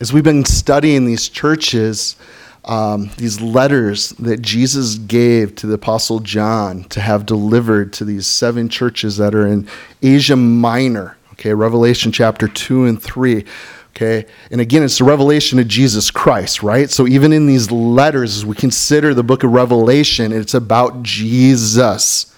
as 0.00 0.14
we've 0.14 0.24
been 0.24 0.46
studying 0.46 1.04
these 1.04 1.28
churches, 1.28 2.16
um, 2.64 3.10
these 3.18 3.40
letters 3.40 4.10
that 4.10 4.40
Jesus 4.40 4.96
gave 4.96 5.54
to 5.56 5.66
the 5.66 5.74
Apostle 5.74 6.20
John 6.20 6.84
to 6.84 7.00
have 7.00 7.26
delivered 7.26 7.92
to 7.94 8.04
these 8.04 8.26
seven 8.26 8.68
churches 8.68 9.18
that 9.18 9.34
are 9.34 9.46
in 9.46 9.68
Asia 10.02 10.36
Minor, 10.36 11.18
okay, 11.32 11.52
Revelation 11.52 12.12
chapter 12.12 12.48
2 12.48 12.86
and 12.86 13.02
3. 13.02 13.44
Okay, 13.90 14.24
and 14.50 14.60
again, 14.60 14.82
it's 14.84 14.98
the 14.98 15.04
revelation 15.04 15.58
of 15.58 15.66
Jesus 15.68 16.10
Christ, 16.10 16.62
right? 16.62 16.88
So 16.88 17.06
even 17.06 17.32
in 17.32 17.46
these 17.46 17.70
letters, 17.70 18.36
as 18.36 18.46
we 18.46 18.54
consider 18.54 19.12
the 19.12 19.24
book 19.24 19.42
of 19.42 19.50
Revelation, 19.50 20.32
it's 20.32 20.54
about 20.54 21.02
Jesus. 21.02 22.34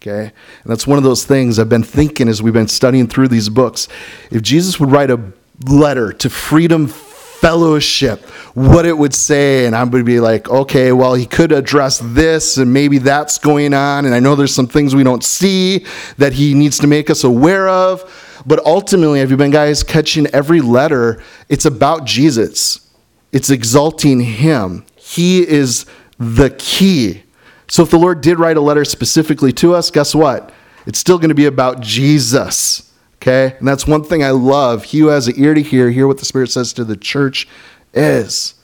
Okay, 0.00 0.32
and 0.32 0.32
that's 0.64 0.86
one 0.86 0.96
of 0.96 1.04
those 1.04 1.24
things 1.24 1.58
I've 1.58 1.68
been 1.68 1.82
thinking 1.82 2.28
as 2.28 2.42
we've 2.42 2.54
been 2.54 2.66
studying 2.66 3.06
through 3.06 3.28
these 3.28 3.48
books. 3.48 3.88
If 4.30 4.42
Jesus 4.42 4.80
would 4.80 4.90
write 4.90 5.10
a 5.10 5.20
letter 5.64 6.12
to 6.12 6.30
Freedom 6.30 6.86
Fellowship, 6.86 8.24
what 8.54 8.86
it 8.86 8.96
would 8.96 9.14
say, 9.14 9.66
and 9.66 9.76
I 9.76 9.84
would 9.84 10.04
be 10.04 10.20
like, 10.20 10.48
okay, 10.48 10.92
well, 10.92 11.14
he 11.14 11.26
could 11.26 11.52
address 11.52 12.00
this, 12.02 12.56
and 12.56 12.72
maybe 12.72 12.98
that's 12.98 13.38
going 13.38 13.74
on, 13.74 14.06
and 14.06 14.14
I 14.14 14.20
know 14.20 14.34
there's 14.34 14.54
some 14.54 14.66
things 14.66 14.94
we 14.94 15.04
don't 15.04 15.22
see 15.22 15.84
that 16.16 16.32
he 16.32 16.54
needs 16.54 16.78
to 16.78 16.86
make 16.86 17.10
us 17.10 17.24
aware 17.24 17.68
of. 17.68 18.42
But 18.46 18.64
ultimately, 18.64 19.20
have 19.20 19.30
you 19.30 19.36
been 19.36 19.50
guys 19.50 19.82
catching 19.82 20.26
every 20.28 20.60
letter? 20.60 21.22
It's 21.48 21.64
about 21.64 22.04
Jesus. 22.04 22.90
It's 23.32 23.50
exalting 23.50 24.20
him. 24.20 24.86
He 24.96 25.46
is 25.46 25.84
the 26.18 26.50
key. 26.50 27.22
So 27.68 27.82
if 27.82 27.90
the 27.90 27.98
Lord 27.98 28.20
did 28.20 28.38
write 28.38 28.56
a 28.56 28.60
letter 28.60 28.84
specifically 28.84 29.52
to 29.54 29.74
us, 29.74 29.90
guess 29.90 30.14
what? 30.14 30.52
It's 30.86 30.98
still 30.98 31.18
going 31.18 31.30
to 31.30 31.34
be 31.34 31.46
about 31.46 31.80
Jesus. 31.80 32.92
Okay? 33.16 33.56
And 33.58 33.66
that's 33.66 33.86
one 33.86 34.04
thing 34.04 34.22
I 34.22 34.30
love. 34.30 34.84
He 34.84 35.00
who 35.00 35.06
has 35.08 35.28
an 35.28 35.34
ear 35.36 35.54
to 35.54 35.62
hear, 35.62 35.90
hear 35.90 36.06
what 36.06 36.18
the 36.18 36.24
Spirit 36.24 36.50
says 36.50 36.72
to 36.74 36.84
the 36.84 36.96
church 36.96 37.48
is. 37.94 38.54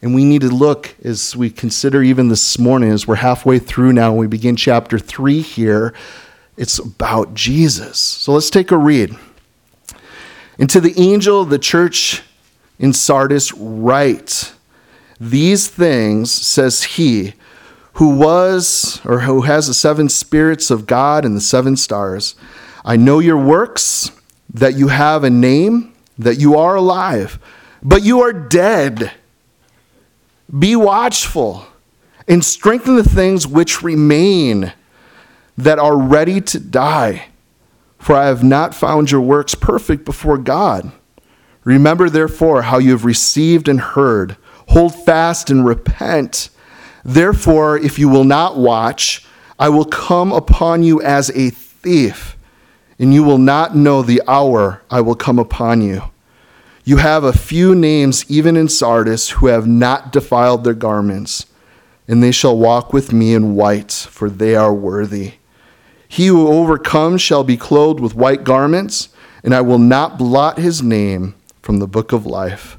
And 0.00 0.14
we 0.14 0.24
need 0.24 0.42
to 0.42 0.48
look 0.48 0.94
as 1.04 1.34
we 1.34 1.50
consider 1.50 2.02
even 2.02 2.28
this 2.28 2.58
morning, 2.58 2.90
as 2.90 3.06
we're 3.06 3.16
halfway 3.16 3.58
through 3.58 3.92
now, 3.92 4.10
and 4.10 4.18
we 4.18 4.28
begin 4.28 4.54
chapter 4.54 4.98
3 4.98 5.40
here 5.42 5.94
it's 6.58 6.80
about 6.80 7.34
Jesus. 7.34 7.98
So 7.98 8.32
let's 8.32 8.50
take 8.50 8.72
a 8.72 8.76
read. 8.76 9.16
And 10.58 10.68
to 10.68 10.80
the 10.80 11.00
angel 11.00 11.40
of 11.40 11.50
the 11.50 11.58
church 11.58 12.22
in 12.80 12.92
Sardis, 12.92 13.54
write 13.54 14.52
these 15.20 15.68
things, 15.68 16.32
says 16.32 16.82
he, 16.82 17.34
who 17.94 18.16
was 18.16 19.00
or 19.04 19.20
who 19.20 19.42
has 19.42 19.68
the 19.68 19.74
seven 19.74 20.08
spirits 20.08 20.70
of 20.70 20.86
God 20.86 21.24
and 21.24 21.36
the 21.36 21.40
seven 21.40 21.76
stars. 21.76 22.34
I 22.84 22.96
know 22.96 23.18
your 23.18 23.38
works, 23.38 24.10
that 24.54 24.74
you 24.74 24.88
have 24.88 25.24
a 25.24 25.30
name, 25.30 25.94
that 26.18 26.38
you 26.38 26.56
are 26.56 26.76
alive, 26.76 27.38
but 27.82 28.02
you 28.02 28.20
are 28.20 28.32
dead. 28.32 29.12
Be 30.56 30.74
watchful 30.74 31.66
and 32.26 32.44
strengthen 32.44 32.96
the 32.96 33.04
things 33.04 33.46
which 33.46 33.82
remain 33.82 34.72
that 35.56 35.78
are 35.78 35.96
ready 35.96 36.40
to 36.40 36.60
die. 36.60 37.26
For 37.98 38.14
I 38.14 38.26
have 38.26 38.44
not 38.44 38.74
found 38.74 39.10
your 39.10 39.20
works 39.20 39.54
perfect 39.54 40.04
before 40.04 40.38
God. 40.38 40.92
Remember, 41.64 42.08
therefore, 42.08 42.62
how 42.62 42.78
you 42.78 42.92
have 42.92 43.04
received 43.04 43.68
and 43.68 43.80
heard. 43.80 44.36
Hold 44.68 44.94
fast 44.94 45.50
and 45.50 45.66
repent. 45.66 46.48
Therefore, 47.04 47.76
if 47.76 47.98
you 47.98 48.08
will 48.08 48.24
not 48.24 48.56
watch, 48.56 49.26
I 49.58 49.68
will 49.68 49.84
come 49.84 50.32
upon 50.32 50.82
you 50.82 51.02
as 51.02 51.30
a 51.30 51.50
thief, 51.50 52.36
and 52.98 53.14
you 53.14 53.22
will 53.22 53.38
not 53.38 53.76
know 53.76 54.02
the 54.02 54.22
hour 54.26 54.82
I 54.90 55.00
will 55.00 55.14
come 55.14 55.38
upon 55.38 55.82
you. 55.82 56.02
You 56.84 56.96
have 56.96 57.22
a 57.22 57.32
few 57.32 57.74
names, 57.74 58.24
even 58.30 58.56
in 58.56 58.68
Sardis, 58.68 59.30
who 59.30 59.46
have 59.48 59.66
not 59.66 60.10
defiled 60.10 60.64
their 60.64 60.74
garments, 60.74 61.46
and 62.08 62.22
they 62.22 62.32
shall 62.32 62.56
walk 62.56 62.92
with 62.92 63.12
me 63.12 63.34
in 63.34 63.54
white, 63.54 63.92
for 63.92 64.30
they 64.30 64.54
are 64.54 64.72
worthy. 64.72 65.34
He 66.08 66.28
who 66.28 66.48
overcomes 66.48 67.20
shall 67.20 67.44
be 67.44 67.58
clothed 67.58 68.00
with 68.00 68.14
white 68.14 68.42
garments, 68.42 69.10
and 69.44 69.54
I 69.54 69.60
will 69.60 69.78
not 69.78 70.16
blot 70.16 70.58
his 70.58 70.82
name 70.82 71.34
from 71.60 71.78
the 71.78 71.86
book 71.86 72.12
of 72.12 72.24
life. 72.24 72.78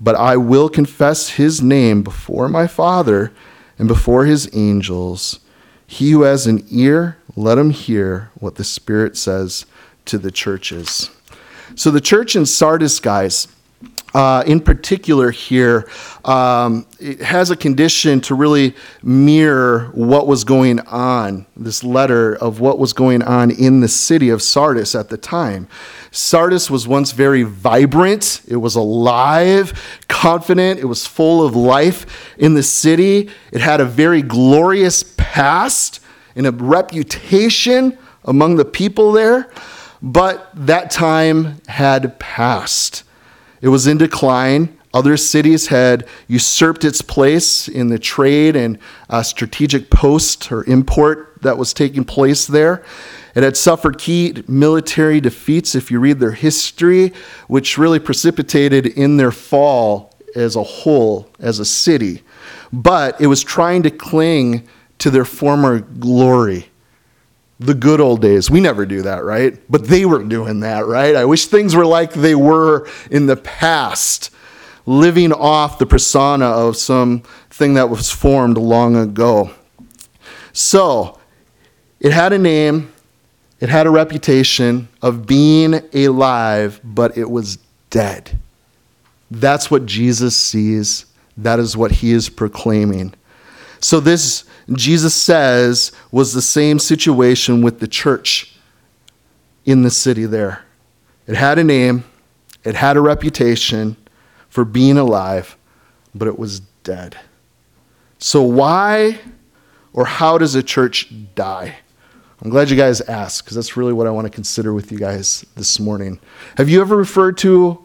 But 0.00 0.16
I 0.16 0.38
will 0.38 0.70
confess 0.70 1.30
his 1.30 1.62
name 1.62 2.02
before 2.02 2.48
my 2.48 2.66
Father 2.66 3.32
and 3.78 3.86
before 3.86 4.24
his 4.24 4.48
angels. 4.54 5.40
He 5.86 6.12
who 6.12 6.22
has 6.22 6.46
an 6.46 6.64
ear, 6.70 7.18
let 7.36 7.56
them 7.56 7.70
hear 7.70 8.30
what 8.34 8.56
the 8.56 8.64
Spirit 8.64 9.16
says 9.16 9.66
to 10.06 10.18
the 10.18 10.30
churches. 10.30 11.10
So, 11.74 11.90
the 11.90 12.00
church 12.00 12.36
in 12.36 12.46
Sardis, 12.46 13.00
guys, 13.00 13.48
uh, 14.14 14.44
in 14.46 14.60
particular 14.60 15.32
here, 15.32 15.88
um, 16.24 16.86
it 17.00 17.20
has 17.20 17.50
a 17.50 17.56
condition 17.56 18.20
to 18.20 18.34
really 18.36 18.74
mirror 19.02 19.90
what 19.92 20.28
was 20.28 20.44
going 20.44 20.78
on, 20.80 21.46
this 21.56 21.82
letter 21.82 22.36
of 22.36 22.60
what 22.60 22.78
was 22.78 22.92
going 22.92 23.22
on 23.22 23.50
in 23.50 23.80
the 23.80 23.88
city 23.88 24.28
of 24.28 24.40
Sardis 24.40 24.94
at 24.94 25.08
the 25.08 25.16
time. 25.16 25.66
Sardis 26.12 26.70
was 26.70 26.86
once 26.86 27.10
very 27.10 27.42
vibrant, 27.42 28.42
it 28.46 28.56
was 28.56 28.76
alive, 28.76 29.98
confident, 30.06 30.78
it 30.78 30.86
was 30.86 31.08
full 31.08 31.44
of 31.44 31.56
life 31.56 32.36
in 32.38 32.54
the 32.54 32.62
city. 32.62 33.28
It 33.50 33.60
had 33.60 33.80
a 33.80 33.84
very 33.84 34.22
glorious 34.22 35.02
past 35.16 35.98
and 36.36 36.46
a 36.46 36.52
reputation 36.52 37.98
among 38.24 38.56
the 38.56 38.64
people 38.64 39.12
there, 39.12 39.50
but 40.02 40.50
that 40.54 40.90
time 40.90 41.60
had 41.66 42.18
passed. 42.18 43.04
It 43.60 43.68
was 43.68 43.86
in 43.86 43.98
decline. 43.98 44.78
Other 44.92 45.16
cities 45.16 45.68
had 45.68 46.06
usurped 46.28 46.84
its 46.84 47.02
place 47.02 47.66
in 47.66 47.88
the 47.88 47.98
trade 47.98 48.54
and 48.54 48.78
uh, 49.10 49.22
strategic 49.22 49.90
post 49.90 50.52
or 50.52 50.64
import 50.64 51.38
that 51.42 51.58
was 51.58 51.72
taking 51.72 52.04
place 52.04 52.46
there. 52.46 52.84
It 53.34 53.42
had 53.42 53.56
suffered 53.56 53.98
key 53.98 54.44
military 54.46 55.20
defeats, 55.20 55.74
if 55.74 55.90
you 55.90 55.98
read 55.98 56.20
their 56.20 56.32
history, 56.32 57.12
which 57.48 57.78
really 57.78 57.98
precipitated 57.98 58.86
in 58.86 59.16
their 59.16 59.32
fall 59.32 60.14
as 60.36 60.54
a 60.54 60.62
whole, 60.62 61.28
as 61.40 61.58
a 61.58 61.64
city. 61.64 62.22
But 62.72 63.20
it 63.20 63.26
was 63.26 63.42
trying 63.42 63.82
to 63.84 63.90
cling 63.90 64.68
to 65.04 65.10
their 65.10 65.26
former 65.26 65.80
glory 65.80 66.66
the 67.60 67.74
good 67.74 68.00
old 68.00 68.22
days. 68.22 68.50
We 68.50 68.58
never 68.58 68.86
do 68.86 69.02
that, 69.02 69.22
right? 69.22 69.60
But 69.68 69.86
they 69.86 70.06
were 70.06 70.24
doing 70.24 70.60
that, 70.60 70.86
right? 70.86 71.14
I 71.14 71.26
wish 71.26 71.44
things 71.44 71.76
were 71.76 71.84
like 71.84 72.14
they 72.14 72.34
were 72.34 72.88
in 73.10 73.26
the 73.26 73.36
past, 73.36 74.30
living 74.86 75.30
off 75.30 75.78
the 75.78 75.84
persona 75.84 76.46
of 76.46 76.78
something 76.78 77.74
that 77.74 77.90
was 77.90 78.10
formed 78.10 78.56
long 78.56 78.96
ago. 78.96 79.50
So, 80.54 81.18
it 82.00 82.12
had 82.12 82.32
a 82.32 82.38
name, 82.38 82.90
it 83.60 83.68
had 83.68 83.86
a 83.86 83.90
reputation 83.90 84.88
of 85.02 85.26
being 85.26 85.82
alive, 85.92 86.80
but 86.82 87.18
it 87.18 87.28
was 87.28 87.58
dead. 87.90 88.38
That's 89.30 89.70
what 89.70 89.84
Jesus 89.84 90.34
sees. 90.34 91.04
That 91.36 91.58
is 91.58 91.76
what 91.76 91.90
he 91.90 92.12
is 92.12 92.30
proclaiming. 92.30 93.12
So, 93.80 94.00
this 94.00 94.44
Jesus 94.72 95.14
says 95.14 95.92
was 96.10 96.32
the 96.32 96.42
same 96.42 96.78
situation 96.78 97.62
with 97.62 97.80
the 97.80 97.88
church 97.88 98.56
in 99.64 99.82
the 99.82 99.90
city 99.90 100.26
there. 100.26 100.64
It 101.26 101.36
had 101.36 101.58
a 101.58 101.64
name, 101.64 102.04
it 102.64 102.74
had 102.74 102.96
a 102.96 103.00
reputation 103.00 103.96
for 104.48 104.64
being 104.64 104.98
alive, 104.98 105.56
but 106.14 106.28
it 106.28 106.38
was 106.38 106.60
dead. 106.82 107.16
So, 108.18 108.42
why 108.42 109.20
or 109.92 110.06
how 110.06 110.38
does 110.38 110.54
a 110.54 110.62
church 110.62 111.12
die? 111.34 111.76
I'm 112.42 112.50
glad 112.50 112.68
you 112.68 112.76
guys 112.76 113.00
asked 113.02 113.44
because 113.44 113.54
that's 113.54 113.76
really 113.76 113.92
what 113.92 114.06
I 114.06 114.10
want 114.10 114.26
to 114.26 114.30
consider 114.30 114.74
with 114.74 114.92
you 114.92 114.98
guys 114.98 115.44
this 115.56 115.80
morning. 115.80 116.20
Have 116.56 116.68
you 116.68 116.80
ever 116.80 116.96
referred 116.96 117.38
to 117.38 117.84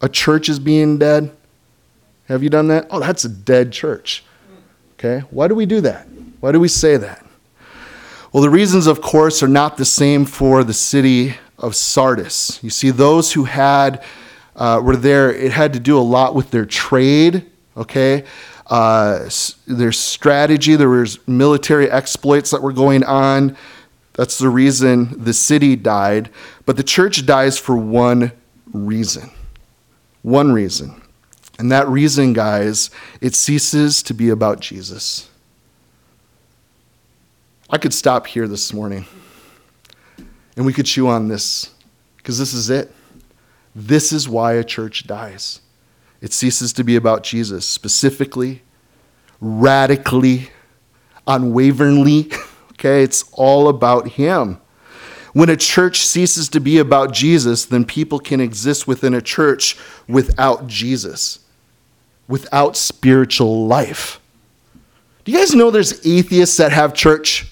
a 0.00 0.08
church 0.08 0.48
as 0.48 0.58
being 0.58 0.98
dead? 0.98 1.34
Have 2.28 2.42
you 2.42 2.50
done 2.50 2.68
that? 2.68 2.86
Oh, 2.90 3.00
that's 3.00 3.24
a 3.24 3.28
dead 3.28 3.72
church. 3.72 4.24
Okay? 4.98 5.24
Why 5.30 5.46
do 5.46 5.54
we 5.54 5.64
do 5.64 5.80
that? 5.82 6.08
Why 6.40 6.50
do 6.50 6.58
we 6.58 6.66
say 6.66 6.96
that? 6.96 7.24
Well, 8.32 8.42
the 8.42 8.50
reasons, 8.50 8.88
of 8.88 9.00
course, 9.00 9.42
are 9.44 9.48
not 9.48 9.76
the 9.76 9.84
same 9.84 10.24
for 10.24 10.64
the 10.64 10.74
city 10.74 11.36
of 11.56 11.76
Sardis. 11.76 12.58
You 12.62 12.70
see, 12.70 12.90
those 12.90 13.32
who 13.32 13.44
had 13.44 14.02
uh, 14.56 14.80
were 14.82 14.96
there, 14.96 15.32
it 15.32 15.52
had 15.52 15.72
to 15.74 15.80
do 15.80 15.96
a 15.96 16.02
lot 16.02 16.34
with 16.34 16.50
their 16.50 16.66
trade, 16.66 17.46
okay? 17.76 18.24
Uh, 18.66 19.30
their 19.68 19.92
strategy, 19.92 20.74
there 20.74 20.90
was 20.90 21.26
military 21.28 21.88
exploits 21.88 22.50
that 22.50 22.60
were 22.60 22.72
going 22.72 23.04
on. 23.04 23.56
That's 24.14 24.36
the 24.36 24.48
reason 24.48 25.22
the 25.22 25.32
city 25.32 25.76
died. 25.76 26.28
But 26.66 26.76
the 26.76 26.82
church 26.82 27.24
dies 27.24 27.56
for 27.56 27.76
one 27.76 28.32
reason. 28.72 29.30
One 30.22 30.50
reason. 30.52 31.00
And 31.58 31.72
that 31.72 31.88
reason, 31.88 32.32
guys, 32.32 32.90
it 33.20 33.34
ceases 33.34 34.02
to 34.04 34.14
be 34.14 34.30
about 34.30 34.60
Jesus. 34.60 35.28
I 37.68 37.78
could 37.78 37.92
stop 37.92 38.26
here 38.26 38.46
this 38.48 38.72
morning 38.72 39.04
and 40.56 40.64
we 40.64 40.72
could 40.72 40.86
chew 40.86 41.08
on 41.08 41.28
this 41.28 41.70
because 42.16 42.38
this 42.38 42.52
is 42.54 42.70
it. 42.70 42.92
This 43.74 44.12
is 44.12 44.28
why 44.28 44.54
a 44.54 44.64
church 44.64 45.06
dies. 45.06 45.60
it 46.20 46.32
ceases 46.32 46.72
to 46.72 46.82
be 46.82 46.96
about 46.96 47.22
Jesus 47.22 47.66
specifically, 47.66 48.62
radically, 49.40 50.50
unwaveringly. 51.26 52.30
Okay, 52.72 53.02
it's 53.02 53.24
all 53.32 53.68
about 53.68 54.06
Him. 54.10 54.60
When 55.32 55.48
a 55.48 55.56
church 55.56 56.06
ceases 56.06 56.48
to 56.50 56.60
be 56.60 56.78
about 56.78 57.12
Jesus, 57.12 57.64
then 57.64 57.84
people 57.84 58.20
can 58.20 58.40
exist 58.40 58.86
within 58.86 59.14
a 59.14 59.20
church 59.20 59.76
without 60.06 60.68
Jesus, 60.68 61.40
without 62.28 62.76
spiritual 62.76 63.66
life. 63.66 64.20
Do 65.24 65.32
you 65.32 65.38
guys 65.38 65.54
know 65.54 65.70
there's 65.70 66.06
atheists 66.06 66.56
that 66.58 66.72
have 66.72 66.94
church? 66.94 67.46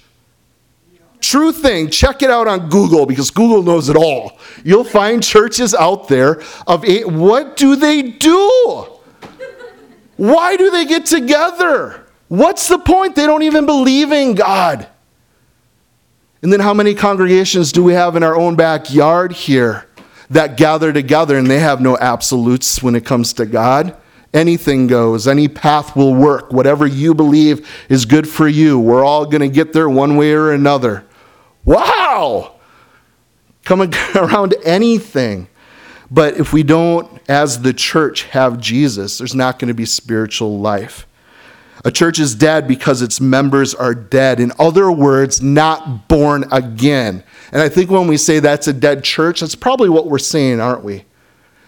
True 1.20 1.50
thing. 1.50 1.90
Check 1.90 2.22
it 2.22 2.30
out 2.30 2.46
on 2.46 2.68
Google 2.68 3.06
because 3.06 3.30
Google 3.30 3.62
knows 3.62 3.88
it 3.88 3.96
all. 3.96 4.38
You'll 4.64 4.84
find 4.84 5.22
churches 5.22 5.74
out 5.74 6.08
there 6.08 6.42
of 6.66 6.84
eight. 6.84 7.08
What 7.08 7.56
do 7.56 7.74
they 7.74 8.02
do? 8.02 8.86
Why 10.16 10.56
do 10.56 10.70
they 10.70 10.84
get 10.84 11.06
together? 11.06 12.06
What's 12.28 12.68
the 12.68 12.78
point? 12.78 13.16
They 13.16 13.26
don't 13.26 13.42
even 13.42 13.66
believe 13.66 14.12
in 14.12 14.34
God. 14.34 14.86
And 16.42 16.52
then 16.52 16.60
how 16.60 16.74
many 16.74 16.94
congregations 16.94 17.72
do 17.72 17.82
we 17.82 17.94
have 17.94 18.14
in 18.14 18.22
our 18.22 18.36
own 18.36 18.56
backyard 18.56 19.32
here 19.32 19.86
that 20.30 20.56
gather 20.56 20.92
together 20.92 21.36
and 21.36 21.50
they 21.50 21.60
have 21.60 21.80
no 21.80 21.96
absolutes 21.98 22.82
when 22.82 22.94
it 22.94 23.04
comes 23.04 23.32
to 23.34 23.46
God? 23.46 23.96
Anything 24.36 24.86
goes, 24.86 25.26
any 25.26 25.48
path 25.48 25.96
will 25.96 26.14
work. 26.14 26.52
Whatever 26.52 26.86
you 26.86 27.14
believe 27.14 27.66
is 27.88 28.04
good 28.04 28.28
for 28.28 28.46
you, 28.46 28.78
we're 28.78 29.02
all 29.02 29.24
going 29.24 29.40
to 29.40 29.48
get 29.48 29.72
there 29.72 29.88
one 29.88 30.18
way 30.18 30.32
or 30.32 30.52
another. 30.52 31.06
Wow! 31.64 32.56
Coming 33.64 33.94
around 34.14 34.54
anything. 34.62 35.48
But 36.10 36.36
if 36.36 36.52
we 36.52 36.62
don't, 36.64 37.18
as 37.30 37.62
the 37.62 37.72
church, 37.72 38.24
have 38.24 38.60
Jesus, 38.60 39.16
there's 39.16 39.34
not 39.34 39.58
going 39.58 39.68
to 39.68 39.74
be 39.74 39.86
spiritual 39.86 40.60
life. 40.60 41.06
A 41.86 41.90
church 41.90 42.18
is 42.18 42.34
dead 42.34 42.68
because 42.68 43.00
its 43.00 43.22
members 43.22 43.74
are 43.74 43.94
dead. 43.94 44.38
In 44.38 44.52
other 44.58 44.92
words, 44.92 45.40
not 45.40 46.08
born 46.08 46.44
again. 46.52 47.24
And 47.52 47.62
I 47.62 47.70
think 47.70 47.90
when 47.90 48.06
we 48.06 48.18
say 48.18 48.38
that's 48.38 48.68
a 48.68 48.74
dead 48.74 49.02
church, 49.02 49.40
that's 49.40 49.54
probably 49.54 49.88
what 49.88 50.08
we're 50.08 50.18
saying, 50.18 50.60
aren't 50.60 50.84
we? 50.84 51.05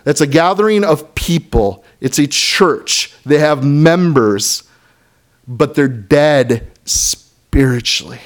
That's 0.08 0.22
a 0.22 0.26
gathering 0.26 0.84
of 0.84 1.14
people. 1.14 1.84
It's 2.00 2.18
a 2.18 2.26
church. 2.26 3.12
They 3.26 3.36
have 3.40 3.62
members, 3.62 4.62
but 5.46 5.74
they're 5.74 5.86
dead 5.86 6.66
spiritually 6.86 8.20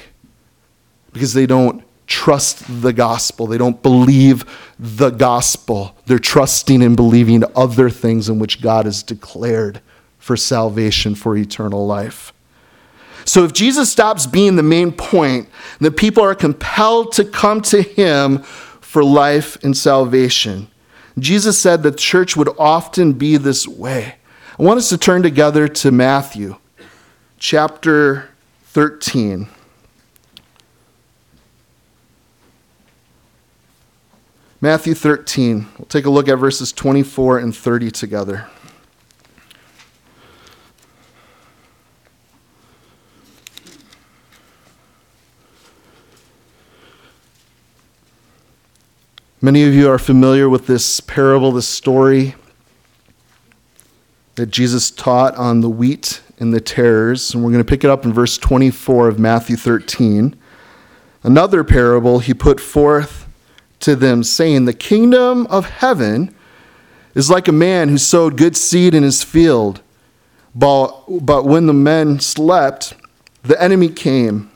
because 1.11 1.33
they 1.33 1.45
don't 1.45 1.83
trust 2.07 2.63
the 2.81 2.93
gospel. 2.93 3.47
They 3.47 3.57
don't 3.57 3.83
believe 3.83 4.45
the 4.79 5.09
gospel. 5.09 5.97
They're 6.05 6.19
trusting 6.19 6.81
and 6.81 6.95
believing 6.95 7.43
other 7.53 7.89
things 7.89 8.29
in 8.29 8.39
which 8.39 8.61
God 8.61 8.85
has 8.85 9.03
declared 9.03 9.81
for 10.19 10.37
salvation, 10.37 11.15
for 11.15 11.35
eternal 11.35 11.85
life. 11.85 12.31
So 13.25 13.43
if 13.43 13.51
Jesus 13.51 13.91
stops 13.91 14.25
being 14.25 14.55
the 14.55 14.63
main 14.63 14.93
point, 14.93 15.49
then 15.81 15.91
people 15.91 16.23
are 16.23 16.33
compelled 16.33 17.11
to 17.15 17.25
come 17.25 17.59
to 17.63 17.81
him 17.81 18.41
for 18.79 19.03
life 19.03 19.61
and 19.65 19.75
salvation. 19.75 20.69
Jesus 21.17 21.59
said 21.59 21.83
the 21.83 21.91
church 21.91 22.35
would 22.35 22.49
often 22.57 23.13
be 23.13 23.37
this 23.37 23.67
way. 23.67 24.15
I 24.57 24.63
want 24.63 24.77
us 24.77 24.89
to 24.89 24.97
turn 24.97 25.23
together 25.23 25.67
to 25.67 25.91
Matthew 25.91 26.57
chapter 27.37 28.29
13. 28.65 29.47
Matthew 34.61 34.93
13. 34.93 35.67
We'll 35.77 35.85
take 35.87 36.05
a 36.05 36.09
look 36.09 36.29
at 36.29 36.35
verses 36.35 36.71
24 36.71 37.39
and 37.39 37.55
30 37.55 37.91
together. 37.91 38.47
Many 49.43 49.65
of 49.65 49.73
you 49.73 49.89
are 49.89 49.99
familiar 49.99 50.47
with 50.47 50.67
this 50.67 51.01
parable, 51.01 51.51
this 51.51 51.67
story 51.67 52.35
that 54.35 54.45
Jesus 54.45 54.89
taught 54.89 55.35
on 55.35 55.59
the 55.59 55.69
wheat 55.69 56.21
and 56.39 56.53
the 56.53 56.61
tares. 56.61 57.33
And 57.33 57.43
we're 57.43 57.51
going 57.51 57.61
to 57.61 57.69
pick 57.69 57.83
it 57.83 57.89
up 57.89 58.05
in 58.05 58.13
verse 58.13 58.37
24 58.37 59.09
of 59.09 59.19
Matthew 59.19 59.57
13. 59.57 60.33
Another 61.23 61.65
parable 61.65 62.19
he 62.19 62.33
put 62.33 62.61
forth 62.61 63.27
to 63.81 63.97
them, 63.97 64.23
saying, 64.23 64.63
The 64.63 64.73
kingdom 64.73 65.45
of 65.47 65.65
heaven 65.65 66.33
is 67.13 67.29
like 67.29 67.49
a 67.49 67.51
man 67.51 67.89
who 67.89 67.97
sowed 67.97 68.37
good 68.37 68.55
seed 68.55 68.95
in 68.95 69.03
his 69.03 69.25
field. 69.25 69.81
But, 70.55 71.09
when 71.09 71.65
the 71.65 71.73
men 71.73 72.21
slept, 72.21 72.93
the 73.41 73.61
enemy 73.61 73.89
came 73.89 74.49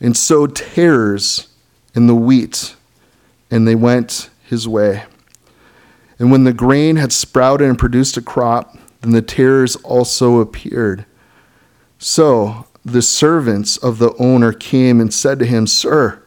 and 0.00 0.16
sowed 0.16 0.56
tares 0.56 1.46
in 1.94 2.08
the 2.08 2.16
wheat, 2.16 2.74
and 3.52 3.68
they 3.68 3.74
went 3.74 4.30
his 4.46 4.66
way. 4.66 5.04
And 6.18 6.32
when 6.32 6.44
the 6.44 6.54
grain 6.54 6.96
had 6.96 7.12
sprouted 7.12 7.68
and 7.68 7.78
produced 7.78 8.16
a 8.16 8.22
crop, 8.22 8.78
then 9.02 9.12
the 9.12 9.20
tares 9.20 9.76
also 9.76 10.40
appeared. 10.40 11.04
So 11.98 12.66
the 12.82 13.02
servants 13.02 13.76
of 13.76 13.98
the 13.98 14.14
owner 14.16 14.52
came 14.52 15.00
and 15.00 15.12
said 15.12 15.38
to 15.38 15.44
him, 15.44 15.66
Sir, 15.66 16.22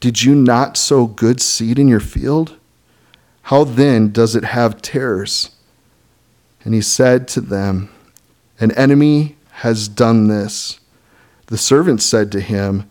did 0.00 0.22
you 0.22 0.34
not 0.34 0.78
sow 0.78 1.06
good 1.06 1.42
seed 1.42 1.78
in 1.78 1.88
your 1.88 2.00
field? 2.00 2.56
How 3.42 3.64
then 3.64 4.10
does 4.10 4.34
it 4.34 4.44
have 4.44 4.80
tares? 4.80 5.50
And 6.64 6.72
he 6.72 6.80
said 6.80 7.28
to 7.28 7.42
them, 7.42 7.90
An 8.58 8.70
enemy 8.72 9.36
has 9.50 9.88
done 9.88 10.28
this. 10.28 10.80
The 11.46 11.58
servant 11.58 12.00
said 12.00 12.32
to 12.32 12.40
him, 12.40 12.88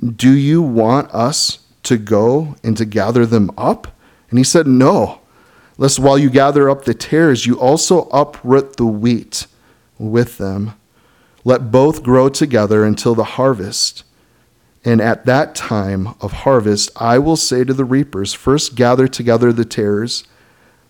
Do 0.00 0.30
you 0.30 0.62
want 0.62 1.10
us 1.12 1.58
to 1.84 1.96
go 1.96 2.56
and 2.62 2.76
to 2.76 2.84
gather 2.84 3.26
them 3.26 3.50
up? 3.56 3.96
And 4.30 4.38
he 4.38 4.44
said, 4.44 4.66
No, 4.66 5.20
lest 5.78 5.98
while 5.98 6.18
you 6.18 6.30
gather 6.30 6.70
up 6.70 6.84
the 6.84 6.94
tares, 6.94 7.46
you 7.46 7.58
also 7.60 8.08
uproot 8.08 8.76
the 8.76 8.86
wheat 8.86 9.46
with 9.98 10.38
them. 10.38 10.74
Let 11.44 11.70
both 11.70 12.02
grow 12.02 12.28
together 12.28 12.84
until 12.84 13.14
the 13.14 13.24
harvest. 13.24 14.04
And 14.84 15.00
at 15.00 15.26
that 15.26 15.54
time 15.54 16.14
of 16.20 16.32
harvest, 16.32 16.90
I 16.96 17.18
will 17.18 17.36
say 17.36 17.64
to 17.64 17.74
the 17.74 17.84
reapers, 17.84 18.32
First 18.32 18.74
gather 18.74 19.06
together 19.06 19.52
the 19.52 19.64
tares, 19.64 20.24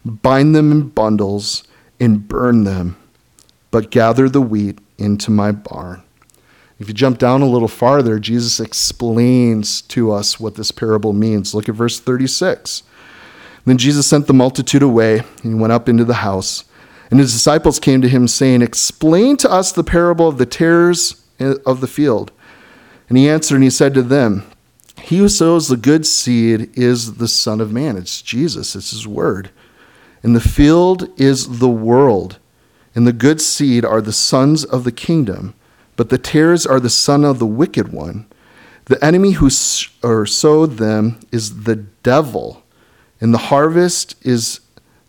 bind 0.05 0.55
them 0.55 0.73
in 0.73 0.89
bundles, 0.89 1.65
and 2.01 2.27
burn 2.27 2.65
them, 2.65 2.97
but 3.71 3.91
gather 3.91 4.29
the 4.29 4.43
wheat 4.43 4.79
into 4.99 5.31
my 5.31 5.53
barn. 5.53 6.03
If 6.79 6.89
you 6.89 6.95
jump 6.95 7.19
down 7.19 7.43
a 7.43 7.49
little 7.49 7.69
farther, 7.69 8.19
Jesus 8.19 8.59
explains 8.59 9.83
to 9.83 10.11
us 10.13 10.41
what 10.41 10.57
this 10.57 10.71
parable 10.71 11.13
means. 11.13 11.55
Look 11.55 11.69
at 11.69 11.75
verse 11.75 12.01
36. 12.01 12.83
Then 13.65 13.79
Jesus 13.79 14.07
sent 14.07 14.27
the 14.27 14.35
multitude 14.35 14.83
away, 14.83 15.19
and 15.19 15.55
he 15.55 15.55
went 15.55 15.73
up 15.73 15.89
into 15.89 16.05
the 16.05 16.15
house. 16.15 16.65
And 17.11 17.21
his 17.21 17.33
disciples 17.33 17.79
came 17.79 18.01
to 18.03 18.09
him, 18.09 18.27
saying, 18.27 18.63
Explain 18.63 19.37
to 19.39 19.51
us 19.51 19.71
the 19.71 19.85
parable 19.85 20.29
of 20.29 20.39
the 20.39 20.47
tares 20.47 21.23
of 21.39 21.81
the 21.81 21.87
field. 21.87 22.33
And 23.09 23.19
he 23.19 23.29
answered 23.29 23.57
and 23.57 23.65
he 23.65 23.71
said 23.71 23.95
to 23.95 24.03
them, 24.03 24.45
He 25.03 25.19
who 25.19 25.29
sows 25.29 25.69
the 25.69 25.77
good 25.77 26.07
seed 26.07 26.71
is 26.77 27.15
the 27.15 27.29
Son 27.29 27.61
of 27.61 27.71
Man. 27.71 27.97
It's 27.97 28.23
Jesus, 28.23 28.75
it's 28.75 28.91
his 28.91 29.07
word. 29.07 29.51
And 30.23 30.35
the 30.35 30.41
field 30.41 31.09
is 31.21 31.59
the 31.59 31.69
world, 31.69 32.39
and 32.95 33.07
the 33.07 33.13
good 33.13 33.41
seed 33.41 33.85
are 33.85 34.01
the 34.01 34.13
sons 34.13 34.65
of 34.65 34.85
the 34.85 34.93
kingdom, 34.93 35.55
but 35.97 36.09
the 36.09 36.19
tares 36.19 36.67
are 36.67 36.81
the 36.81 36.91
son 36.91 37.25
of 37.25 37.39
the 37.39 37.47
wicked 37.47 37.93
one. 37.93 38.27
The 38.87 39.03
enemy 39.05 39.33
who 39.33 39.49
or 40.03 40.27
sowed 40.27 40.79
them 40.79 41.21
is 41.31 41.65
the 41.65 41.77
devil, 41.77 42.63
and 43.21 43.33
the 43.33 43.39
harvest 43.39 44.17
is 44.23 44.61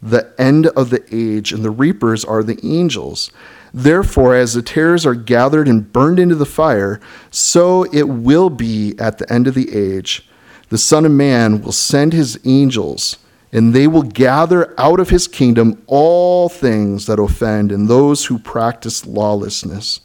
the 0.02 0.34
end 0.38 0.68
of 0.68 0.90
the 0.90 1.04
age, 1.12 1.52
and 1.52 1.64
the 1.64 1.72
reapers 1.72 2.26
are 2.26 2.44
the 2.44 2.60
angels. 2.64 3.32
Therefore, 3.74 4.36
as 4.36 4.54
the 4.54 4.62
tares 4.62 5.06
are 5.06 5.16
gathered 5.16 5.68
and 5.68 5.92
burned 5.92 6.20
into 6.20 6.36
the 6.36 6.46
fire, 6.46 7.00
so 7.32 7.84
it 7.86 8.08
will 8.08 8.50
be 8.50 8.94
at 9.00 9.18
the 9.18 9.32
end 9.34 9.48
of 9.48 9.56
the 9.56 9.74
age. 9.74 10.28
The 10.70 10.78
Son 10.78 11.06
of 11.06 11.12
Man 11.12 11.62
will 11.62 11.72
send 11.72 12.14
his 12.14 12.40
angels, 12.46 13.18
and 13.52 13.74
they 13.74 13.88
will 13.88 14.04
gather 14.04 14.80
out 14.80 15.00
of 15.00 15.10
his 15.10 15.28
kingdom 15.28 15.82
all 15.88 16.50
things 16.50 17.06
that 17.06 17.20
offend 17.20 17.72
and 17.72 17.88
those 17.88 18.26
who 18.26 18.38
practice 18.38 19.06
lawlessness, 19.06 20.02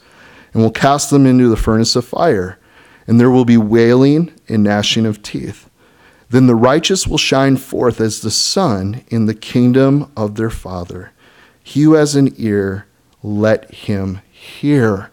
and 0.52 0.62
will 0.62 0.70
cast 0.70 1.10
them 1.10 1.26
into 1.26 1.48
the 1.48 1.56
furnace 1.56 1.96
of 1.96 2.04
fire. 2.04 2.58
And 3.06 3.18
there 3.18 3.30
will 3.30 3.44
be 3.44 3.56
wailing 3.56 4.32
and 4.48 4.62
gnashing 4.62 5.06
of 5.06 5.22
teeth. 5.22 5.68
Then 6.30 6.46
the 6.46 6.54
righteous 6.54 7.06
will 7.06 7.18
shine 7.18 7.56
forth 7.56 8.00
as 8.00 8.20
the 8.20 8.30
sun 8.30 9.02
in 9.08 9.26
the 9.26 9.34
kingdom 9.34 10.12
of 10.16 10.34
their 10.34 10.50
Father. 10.50 11.12
He 11.62 11.82
who 11.82 11.94
has 11.94 12.14
an 12.14 12.34
ear, 12.36 12.86
let 13.22 13.72
him 13.72 14.20
hear. 14.30 15.10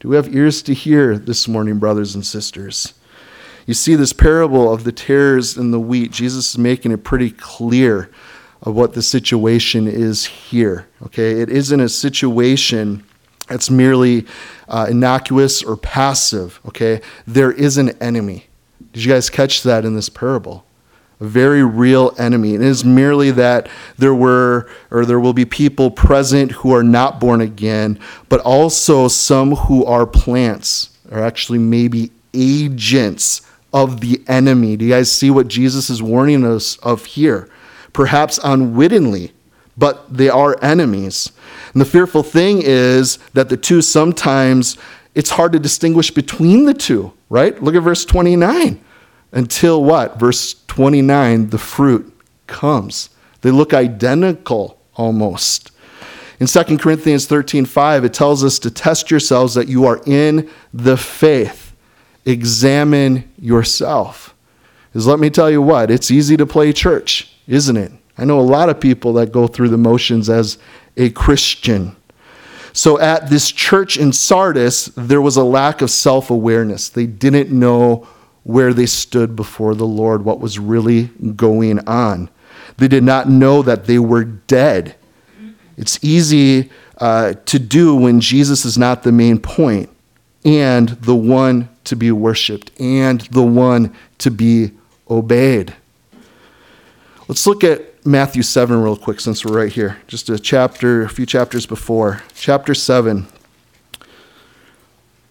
Do 0.00 0.08
we 0.08 0.16
have 0.16 0.34
ears 0.34 0.62
to 0.62 0.74
hear 0.74 1.16
this 1.18 1.46
morning, 1.46 1.78
brothers 1.78 2.14
and 2.14 2.26
sisters? 2.26 2.94
You 3.66 3.74
see, 3.74 3.94
this 3.94 4.12
parable 4.12 4.72
of 4.72 4.84
the 4.84 4.92
tares 4.92 5.56
and 5.56 5.72
the 5.72 5.80
wheat, 5.80 6.12
Jesus 6.12 6.50
is 6.50 6.58
making 6.58 6.92
it 6.92 7.04
pretty 7.04 7.30
clear. 7.30 8.10
of 8.62 8.74
what 8.74 8.94
the 8.94 9.02
situation 9.02 9.86
is 9.86 10.24
here. 10.26 10.86
Okay, 11.04 11.40
it 11.40 11.48
isn't 11.48 11.80
a 11.80 11.88
situation 11.88 13.04
that's 13.48 13.70
merely 13.70 14.26
uh, 14.68 14.86
innocuous 14.90 15.62
or 15.62 15.76
passive. 15.76 16.60
Okay, 16.66 17.00
there 17.26 17.52
is 17.52 17.78
an 17.78 17.90
enemy. 18.00 18.46
Did 18.92 19.04
you 19.04 19.12
guys 19.12 19.30
catch 19.30 19.62
that 19.62 19.84
in 19.84 19.94
this 19.94 20.08
parable? 20.08 20.64
A 21.20 21.24
very 21.24 21.64
real 21.64 22.14
enemy. 22.18 22.54
And 22.54 22.64
it 22.64 22.68
is 22.68 22.84
merely 22.84 23.30
that 23.32 23.68
there 23.96 24.14
were 24.14 24.68
or 24.90 25.04
there 25.04 25.20
will 25.20 25.32
be 25.32 25.44
people 25.44 25.90
present 25.90 26.52
who 26.52 26.74
are 26.74 26.82
not 26.82 27.20
born 27.20 27.40
again, 27.40 27.98
but 28.28 28.40
also 28.40 29.08
some 29.08 29.54
who 29.54 29.84
are 29.84 30.06
plants, 30.06 30.90
or 31.10 31.20
actually 31.20 31.58
maybe 31.58 32.10
agents 32.34 33.42
of 33.72 34.00
the 34.00 34.22
enemy. 34.28 34.76
Do 34.76 34.84
you 34.84 34.90
guys 34.90 35.10
see 35.10 35.30
what 35.30 35.48
Jesus 35.48 35.90
is 35.90 36.02
warning 36.02 36.44
us 36.44 36.76
of 36.78 37.04
here? 37.04 37.48
Perhaps 37.92 38.38
unwittingly, 38.42 39.32
but 39.76 40.12
they 40.12 40.28
are 40.28 40.56
enemies. 40.62 41.32
And 41.72 41.80
the 41.80 41.86
fearful 41.86 42.22
thing 42.22 42.62
is 42.62 43.18
that 43.34 43.48
the 43.48 43.56
two 43.56 43.82
sometimes 43.82 44.76
it's 45.16 45.30
hard 45.30 45.52
to 45.52 45.58
distinguish 45.58 46.10
between 46.10 46.66
the 46.66 46.74
two, 46.74 47.14
right? 47.30 47.60
Look 47.62 47.74
at 47.74 47.82
verse 47.82 48.04
29. 48.04 48.78
Until 49.32 49.82
what? 49.82 50.20
Verse 50.20 50.62
29, 50.68 51.48
the 51.48 51.58
fruit 51.58 52.12
comes. 52.46 53.08
They 53.40 53.50
look 53.50 53.72
identical 53.72 54.78
almost. 54.94 55.70
In 56.38 56.46
2 56.46 56.76
Corinthians 56.76 57.26
13 57.26 57.64
5, 57.64 58.04
it 58.04 58.12
tells 58.12 58.44
us 58.44 58.58
to 58.58 58.70
test 58.70 59.10
yourselves 59.10 59.54
that 59.54 59.68
you 59.68 59.86
are 59.86 60.02
in 60.04 60.50
the 60.74 60.98
faith. 60.98 61.74
Examine 62.26 63.32
yourself. 63.38 64.34
Because 64.92 65.06
let 65.06 65.18
me 65.18 65.30
tell 65.30 65.50
you 65.50 65.62
what, 65.62 65.90
it's 65.90 66.10
easy 66.10 66.36
to 66.36 66.44
play 66.44 66.74
church, 66.74 67.34
isn't 67.46 67.76
it? 67.76 67.92
I 68.18 68.24
know 68.24 68.40
a 68.40 68.42
lot 68.42 68.68
of 68.68 68.80
people 68.80 69.12
that 69.14 69.32
go 69.32 69.46
through 69.46 69.68
the 69.68 69.78
motions 69.78 70.28
as 70.30 70.58
a 70.96 71.10
Christian. 71.10 71.94
So 72.72 72.98
at 72.98 73.30
this 73.30 73.50
church 73.50 73.96
in 73.96 74.12
Sardis, 74.12 74.86
there 74.96 75.22
was 75.22 75.36
a 75.36 75.44
lack 75.44 75.82
of 75.82 75.90
self 75.90 76.30
awareness. 76.30 76.88
They 76.88 77.06
didn't 77.06 77.50
know 77.50 78.06
where 78.44 78.72
they 78.72 78.86
stood 78.86 79.34
before 79.34 79.74
the 79.74 79.86
Lord, 79.86 80.24
what 80.24 80.40
was 80.40 80.58
really 80.58 81.04
going 81.34 81.80
on. 81.88 82.30
They 82.76 82.88
did 82.88 83.02
not 83.02 83.28
know 83.28 83.62
that 83.62 83.86
they 83.86 83.98
were 83.98 84.24
dead. 84.24 84.94
It's 85.76 85.98
easy 86.02 86.70
uh, 86.98 87.34
to 87.46 87.58
do 87.58 87.96
when 87.96 88.20
Jesus 88.20 88.64
is 88.64 88.78
not 88.78 89.02
the 89.02 89.12
main 89.12 89.38
point 89.38 89.90
and 90.44 90.90
the 90.90 91.16
one 91.16 91.68
to 91.84 91.96
be 91.96 92.12
worshiped 92.12 92.70
and 92.80 93.20
the 93.22 93.42
one 93.42 93.94
to 94.18 94.30
be 94.30 94.72
obeyed. 95.10 95.74
Let's 97.28 97.46
look 97.46 97.64
at 97.64 97.85
Matthew 98.06 98.42
7 98.42 98.80
real 98.80 98.96
quick 98.96 99.20
since 99.20 99.44
we're 99.44 99.56
right 99.56 99.72
here. 99.72 99.98
Just 100.06 100.28
a 100.28 100.38
chapter, 100.38 101.02
a 101.02 101.08
few 101.08 101.26
chapters 101.26 101.66
before. 101.66 102.22
Chapter 102.34 102.72
7. 102.72 103.26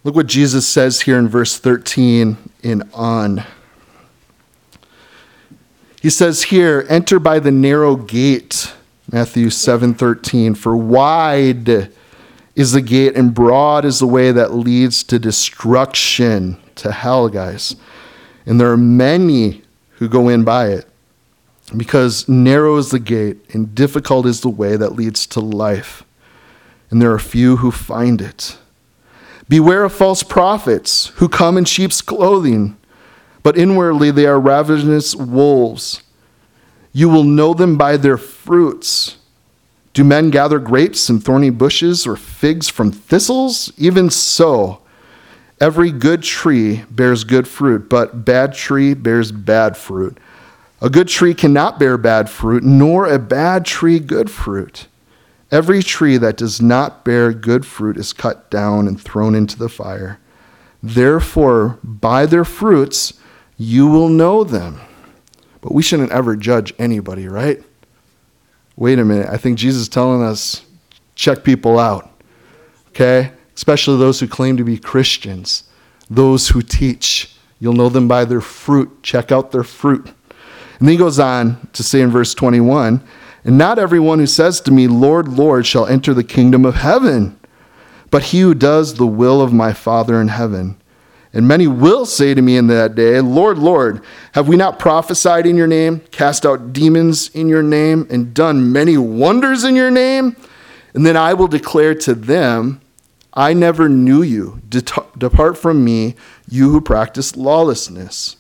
Look 0.04 0.14
what 0.14 0.28
Jesus 0.28 0.68
says 0.68 1.02
here 1.02 1.18
in 1.18 1.30
verse 1.30 1.58
13 1.58 2.38
in 2.62 2.84
on. 2.94 3.44
He 6.02 6.10
says 6.10 6.44
here, 6.44 6.86
enter 6.90 7.18
by 7.18 7.40
the 7.40 7.50
narrow 7.50 7.96
gate, 7.96 8.74
Matthew 9.12 9.48
7:13, 9.48 10.56
for 10.56 10.76
wide 10.76 11.90
is 12.56 12.74
the 12.74 12.82
gate 12.82 13.16
and 13.16 13.34
broad 13.34 13.86
is 13.86 14.00
the 14.00 14.08
way 14.08 14.32
that 14.32 14.54
leads 14.54 15.04
to 15.06 15.18
destruction, 15.18 16.58
to 16.76 16.92
hell, 16.92 17.30
guys. 17.30 17.76
And 18.46 18.60
there 18.60 18.72
are 18.72 18.78
many 18.78 19.64
who 19.92 20.08
go 20.08 20.30
in 20.30 20.44
by 20.44 20.68
it. 20.68 20.88
Because 21.76 22.30
narrow 22.30 22.78
is 22.78 22.92
the 22.92 23.00
gate 23.00 23.38
and 23.54 23.74
difficult 23.74 24.26
is 24.26 24.42
the 24.42 24.50
way 24.50 24.76
that 24.76 24.96
leads 24.96 25.26
to 25.28 25.40
life. 25.40 26.04
And 26.90 27.02
there 27.02 27.12
are 27.12 27.20
few 27.20 27.58
who 27.58 27.72
find 27.72 28.22
it. 28.22 28.58
Beware 29.48 29.84
of 29.84 29.94
false 29.94 30.24
prophets 30.24 31.08
who 31.16 31.30
come 31.30 31.58
in 31.58 31.66
sheep's 31.66 32.02
clothing, 32.02 32.78
but 33.44 33.58
inwardly 33.58 34.12
they 34.12 34.26
are 34.26 34.40
ravenous 34.40 35.16
wolves. 35.16 36.02
You 36.94 37.10
will 37.10 37.24
know 37.24 37.54
them 37.54 37.78
by 37.78 37.98
their 37.98 38.18
fruits. 38.18 39.18
Do 39.94 40.04
men 40.04 40.30
gather 40.30 40.60
grapes 40.60 41.10
in 41.10 41.20
thorny 41.20 41.50
bushes 41.50 42.08
or 42.08 42.16
figs 42.16 42.70
from 42.70 42.92
thistles? 42.92 43.72
Even 43.78 44.10
so, 44.10 44.82
every 45.62 45.92
good 45.92 46.24
tree 46.24 46.84
bears 46.90 47.24
good 47.24 47.48
fruit, 47.48 47.90
but 47.90 48.26
bad 48.26 48.54
tree 48.54 48.94
bears 48.94 49.32
bad 49.32 49.78
fruit. 49.78 50.18
A 50.86 50.90
good 50.92 51.08
tree 51.08 51.34
cannot 51.34 51.80
bear 51.80 51.98
bad 51.98 52.30
fruit, 52.30 52.64
nor 52.64 53.08
a 53.08 53.18
bad 53.18 53.66
tree 53.66 53.98
good 53.98 54.30
fruit. 54.30 54.86
Every 55.50 55.82
tree 55.82 56.18
that 56.18 56.38
does 56.38 56.62
not 56.62 57.04
bear 57.04 57.34
good 57.34 57.66
fruit 57.66 57.98
is 57.98 58.14
cut 58.14 58.52
down 58.52 58.88
and 58.88 59.02
thrown 59.02 59.34
into 59.34 59.58
the 59.58 59.68
fire. 59.68 60.20
Therefore, 60.84 61.80
by 61.84 62.28
their 62.28 62.46
fruits 62.46 63.14
you 63.58 63.88
will 63.88 64.10
know 64.10 64.44
them. 64.44 64.80
But 65.60 65.74
we 65.74 65.82
shouldn't 65.82 66.12
ever 66.12 66.36
judge 66.36 66.72
anybody, 66.78 67.28
right? 67.28 67.64
Wait 68.76 69.00
a 69.00 69.06
minute. 69.06 69.28
I 69.28 69.38
think 69.38 69.58
Jesus 69.58 69.82
is 69.82 69.90
telling 69.90 70.22
us 70.22 70.66
check 71.16 71.44
people 71.44 71.80
out. 71.80 72.12
Okay? 72.90 73.32
Especially 73.56 73.98
those 73.98 74.20
who 74.20 74.28
claim 74.28 74.56
to 74.58 74.64
be 74.64 74.78
Christians, 74.78 75.64
those 76.12 76.50
who 76.50 76.62
teach. 76.62 77.36
You'll 77.58 77.74
know 77.74 77.90
them 77.90 78.08
by 78.08 78.24
their 78.24 78.42
fruit. 78.42 79.02
Check 79.02 79.32
out 79.32 79.52
their 79.52 79.64
fruit. 79.64 80.14
And 80.80 80.88
then 80.88 80.94
he 80.94 80.98
goes 80.98 81.20
on 81.20 81.68
to 81.74 81.84
say 81.84 82.02
in 82.02 82.12
verse 82.12 82.34
21 82.34 83.02
and 83.46 83.60
not 83.60 83.78
everyone 83.78 84.18
who 84.18 84.26
says 84.26 84.60
to 84.62 84.72
me, 84.72 84.88
Lord, 84.88 85.28
Lord, 85.28 85.68
shall 85.68 85.86
enter 85.86 86.16
the 86.16 86.24
kingdom 86.24 86.66
of 86.66 86.76
heaven, 86.76 87.40
but 88.10 88.24
he 88.24 88.42
who 88.42 88.56
does 88.56 88.96
the 88.96 89.06
will 89.06 89.40
of 89.40 89.54
my 89.54 89.72
Father 89.72 90.20
in 90.20 90.30
heaven. 90.30 90.78
And 91.32 91.48
many 91.48 91.68
will 91.68 92.08
say 92.08 92.34
to 92.34 92.42
me 92.42 92.58
in 92.58 92.68
that 92.68 92.96
day, 92.96 93.22
Lord, 93.22 93.60
Lord, 93.60 94.02
have 94.32 94.48
we 94.48 94.56
not 94.56 94.80
prophesied 94.80 95.46
in 95.46 95.58
your 95.58 95.68
name, 95.68 96.00
cast 96.10 96.44
out 96.44 96.74
demons 96.74 97.30
in 97.30 97.48
your 97.48 97.62
name, 97.62 98.08
and 98.10 98.34
done 98.34 98.72
many 98.72 98.98
wonders 98.98 99.64
in 99.64 99.76
your 99.76 99.92
name? 99.92 100.36
And 100.96 101.06
then 101.06 101.18
I 101.18 101.36
will 101.36 101.48
declare 101.48 101.94
to 101.94 102.16
them, 102.16 102.82
I 103.34 103.54
never 103.54 103.90
knew 103.90 104.24
you. 104.24 104.62
Depart 104.70 105.58
from 105.58 105.84
me, 105.84 106.16
you 106.50 106.72
who 106.72 106.82
practice 106.82 107.36
lawlessness. 107.36 108.38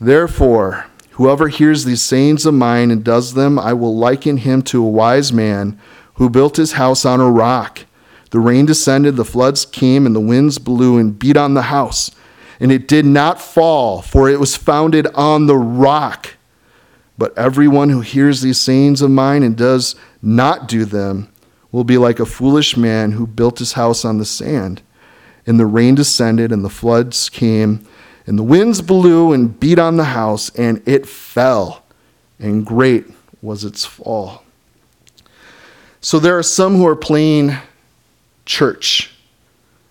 Therefore, 0.00 0.86
Whoever 1.12 1.48
hears 1.48 1.84
these 1.84 2.02
sayings 2.02 2.46
of 2.46 2.54
mine 2.54 2.90
and 2.90 3.04
does 3.04 3.34
them, 3.34 3.58
I 3.58 3.74
will 3.74 3.96
liken 3.96 4.38
him 4.38 4.62
to 4.62 4.82
a 4.82 4.88
wise 4.88 5.32
man 5.32 5.78
who 6.14 6.30
built 6.30 6.56
his 6.56 6.72
house 6.72 7.04
on 7.04 7.20
a 7.20 7.30
rock. 7.30 7.80
The 8.30 8.40
rain 8.40 8.64
descended, 8.64 9.16
the 9.16 9.24
floods 9.24 9.66
came, 9.66 10.06
and 10.06 10.16
the 10.16 10.20
winds 10.20 10.58
blew 10.58 10.96
and 10.96 11.18
beat 11.18 11.36
on 11.36 11.52
the 11.52 11.62
house. 11.62 12.10
And 12.58 12.72
it 12.72 12.88
did 12.88 13.04
not 13.04 13.42
fall, 13.42 14.00
for 14.00 14.30
it 14.30 14.40
was 14.40 14.56
founded 14.56 15.06
on 15.08 15.46
the 15.46 15.56
rock. 15.56 16.36
But 17.18 17.36
everyone 17.36 17.90
who 17.90 18.00
hears 18.00 18.40
these 18.40 18.58
sayings 18.58 19.02
of 19.02 19.10
mine 19.10 19.42
and 19.42 19.54
does 19.54 19.94
not 20.22 20.66
do 20.66 20.86
them 20.86 21.30
will 21.70 21.84
be 21.84 21.98
like 21.98 22.20
a 22.20 22.26
foolish 22.26 22.74
man 22.76 23.12
who 23.12 23.26
built 23.26 23.58
his 23.58 23.74
house 23.74 24.02
on 24.04 24.16
the 24.16 24.24
sand. 24.24 24.80
And 25.46 25.60
the 25.60 25.66
rain 25.66 25.94
descended, 25.94 26.52
and 26.52 26.64
the 26.64 26.70
floods 26.70 27.28
came 27.28 27.86
and 28.26 28.38
the 28.38 28.42
winds 28.42 28.80
blew 28.80 29.32
and 29.32 29.58
beat 29.58 29.78
on 29.78 29.96
the 29.96 30.04
house, 30.04 30.50
and 30.50 30.82
it 30.86 31.06
fell, 31.06 31.82
and 32.38 32.64
great 32.64 33.06
was 33.40 33.64
its 33.64 33.84
fall. 33.84 34.44
So 36.00 36.18
there 36.18 36.38
are 36.38 36.42
some 36.42 36.76
who 36.76 36.86
are 36.86 36.96
playing 36.96 37.56
church. 38.44 39.10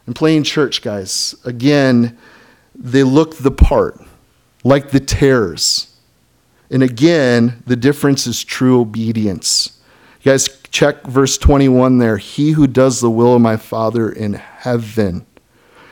And 0.06 0.16
playing 0.16 0.44
church, 0.44 0.82
guys, 0.82 1.36
again, 1.46 2.18
they 2.76 3.04
look 3.04 3.38
the 3.38 3.52
part, 3.52 4.00
like 4.64 4.92
the 4.92 5.00
tares. 5.00 5.96
And 6.70 6.84
again, 6.84 7.64
the 7.66 7.76
difference 7.76 8.28
is 8.28 8.44
true 8.44 8.80
obedience. 8.80 9.80
You 10.22 10.32
guys, 10.32 10.62
check 10.70 11.04
verse 11.04 11.38
21 11.38 11.98
there. 11.98 12.18
He 12.18 12.52
who 12.52 12.68
does 12.68 13.02
the 13.02 13.10
will 13.10 13.36
of 13.36 13.42
my 13.42 13.58
Father 13.58 14.10
in 14.10 14.34
heaven 14.34 15.26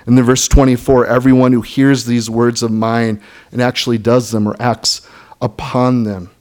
and 0.09 0.17
then 0.17 0.25
verse 0.25 0.47
24 0.47 1.05
everyone 1.05 1.53
who 1.53 1.61
hears 1.61 2.05
these 2.05 2.31
words 2.31 2.63
of 2.63 2.71
mine 2.71 3.21
and 3.51 3.61
actually 3.61 3.99
does 3.99 4.31
them 4.31 4.47
or 4.47 4.55
acts 4.59 5.07
upon 5.39 6.03
them. 6.03 6.31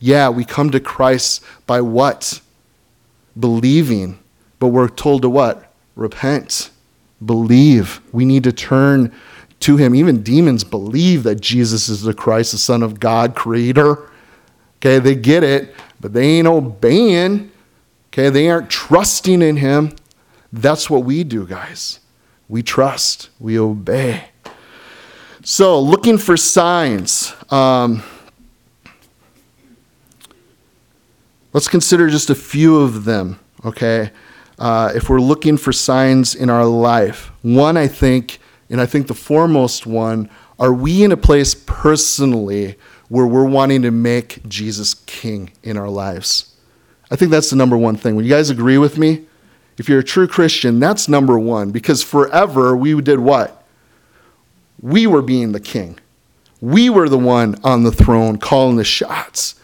Yeah, 0.00 0.30
we 0.30 0.46
come 0.46 0.70
to 0.70 0.80
Christ 0.80 1.44
by 1.66 1.82
what? 1.82 2.40
Believing. 3.38 4.18
But 4.58 4.68
we're 4.68 4.88
told 4.88 5.20
to 5.22 5.28
what? 5.28 5.74
Repent. 5.94 6.70
Believe. 7.22 8.00
We 8.12 8.24
need 8.24 8.44
to 8.44 8.52
turn 8.52 9.12
to 9.60 9.76
him. 9.76 9.94
Even 9.94 10.22
demons 10.22 10.64
believe 10.64 11.22
that 11.24 11.38
Jesus 11.38 11.90
is 11.90 12.00
the 12.00 12.14
Christ, 12.14 12.52
the 12.52 12.58
Son 12.58 12.82
of 12.82 12.98
God, 12.98 13.34
Creator. 13.34 14.10
Okay, 14.78 15.00
they 15.00 15.14
get 15.14 15.44
it, 15.44 15.74
but 16.00 16.14
they 16.14 16.38
ain't 16.38 16.48
obeying. 16.48 17.52
Okay, 18.08 18.30
they 18.30 18.48
aren't 18.48 18.70
trusting 18.70 19.42
in 19.42 19.58
him. 19.58 19.96
That's 20.50 20.88
what 20.88 21.04
we 21.04 21.24
do, 21.24 21.46
guys. 21.46 21.98
We 22.52 22.62
trust, 22.62 23.30
we 23.40 23.58
obey. 23.58 24.24
So, 25.42 25.80
looking 25.80 26.18
for 26.18 26.36
signs. 26.36 27.32
Um, 27.50 28.02
Let's 31.54 31.66
consider 31.66 32.10
just 32.10 32.28
a 32.28 32.34
few 32.34 32.76
of 32.76 33.04
them, 33.04 33.40
okay? 33.64 34.10
Uh, 34.58 34.92
if 34.94 35.08
we're 35.08 35.20
looking 35.20 35.56
for 35.56 35.72
signs 35.72 36.34
in 36.34 36.50
our 36.50 36.66
life, 36.66 37.30
one, 37.40 37.78
I 37.78 37.88
think, 37.88 38.38
and 38.68 38.82
I 38.82 38.86
think 38.86 39.06
the 39.06 39.14
foremost 39.14 39.86
one, 39.86 40.28
are 40.58 40.74
we 40.74 41.02
in 41.02 41.10
a 41.10 41.16
place 41.16 41.54
personally 41.54 42.76
where 43.08 43.26
we're 43.26 43.48
wanting 43.48 43.80
to 43.80 43.90
make 43.90 44.46
Jesus 44.46 44.92
king 44.92 45.52
in 45.62 45.78
our 45.78 45.88
lives? 45.88 46.54
I 47.10 47.16
think 47.16 47.30
that's 47.30 47.48
the 47.48 47.56
number 47.56 47.78
one 47.78 47.96
thing. 47.96 48.14
Would 48.16 48.26
you 48.26 48.30
guys 48.30 48.50
agree 48.50 48.76
with 48.76 48.98
me? 48.98 49.26
If 49.82 49.88
you're 49.88 49.98
a 49.98 50.04
true 50.04 50.28
Christian, 50.28 50.78
that's 50.78 51.08
number 51.08 51.36
one 51.36 51.72
because 51.72 52.04
forever 52.04 52.76
we 52.76 53.00
did 53.00 53.18
what? 53.18 53.66
We 54.80 55.08
were 55.08 55.22
being 55.22 55.50
the 55.50 55.58
king. 55.58 55.98
We 56.60 56.88
were 56.88 57.08
the 57.08 57.18
one 57.18 57.56
on 57.64 57.82
the 57.82 57.90
throne 57.90 58.38
calling 58.38 58.76
the 58.76 58.84
shots. 58.84 59.56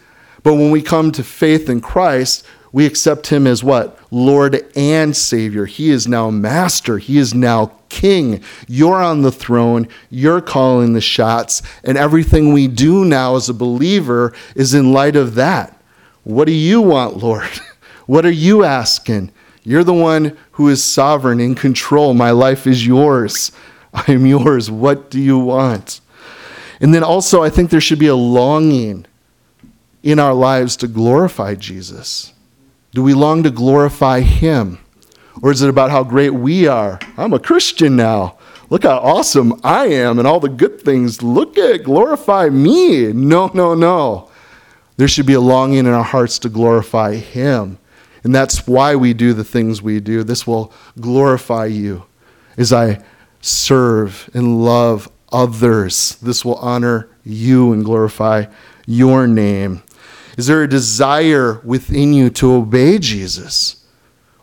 But 0.43 0.55
when 0.55 0.71
we 0.71 0.81
come 0.81 1.13
to 1.13 1.23
faith 1.23 1.69
in 1.69 1.79
Christ, 1.79 2.45
we 2.73 2.85
accept 2.85 3.27
him 3.27 3.47
as 3.47 3.63
what? 3.63 3.97
Lord 4.11 4.69
and 4.75 5.15
Savior. 5.15 5.65
He 5.65 5.89
is 5.89 6.05
now 6.05 6.29
master. 6.29 6.97
He 6.97 7.17
is 7.17 7.33
now 7.33 7.71
king. 7.87 8.43
You're 8.67 9.01
on 9.01 9.21
the 9.21 9.31
throne. 9.31 9.87
You're 10.09 10.41
calling 10.41 10.91
the 10.91 10.99
shots. 10.99 11.61
And 11.81 11.97
everything 11.97 12.51
we 12.51 12.67
do 12.67 13.05
now 13.05 13.37
as 13.37 13.47
a 13.47 13.53
believer 13.53 14.33
is 14.53 14.73
in 14.73 14.91
light 14.91 15.15
of 15.15 15.35
that. 15.35 15.81
What 16.25 16.43
do 16.43 16.51
you 16.51 16.81
want, 16.81 17.23
Lord? 17.23 17.49
What 18.09 18.25
are 18.25 18.31
you 18.31 18.63
asking? 18.63 19.31
You're 19.69 19.83
the 19.83 19.93
one 19.93 20.35
who 20.53 20.67
is 20.67 20.83
sovereign, 20.83 21.39
in 21.39 21.53
control. 21.53 22.15
My 22.15 22.31
life 22.31 22.65
is 22.65 22.87
yours. 22.87 23.51
I 23.93 24.13
am 24.13 24.25
yours. 24.25 24.71
What 24.71 25.11
do 25.11 25.21
you 25.21 25.37
want? 25.37 26.01
And 26.81 26.91
then 26.91 27.03
also, 27.03 27.43
I 27.43 27.51
think 27.51 27.69
there 27.69 27.79
should 27.79 27.99
be 27.99 28.07
a 28.07 28.15
longing 28.15 29.05
in 30.01 30.17
our 30.17 30.33
lives 30.33 30.75
to 30.77 30.87
glorify 30.87 31.53
Jesus. 31.53 32.33
Do 32.93 33.03
we 33.03 33.13
long 33.13 33.43
to 33.43 33.51
glorify 33.51 34.21
Him? 34.21 34.79
Or 35.43 35.51
is 35.51 35.61
it 35.61 35.69
about 35.69 35.91
how 35.91 36.03
great 36.03 36.31
we 36.31 36.65
are? 36.65 36.97
I'm 37.15 37.33
a 37.33 37.39
Christian 37.39 37.95
now. 37.95 38.39
Look 38.71 38.81
how 38.81 38.97
awesome 38.97 39.53
I 39.63 39.85
am 39.85 40.17
and 40.17 40.27
all 40.27 40.39
the 40.39 40.49
good 40.49 40.81
things. 40.81 41.21
Look 41.21 41.59
at, 41.59 41.83
glorify 41.83 42.49
me. 42.49 43.13
No, 43.13 43.51
no, 43.53 43.75
no. 43.75 44.31
There 44.97 45.07
should 45.07 45.27
be 45.27 45.33
a 45.33 45.39
longing 45.39 45.85
in 45.85 45.93
our 45.93 46.03
hearts 46.03 46.39
to 46.39 46.49
glorify 46.49 47.17
Him. 47.17 47.77
And 48.23 48.35
that's 48.35 48.67
why 48.67 48.95
we 48.95 49.13
do 49.13 49.33
the 49.33 49.43
things 49.43 49.81
we 49.81 49.99
do. 49.99 50.23
This 50.23 50.45
will 50.45 50.73
glorify 50.99 51.65
you 51.65 52.05
as 52.57 52.73
I 52.73 53.01
serve 53.41 54.29
and 54.33 54.63
love 54.63 55.09
others. 55.31 56.15
This 56.21 56.43
will 56.43 56.55
honor 56.55 57.09
you 57.23 57.71
and 57.71 57.85
glorify 57.85 58.45
your 58.85 59.27
name. 59.27 59.83
Is 60.37 60.47
there 60.47 60.63
a 60.63 60.67
desire 60.69 61.61
within 61.63 62.13
you 62.13 62.29
to 62.31 62.53
obey 62.53 62.97
Jesus? 62.97 63.85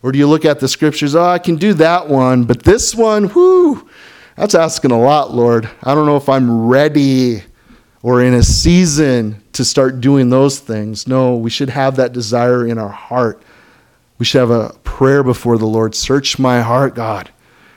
Or 0.03 0.13
do 0.13 0.19
you 0.19 0.27
look 0.27 0.45
at 0.45 0.61
the 0.61 0.69
scriptures, 0.69 1.15
oh, 1.15 1.25
I 1.25 1.39
can 1.39 1.57
do 1.57 1.75
that 1.75 2.09
one, 2.09 2.45
but 2.45 2.63
this 2.63 2.95
one, 2.95 3.25
whoo, 3.29 3.89
that's 4.37 4.55
asking 4.55 4.91
a 4.91 5.01
lot, 5.01 5.35
Lord. 5.35 5.69
I 5.83 5.95
don't 5.95 6.07
know 6.07 6.17
if 6.17 6.29
I'm 6.29 6.69
ready 6.69 7.43
or 8.03 8.23
in 8.23 8.35
a 8.35 8.43
season 8.43 9.43
to 9.53 9.65
start 9.65 10.01
doing 10.01 10.29
those 10.31 10.59
things. 10.59 11.09
No, 11.09 11.37
we 11.37 11.51
should 11.51 11.71
have 11.71 11.97
that 11.97 12.13
desire 12.13 12.67
in 12.67 12.79
our 12.79 12.91
heart. 12.91 13.43
We 14.19 14.25
should 14.25 14.41
have 14.41 14.51
a 14.51 14.75
prayer 14.85 15.23
before 15.23 15.59
the 15.59 15.67
Lord. 15.67 15.95
Search 15.95 16.39
my 16.39 16.61
heart, 16.61 16.95
God. 16.95 17.31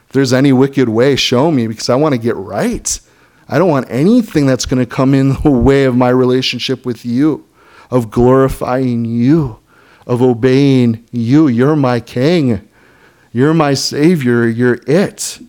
If 0.08 0.14
there's 0.14 0.34
any 0.34 0.54
wicked 0.54 0.90
way, 0.90 1.16
show 1.16 1.52
me 1.52 1.68
because 1.68 1.90
I 1.90 1.96
want 1.96 2.14
to 2.14 2.20
get 2.20 2.36
right. 2.36 3.00
I 3.48 3.58
don't 3.58 3.70
want 3.70 3.90
anything 3.90 4.46
that's 4.46 4.66
going 4.66 4.84
to 4.84 4.86
come 4.86 5.14
in 5.14 5.34
the 5.44 5.52
way 5.52 5.86
of 5.86 5.96
my 5.96 6.10
relationship 6.10 6.86
with 6.86 7.06
you 7.06 7.46
of 7.92 8.12
glorifying 8.12 9.06
you, 9.06 9.60
of 10.06 10.22
obeying 10.22 11.06
you. 11.12 11.48
You're 11.48 11.76
my 11.76 12.00
king. 12.00 12.68
You're 13.32 13.54
my 13.54 13.74
savior. 13.74 14.48
You're 14.48 14.80
it. 14.88 15.40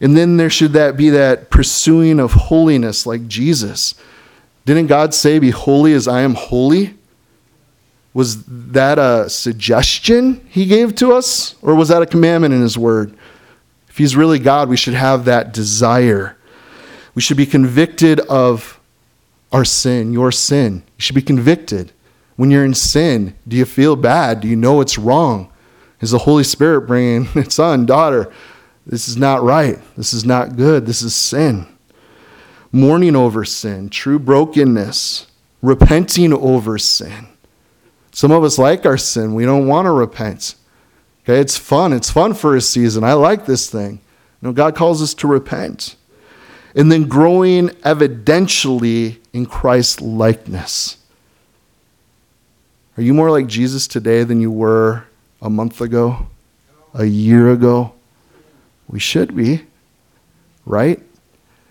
And 0.00 0.16
then 0.16 0.36
there 0.36 0.50
should 0.50 0.72
that 0.72 0.96
be 0.96 1.10
that 1.10 1.50
pursuing 1.50 2.18
of 2.18 2.32
holiness 2.32 3.06
like 3.06 3.28
Jesus. 3.28 3.94
Didn't 4.64 4.86
God 4.86 5.14
say, 5.14 5.38
Be 5.38 5.50
holy 5.50 5.92
as 5.92 6.08
I 6.08 6.22
am 6.22 6.34
holy? 6.34 6.96
Was 8.12 8.44
that 8.44 8.98
a 8.98 9.30
suggestion 9.30 10.44
he 10.48 10.66
gave 10.66 10.94
to 10.96 11.12
us? 11.12 11.54
Or 11.62 11.74
was 11.74 11.88
that 11.88 12.02
a 12.02 12.06
commandment 12.06 12.52
in 12.54 12.60
his 12.60 12.76
word? 12.76 13.16
If 13.88 13.98
he's 13.98 14.16
really 14.16 14.38
God, 14.38 14.68
we 14.68 14.76
should 14.76 14.94
have 14.94 15.24
that 15.26 15.52
desire. 15.52 16.36
We 17.14 17.22
should 17.22 17.36
be 17.36 17.46
convicted 17.46 18.20
of 18.20 18.80
our 19.52 19.64
sin, 19.64 20.12
your 20.12 20.32
sin. 20.32 20.82
You 20.96 21.02
should 21.02 21.14
be 21.14 21.22
convicted. 21.22 21.92
When 22.36 22.50
you're 22.50 22.64
in 22.64 22.74
sin, 22.74 23.36
do 23.46 23.56
you 23.56 23.64
feel 23.64 23.96
bad? 23.96 24.40
Do 24.40 24.48
you 24.48 24.56
know 24.56 24.80
it's 24.80 24.98
wrong? 24.98 25.52
Is 26.00 26.12
the 26.12 26.18
Holy 26.18 26.44
Spirit 26.44 26.82
bringing, 26.82 27.26
son, 27.50 27.84
daughter, 27.84 28.32
this 28.86 29.08
is 29.08 29.16
not 29.16 29.42
right. 29.42 29.78
This 29.96 30.12
is 30.12 30.24
not 30.24 30.56
good. 30.56 30.86
This 30.86 31.02
is 31.02 31.14
sin. 31.14 31.66
Mourning 32.72 33.16
over 33.16 33.44
sin, 33.44 33.90
true 33.90 34.18
brokenness, 34.18 35.26
repenting 35.60 36.32
over 36.32 36.78
sin. 36.78 37.28
Some 38.12 38.32
of 38.32 38.42
us 38.44 38.58
like 38.58 38.84
our 38.84 38.98
sin. 38.98 39.34
We 39.34 39.44
don't 39.44 39.66
want 39.66 39.86
to 39.86 39.92
repent. 39.92 40.54
Okay, 41.24 41.40
it's 41.40 41.56
fun. 41.56 41.92
It's 41.92 42.10
fun 42.10 42.34
for 42.34 42.56
a 42.56 42.60
season. 42.60 43.04
I 43.04 43.12
like 43.12 43.46
this 43.46 43.70
thing. 43.70 44.00
You 44.40 44.48
know, 44.48 44.52
God 44.52 44.74
calls 44.74 45.02
us 45.02 45.14
to 45.14 45.26
repent 45.26 45.96
and 46.74 46.90
then 46.90 47.08
growing 47.08 47.68
evidentially 47.68 49.18
in 49.32 49.46
Christ's 49.46 50.00
likeness. 50.00 50.96
Are 52.96 53.02
you 53.02 53.14
more 53.14 53.30
like 53.30 53.46
Jesus 53.46 53.86
today 53.86 54.24
than 54.24 54.40
you 54.40 54.50
were 54.50 55.04
a 55.40 55.48
month 55.48 55.80
ago, 55.80 56.28
a 56.92 57.04
year 57.04 57.50
ago? 57.50 57.94
We 58.88 58.98
should 58.98 59.36
be, 59.36 59.64
right? 60.66 61.00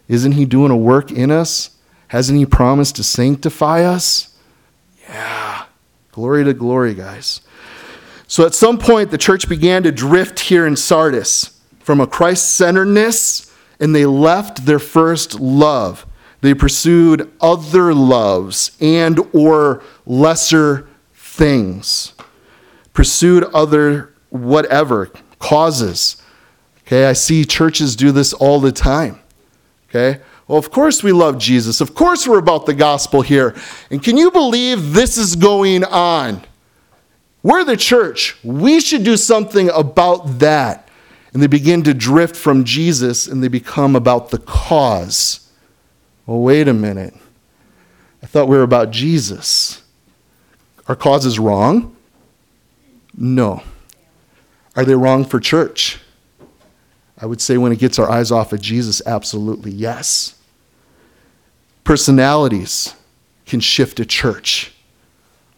Isn't 0.08 0.32
He 0.34 0.46
doing 0.46 0.72
a 0.72 0.78
work 0.78 1.12
in 1.12 1.32
us? 1.32 1.72
Hasn't 2.08 2.40
He 2.40 2.46
promised 2.46 2.96
to 2.96 3.04
sanctify 3.04 3.84
us? 3.84 4.36
Yeah. 5.08 5.59
Glory 6.20 6.44
to 6.44 6.54
glory, 6.54 6.94
guys. 6.96 7.40
So 8.28 8.46
at 8.46 8.54
some 8.54 8.78
point, 8.78 9.10
the 9.10 9.18
church 9.18 9.48
began 9.48 9.84
to 9.84 9.92
drift 9.94 10.42
here 10.42 10.68
in 10.68 10.76
Sardis 10.76 11.58
from 11.80 12.02
a 12.02 12.08
Christ 12.08 12.58
centeredness 12.58 13.56
and 13.80 13.96
they 13.96 14.06
left 14.06 14.66
their 14.66 14.80
first 14.80 15.40
love. 15.40 16.06
They 16.42 16.54
pursued 16.54 17.32
other 17.40 17.94
loves 17.94 18.76
and 18.82 19.22
or 19.32 19.82
lesser 20.06 20.90
things. 21.14 22.12
Pursued 22.92 23.46
other 23.54 24.14
whatever 24.30 25.14
causes. 25.40 26.22
Okay, 26.86 27.06
I 27.06 27.14
see 27.14 27.46
churches 27.46 27.96
do 27.96 28.12
this 28.12 28.34
all 28.34 28.60
the 28.60 28.74
time. 28.74 29.22
Okay? 29.88 30.20
Well, 30.50 30.58
of 30.58 30.72
course 30.72 31.04
we 31.04 31.12
love 31.12 31.38
Jesus. 31.38 31.80
Of 31.80 31.94
course 31.94 32.28
we're 32.28 32.40
about 32.40 32.66
the 32.66 32.74
gospel 32.74 33.22
here. 33.22 33.56
And 33.92 34.04
can 34.04 34.18
you 34.18 34.32
believe 34.32 34.94
this 34.94 35.16
is 35.16 35.36
going 35.36 35.84
on? 35.84 36.42
We're 37.44 37.64
the 37.64 37.78
church. 37.78 38.36
We 38.44 38.80
should 38.80 39.04
do 39.04 39.16
something 39.16 39.70
about 39.70 40.40
that 40.40 40.90
and 41.34 41.44
they 41.44 41.48
begin 41.48 41.84
to 41.84 41.94
drift 41.94 42.36
from 42.36 42.64
Jesus 42.64 43.28
and 43.28 43.44
they 43.44 43.48
become 43.48 43.96
about 43.96 44.32
the 44.32 44.40
cause. 44.40 45.52
Well, 46.26 46.40
wait 46.40 46.68
a 46.68 46.74
minute. 46.74 47.14
I 48.24 48.26
thought 48.26 48.48
we 48.48 48.58
were 48.58 48.64
about 48.64 48.90
Jesus. 48.90 49.84
Our 50.88 50.96
cause 50.96 51.28
is 51.28 51.38
wrong? 51.38 51.96
No. 53.16 53.62
Are 54.76 54.84
they 54.84 54.96
wrong 54.96 55.26
for 55.26 55.40
church? 55.40 56.00
I 57.22 57.28
would 57.28 57.40
say 57.40 57.60
when 57.60 57.72
it 57.72 57.78
gets 57.78 58.00
our 58.00 58.10
eyes 58.10 58.32
off 58.32 58.52
of 58.52 58.62
Jesus, 58.62 59.00
absolutely 59.06 59.70
yes. 59.70 60.34
Personalities 61.90 62.94
can 63.46 63.60
shift 63.60 64.00
a 64.00 64.06
church 64.06 64.74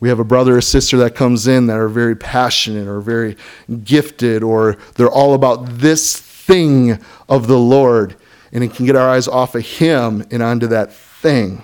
we 0.01 0.09
have 0.09 0.19
a 0.19 0.25
brother 0.25 0.57
or 0.57 0.61
sister 0.61 0.97
that 0.97 1.15
comes 1.15 1.47
in 1.47 1.67
that 1.67 1.77
are 1.77 1.87
very 1.87 2.15
passionate 2.15 2.87
or 2.87 2.99
very 2.99 3.37
gifted 3.83 4.43
or 4.43 4.75
they're 4.95 5.11
all 5.11 5.35
about 5.35 5.77
this 5.77 6.17
thing 6.17 6.99
of 7.29 7.47
the 7.47 7.57
Lord 7.57 8.15
and 8.51 8.63
it 8.63 8.73
can 8.73 8.85
get 8.85 8.95
our 8.95 9.07
eyes 9.07 9.27
off 9.27 9.55
of 9.55 9.63
him 9.63 10.25
and 10.31 10.41
onto 10.41 10.67
that 10.67 10.91
thing. 10.91 11.63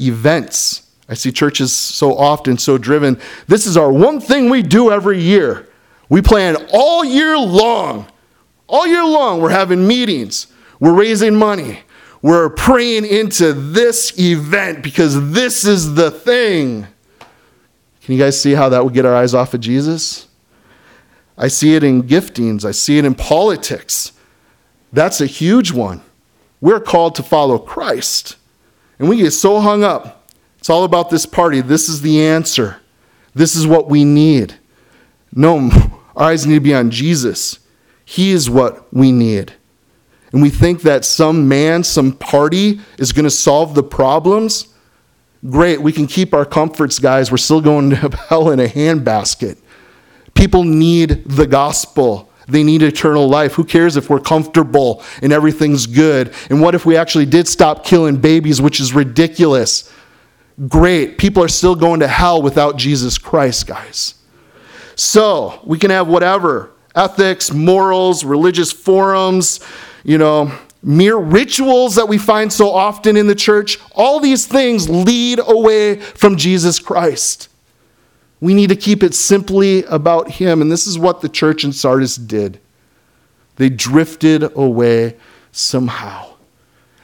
Events. 0.00 0.90
I 1.10 1.14
see 1.14 1.30
churches 1.30 1.76
so 1.76 2.16
often 2.16 2.58
so 2.58 2.78
driven. 2.78 3.20
This 3.46 3.66
is 3.66 3.76
our 3.76 3.92
one 3.92 4.18
thing 4.18 4.48
we 4.48 4.62
do 4.62 4.90
every 4.90 5.20
year. 5.20 5.68
We 6.08 6.22
plan 6.22 6.56
all 6.72 7.04
year 7.04 7.38
long. 7.38 8.08
All 8.66 8.86
year 8.86 9.04
long, 9.04 9.40
we're 9.40 9.50
having 9.50 9.86
meetings. 9.86 10.46
We're 10.80 10.94
raising 10.94 11.36
money. 11.36 11.80
We're 12.20 12.50
praying 12.50 13.04
into 13.06 13.52
this 13.52 14.18
event 14.18 14.82
because 14.82 15.32
this 15.32 15.64
is 15.64 15.94
the 15.94 16.10
thing. 16.10 16.86
Can 18.02 18.14
you 18.14 18.18
guys 18.18 18.40
see 18.40 18.52
how 18.52 18.68
that 18.70 18.82
would 18.82 18.94
get 18.94 19.04
our 19.04 19.14
eyes 19.14 19.34
off 19.34 19.54
of 19.54 19.60
Jesus? 19.60 20.26
I 21.36 21.48
see 21.48 21.74
it 21.74 21.84
in 21.84 22.02
giftings, 22.02 22.64
I 22.64 22.72
see 22.72 22.98
it 22.98 23.04
in 23.04 23.14
politics. 23.14 24.12
That's 24.92 25.20
a 25.20 25.26
huge 25.26 25.72
one. 25.72 26.00
We're 26.60 26.80
called 26.80 27.14
to 27.16 27.22
follow 27.22 27.58
Christ. 27.58 28.36
And 28.98 29.08
we 29.08 29.18
get 29.18 29.30
so 29.30 29.60
hung 29.60 29.84
up. 29.84 30.28
It's 30.58 30.70
all 30.70 30.84
about 30.84 31.10
this 31.10 31.26
party. 31.26 31.60
This 31.60 31.88
is 31.88 32.02
the 32.02 32.20
answer. 32.22 32.80
This 33.34 33.54
is 33.54 33.66
what 33.66 33.88
we 33.88 34.04
need. 34.04 34.56
No, 35.32 35.70
our 36.16 36.30
eyes 36.30 36.46
need 36.46 36.54
to 36.54 36.60
be 36.60 36.74
on 36.74 36.90
Jesus. 36.90 37.60
He 38.04 38.30
is 38.32 38.50
what 38.50 38.92
we 38.92 39.12
need. 39.12 39.52
And 40.32 40.42
we 40.42 40.50
think 40.50 40.82
that 40.82 41.04
some 41.04 41.48
man, 41.48 41.82
some 41.82 42.12
party 42.12 42.80
is 42.98 43.12
going 43.12 43.24
to 43.24 43.30
solve 43.30 43.74
the 43.74 43.82
problems. 43.82 44.68
Great, 45.48 45.80
we 45.80 45.92
can 45.92 46.06
keep 46.06 46.34
our 46.34 46.44
comforts, 46.44 46.98
guys. 46.98 47.30
We're 47.30 47.38
still 47.38 47.60
going 47.60 47.90
to 47.90 47.96
hell 48.28 48.50
in 48.50 48.60
a 48.60 48.66
handbasket. 48.66 49.58
People 50.34 50.64
need 50.64 51.24
the 51.24 51.46
gospel. 51.46 52.30
They 52.46 52.62
need 52.62 52.82
eternal 52.82 53.28
life. 53.28 53.54
Who 53.54 53.64
cares 53.64 53.96
if 53.96 54.08
we're 54.08 54.20
comfortable 54.20 55.02
and 55.22 55.32
everything's 55.32 55.86
good? 55.86 56.32
And 56.48 56.60
what 56.60 56.74
if 56.74 56.86
we 56.86 56.96
actually 56.96 57.26
did 57.26 57.46
stop 57.46 57.84
killing 57.84 58.16
babies, 58.16 58.60
which 58.60 58.80
is 58.80 58.92
ridiculous? 58.92 59.92
Great. 60.66 61.18
People 61.18 61.42
are 61.42 61.48
still 61.48 61.74
going 61.74 62.00
to 62.00 62.08
hell 62.08 62.42
without 62.42 62.76
Jesus 62.76 63.18
Christ, 63.18 63.66
guys. 63.66 64.14
So 64.96 65.60
we 65.64 65.78
can 65.78 65.90
have 65.90 66.08
whatever 66.08 66.72
ethics, 66.94 67.52
morals, 67.52 68.24
religious 68.24 68.72
forums, 68.72 69.60
you 70.04 70.18
know, 70.18 70.52
mere 70.82 71.16
rituals 71.16 71.96
that 71.96 72.08
we 72.08 72.18
find 72.18 72.52
so 72.52 72.70
often 72.70 73.16
in 73.16 73.26
the 73.26 73.34
church. 73.34 73.78
All 73.92 74.20
these 74.20 74.46
things 74.46 74.88
lead 74.88 75.40
away 75.40 75.96
from 75.96 76.36
Jesus 76.36 76.78
Christ. 76.78 77.48
We 78.40 78.54
need 78.54 78.68
to 78.68 78.76
keep 78.76 79.02
it 79.02 79.14
simply 79.14 79.82
about 79.84 80.30
Him. 80.30 80.62
And 80.62 80.70
this 80.70 80.86
is 80.86 80.98
what 80.98 81.20
the 81.20 81.28
church 81.28 81.64
in 81.64 81.72
Sardis 81.72 82.16
did. 82.16 82.60
They 83.56 83.68
drifted 83.68 84.44
away 84.56 85.16
somehow. 85.50 86.34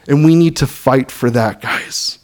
And 0.07 0.23
we 0.23 0.35
need 0.35 0.55
to 0.57 0.67
fight 0.67 1.11
for 1.11 1.29
that, 1.31 1.61
guys. 1.61 2.19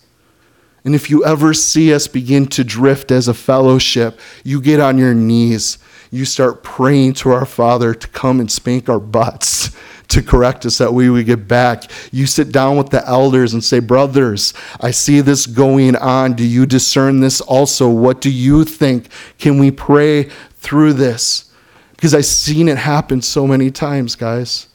And 0.84 0.96
if 0.96 1.10
you 1.10 1.24
ever 1.26 1.54
see 1.54 1.94
us 1.94 2.08
begin 2.08 2.48
to 2.48 2.64
drift 2.64 3.12
as 3.12 3.28
a 3.28 3.34
fellowship, 3.34 4.20
you 4.44 4.62
get 4.62 4.80
on 4.80 4.98
your 4.98 5.14
knees. 5.14 5.78
You 6.10 6.26
start 6.26 6.64
praying 6.64 7.14
to 7.14 7.32
our 7.32 7.46
Father 7.46 7.94
to 7.94 8.08
come 8.08 8.40
and 8.40 8.52
spank 8.52 8.90
our 8.90 9.00
butts, 9.00 9.76
to 10.12 10.22
correct 10.22 10.66
us 10.66 10.78
that 10.78 10.94
we 10.94 11.10
would 11.10 11.26
get 11.26 11.48
back. 11.48 11.84
You 12.12 12.26
sit 12.26 12.52
down 12.52 12.78
with 12.78 12.90
the 12.90 13.06
elders 13.08 13.54
and 13.54 13.64
say, 13.64 13.80
Brothers, 13.80 14.54
I 14.80 14.92
see 14.92 15.22
this 15.22 15.46
going 15.46 15.96
on. 15.96 16.34
Do 16.34 16.46
you 16.46 16.66
discern 16.66 17.20
this 17.20 17.42
also? 17.42 17.90
What 17.90 18.22
do 18.22 18.32
you 18.32 18.64
think? 18.64 19.10
Can 19.38 19.58
we 19.58 19.72
pray 19.72 20.24
through 20.56 20.94
this? 20.94 21.52
Because 21.92 22.16
I've 22.16 22.26
seen 22.26 22.68
it 22.68 22.78
happen 22.78 23.22
so 23.22 23.46
many 23.46 23.72
times, 23.72 24.16
guys. 24.16 24.68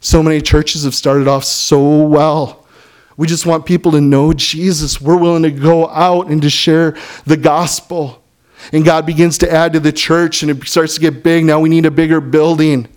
So 0.00 0.22
many 0.22 0.40
churches 0.40 0.84
have 0.84 0.94
started 0.94 1.28
off 1.28 1.44
so 1.44 2.04
well 2.04 2.60
we 3.20 3.26
just 3.26 3.44
want 3.44 3.66
people 3.66 3.92
to 3.92 4.00
know 4.00 4.32
Jesus. 4.32 4.98
We're 4.98 5.18
willing 5.18 5.42
to 5.42 5.50
go 5.50 5.90
out 5.90 6.28
and 6.28 6.40
to 6.40 6.48
share 6.48 6.96
the 7.26 7.36
gospel. 7.36 8.22
And 8.72 8.82
God 8.82 9.04
begins 9.04 9.36
to 9.38 9.52
add 9.52 9.74
to 9.74 9.80
the 9.80 9.92
church 9.92 10.40
and 10.42 10.50
it 10.50 10.66
starts 10.66 10.94
to 10.94 11.02
get 11.02 11.22
big. 11.22 11.44
Now 11.44 11.60
we 11.60 11.68
need 11.68 11.84
a 11.84 11.90
bigger 11.90 12.22
building. 12.22 12.88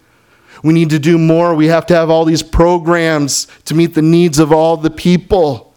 We 0.63 0.73
need 0.73 0.89
to 0.91 0.99
do 0.99 1.17
more. 1.17 1.53
We 1.53 1.67
have 1.67 1.85
to 1.87 1.95
have 1.95 2.09
all 2.09 2.25
these 2.25 2.41
programs 2.41 3.47
to 3.65 3.75
meet 3.75 3.93
the 3.93 4.01
needs 4.01 4.39
of 4.39 4.51
all 4.51 4.77
the 4.77 4.89
people. 4.89 5.73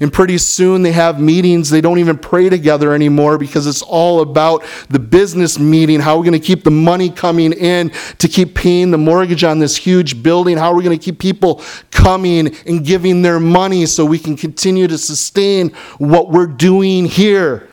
And 0.00 0.12
pretty 0.12 0.38
soon 0.38 0.82
they 0.82 0.92
have 0.92 1.20
meetings. 1.20 1.70
They 1.70 1.80
don't 1.80 1.98
even 1.98 2.18
pray 2.18 2.48
together 2.48 2.92
anymore 2.92 3.38
because 3.38 3.66
it's 3.66 3.82
all 3.82 4.22
about 4.22 4.64
the 4.90 4.98
business 4.98 5.58
meeting. 5.58 6.00
How 6.00 6.16
are 6.16 6.18
we 6.18 6.28
going 6.28 6.40
to 6.40 6.44
keep 6.44 6.64
the 6.64 6.70
money 6.70 7.10
coming 7.10 7.52
in 7.52 7.90
to 8.18 8.26
keep 8.26 8.56
paying 8.56 8.90
the 8.90 8.98
mortgage 8.98 9.44
on 9.44 9.60
this 9.60 9.76
huge 9.76 10.20
building? 10.20 10.56
How 10.56 10.72
are 10.72 10.74
we 10.74 10.82
going 10.82 10.98
to 10.98 11.04
keep 11.04 11.20
people 11.20 11.62
coming 11.92 12.56
and 12.66 12.84
giving 12.84 13.22
their 13.22 13.38
money 13.38 13.86
so 13.86 14.04
we 14.04 14.18
can 14.18 14.36
continue 14.36 14.88
to 14.88 14.98
sustain 14.98 15.70
what 15.98 16.30
we're 16.30 16.48
doing 16.48 17.04
here 17.04 17.68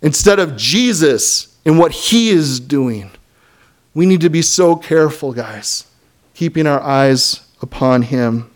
instead 0.00 0.38
of 0.38 0.56
Jesus 0.56 1.56
and 1.64 1.76
what 1.76 1.90
he 1.90 2.28
is 2.28 2.60
doing? 2.60 3.10
We 3.94 4.06
need 4.06 4.20
to 4.20 4.30
be 4.30 4.42
so 4.42 4.76
careful, 4.76 5.32
guys, 5.32 5.87
keeping 6.38 6.68
our 6.68 6.80
eyes 6.80 7.40
upon 7.60 8.00
him. 8.00 8.48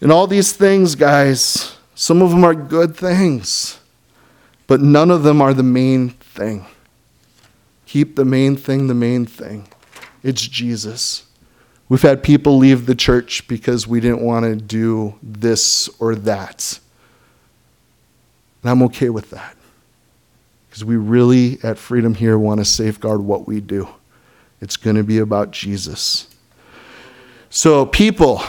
And 0.00 0.10
all 0.10 0.26
these 0.26 0.50
things, 0.52 0.96
guys, 0.96 1.76
some 1.94 2.22
of 2.22 2.30
them 2.30 2.42
are 2.42 2.54
good 2.54 2.96
things, 2.96 3.78
but 4.66 4.80
none 4.80 5.12
of 5.12 5.22
them 5.22 5.40
are 5.40 5.54
the 5.54 5.62
main 5.62 6.08
thing. 6.10 6.66
Keep 7.86 8.16
the 8.16 8.24
main 8.24 8.56
thing 8.56 8.88
the 8.88 8.94
main 8.94 9.26
thing. 9.26 9.68
It's 10.24 10.42
Jesus. 10.42 11.24
We've 11.88 12.02
had 12.02 12.24
people 12.24 12.58
leave 12.58 12.86
the 12.86 12.96
church 12.96 13.46
because 13.46 13.86
we 13.86 14.00
didn't 14.00 14.22
want 14.22 14.44
to 14.44 14.56
do 14.56 15.14
this 15.22 15.88
or 16.00 16.16
that. 16.16 16.80
And 18.64 18.72
I'm 18.72 18.82
okay 18.86 19.08
with 19.08 19.30
that. 19.30 19.56
Because 20.68 20.84
we 20.84 20.96
really, 20.96 21.60
at 21.62 21.78
Freedom 21.78 22.16
here, 22.16 22.36
want 22.36 22.58
to 22.58 22.64
safeguard 22.64 23.20
what 23.20 23.46
we 23.46 23.60
do. 23.60 23.86
It's 24.62 24.76
going 24.76 24.94
to 24.94 25.02
be 25.02 25.18
about 25.18 25.50
Jesus. 25.50 26.28
So, 27.50 27.84
people, 27.84 28.42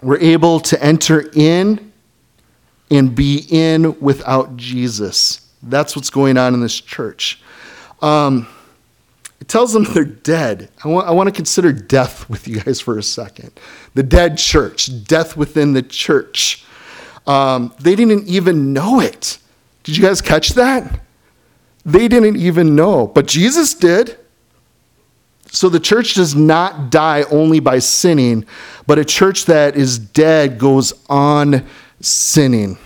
we're 0.00 0.20
able 0.20 0.60
to 0.60 0.80
enter 0.82 1.28
in 1.34 1.92
and 2.88 3.16
be 3.16 3.44
in 3.50 3.98
without 4.00 4.56
Jesus. 4.56 5.50
That's 5.60 5.96
what's 5.96 6.08
going 6.08 6.38
on 6.38 6.54
in 6.54 6.60
this 6.60 6.80
church. 6.80 7.42
Um, 8.00 8.46
it 9.40 9.48
tells 9.48 9.72
them 9.72 9.82
they're 9.82 10.04
dead. 10.04 10.70
I 10.84 10.88
want, 10.88 11.08
I 11.08 11.10
want 11.10 11.26
to 11.26 11.34
consider 11.34 11.72
death 11.72 12.30
with 12.30 12.46
you 12.46 12.60
guys 12.60 12.80
for 12.80 12.96
a 12.96 13.02
second. 13.02 13.50
The 13.94 14.04
dead 14.04 14.38
church, 14.38 15.04
death 15.04 15.36
within 15.36 15.72
the 15.72 15.82
church. 15.82 16.64
Um, 17.26 17.74
they 17.80 17.96
didn't 17.96 18.28
even 18.28 18.72
know 18.72 19.00
it. 19.00 19.38
Did 19.82 19.96
you 19.96 20.02
guys 20.04 20.20
catch 20.20 20.50
that? 20.50 21.00
They 21.84 22.06
didn't 22.06 22.36
even 22.36 22.76
know, 22.76 23.08
but 23.08 23.26
Jesus 23.26 23.74
did. 23.74 24.16
So 25.54 25.68
the 25.68 25.78
church 25.78 26.14
does 26.14 26.34
not 26.34 26.90
die 26.90 27.22
only 27.30 27.60
by 27.60 27.78
sinning, 27.78 28.44
but 28.88 28.98
a 28.98 29.04
church 29.04 29.44
that 29.44 29.76
is 29.76 30.00
dead 30.00 30.58
goes 30.58 30.92
on 31.08 31.64
sinning. 32.00 32.76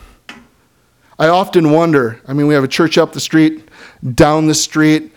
I 1.19 1.29
often 1.29 1.71
wonder 1.71 2.21
I 2.29 2.35
mean, 2.35 2.47
we 2.47 2.53
have 2.53 2.65
a 2.65 2.69
church 2.69 2.99
up 2.99 3.15
the 3.15 3.21
street, 3.21 3.67
down 4.15 4.49
the 4.49 4.55
street. 4.55 5.15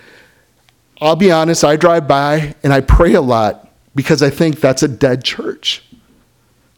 I'll 1.02 1.18
be 1.18 1.30
honest, 1.30 1.66
I 1.66 1.76
drive 1.76 2.08
by 2.08 2.56
and 2.64 2.72
I 2.72 2.80
pray 2.80 3.16
a 3.16 3.22
lot 3.22 3.70
because 3.96 4.24
I 4.24 4.30
think 4.30 4.62
that's 4.62 4.82
a 4.82 4.88
dead 4.88 5.26
church. 5.26 5.84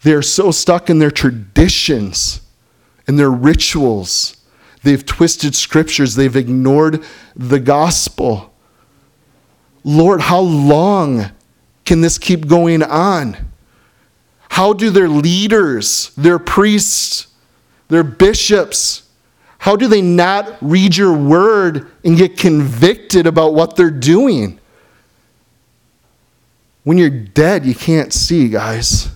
They're 0.02 0.24
so 0.24 0.50
stuck 0.50 0.90
in 0.90 0.98
their 0.98 1.12
traditions 1.12 2.42
and 3.06 3.20
their 3.20 3.30
rituals. 3.30 4.38
They've 4.82 5.06
twisted 5.06 5.54
scriptures, 5.54 6.16
they've 6.16 6.36
ignored 6.36 7.04
the 7.36 7.60
gospel. 7.60 8.53
Lord, 9.84 10.22
how 10.22 10.40
long 10.40 11.32
can 11.86 12.02
this 12.02 12.18
keep 12.18 12.48
going 12.48 12.84
on? 12.84 13.38
How 14.50 14.74
do 14.74 14.90
their 14.90 15.10
leaders, 15.10 16.12
their 16.16 16.40
priests, 16.40 17.28
their 17.90 18.04
bishops, 18.04 19.04
how 19.64 19.78
do 19.78 19.88
they 19.88 20.02
not 20.02 20.58
read 20.62 20.98
your 20.98 21.14
word 21.14 21.90
and 22.04 22.18
get 22.18 22.38
convicted 22.38 23.26
about 23.26 23.54
what 23.54 23.78
they're 23.78 23.90
doing? 23.90 24.60
When 26.84 26.98
you're 26.98 27.10
dead, 27.10 27.66
you 27.66 27.74
can't 27.74 28.12
see, 28.12 28.50
guys. 28.50 29.10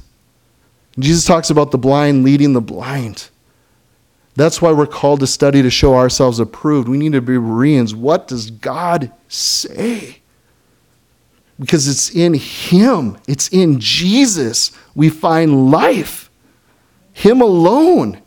Jesus 0.97 1.25
talks 1.25 1.49
about 1.49 1.71
the 1.71 1.77
blind 1.77 2.23
leading 2.23 2.53
the 2.53 2.61
blind. 2.61 3.29
That's 4.37 4.61
why 4.61 4.71
we're 4.71 4.87
called 4.87 5.19
to 5.19 5.27
study 5.27 5.61
to 5.61 5.69
show 5.69 5.95
ourselves 5.95 6.39
approved. 6.39 6.87
We 6.87 6.97
need 6.97 7.11
to 7.11 7.21
be 7.21 7.33
Bereans. 7.33 7.93
What 7.93 8.27
does 8.27 8.49
God 8.49 9.11
say? 9.27 10.19
Because 11.59 11.87
it's 11.87 12.09
in 12.09 12.33
Him, 12.33 13.17
it's 13.27 13.47
in 13.49 13.79
Jesus 13.79 14.71
we 14.95 15.09
find 15.09 15.71
life. 15.71 16.29
Him 17.13 17.41
alone. 17.41 18.21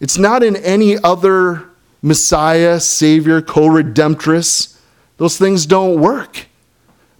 It's 0.00 0.18
not 0.18 0.42
in 0.42 0.56
any 0.56 0.98
other 0.98 1.70
Messiah, 2.02 2.80
Savior, 2.80 3.40
co 3.40 3.62
redemptress. 3.62 4.78
Those 5.16 5.38
things 5.38 5.64
don't 5.64 6.00
work. 6.00 6.46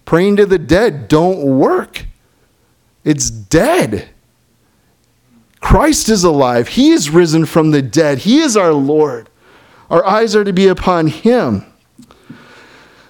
Praying 0.05 0.35
to 0.35 0.45
the 0.45 0.59
dead 0.59 1.07
don't 1.07 1.57
work. 1.57 2.05
It's 3.03 3.31
dead. 3.31 4.09
Christ 5.59 6.09
is 6.09 6.23
alive. 6.23 6.67
He 6.69 6.91
is 6.91 7.09
risen 7.09 7.45
from 7.45 7.71
the 7.71 7.81
dead. 7.81 8.19
He 8.19 8.37
is 8.37 8.55
our 8.55 8.73
Lord. 8.73 9.29
Our 9.89 10.05
eyes 10.05 10.35
are 10.35 10.43
to 10.43 10.53
be 10.53 10.67
upon 10.67 11.07
Him. 11.07 11.65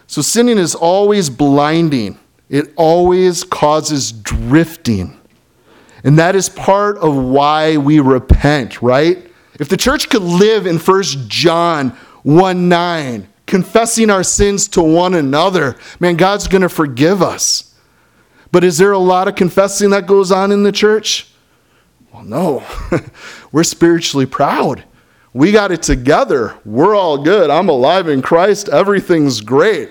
So 0.07 0.21
sinning 0.21 0.57
is 0.57 0.75
always 0.75 1.29
blinding, 1.29 2.19
it 2.49 2.73
always 2.75 3.43
causes 3.43 4.11
drifting. 4.11 5.19
And 6.03 6.19
that 6.19 6.35
is 6.35 6.49
part 6.49 6.97
of 6.97 7.15
why 7.15 7.77
we 7.77 7.99
repent, 7.99 8.81
right? 8.81 9.25
If 9.59 9.69
the 9.69 9.77
church 9.77 10.09
could 10.09 10.21
live 10.21 10.67
in 10.67 10.77
1 10.77 11.03
John 11.27 11.89
1 12.21 12.69
9, 12.69 13.27
confessing 13.47 14.09
our 14.09 14.23
sins 14.23 14.67
to 14.69 14.83
one 14.83 15.15
another, 15.15 15.75
man, 15.99 16.15
God's 16.15 16.47
going 16.47 16.61
to 16.61 16.69
forgive 16.69 17.21
us. 17.21 17.73
But 18.51 18.63
is 18.63 18.77
there 18.77 18.91
a 18.91 18.99
lot 18.99 19.27
of 19.27 19.35
confessing 19.35 19.89
that 19.89 20.05
goes 20.05 20.31
on 20.31 20.51
in 20.51 20.63
the 20.63 20.71
church? 20.71 21.31
Well, 22.13 22.23
no. 22.23 22.63
We're 23.51 23.63
spiritually 23.63 24.25
proud. 24.25 24.83
We 25.35 25.51
got 25.51 25.73
it 25.73 25.83
together. 25.83 26.57
We're 26.63 26.95
all 26.95 27.17
good. 27.17 27.49
I'm 27.49 27.67
alive 27.67 28.07
in 28.07 28.21
Christ. 28.21 28.69
Everything's 28.69 29.41
great. 29.41 29.89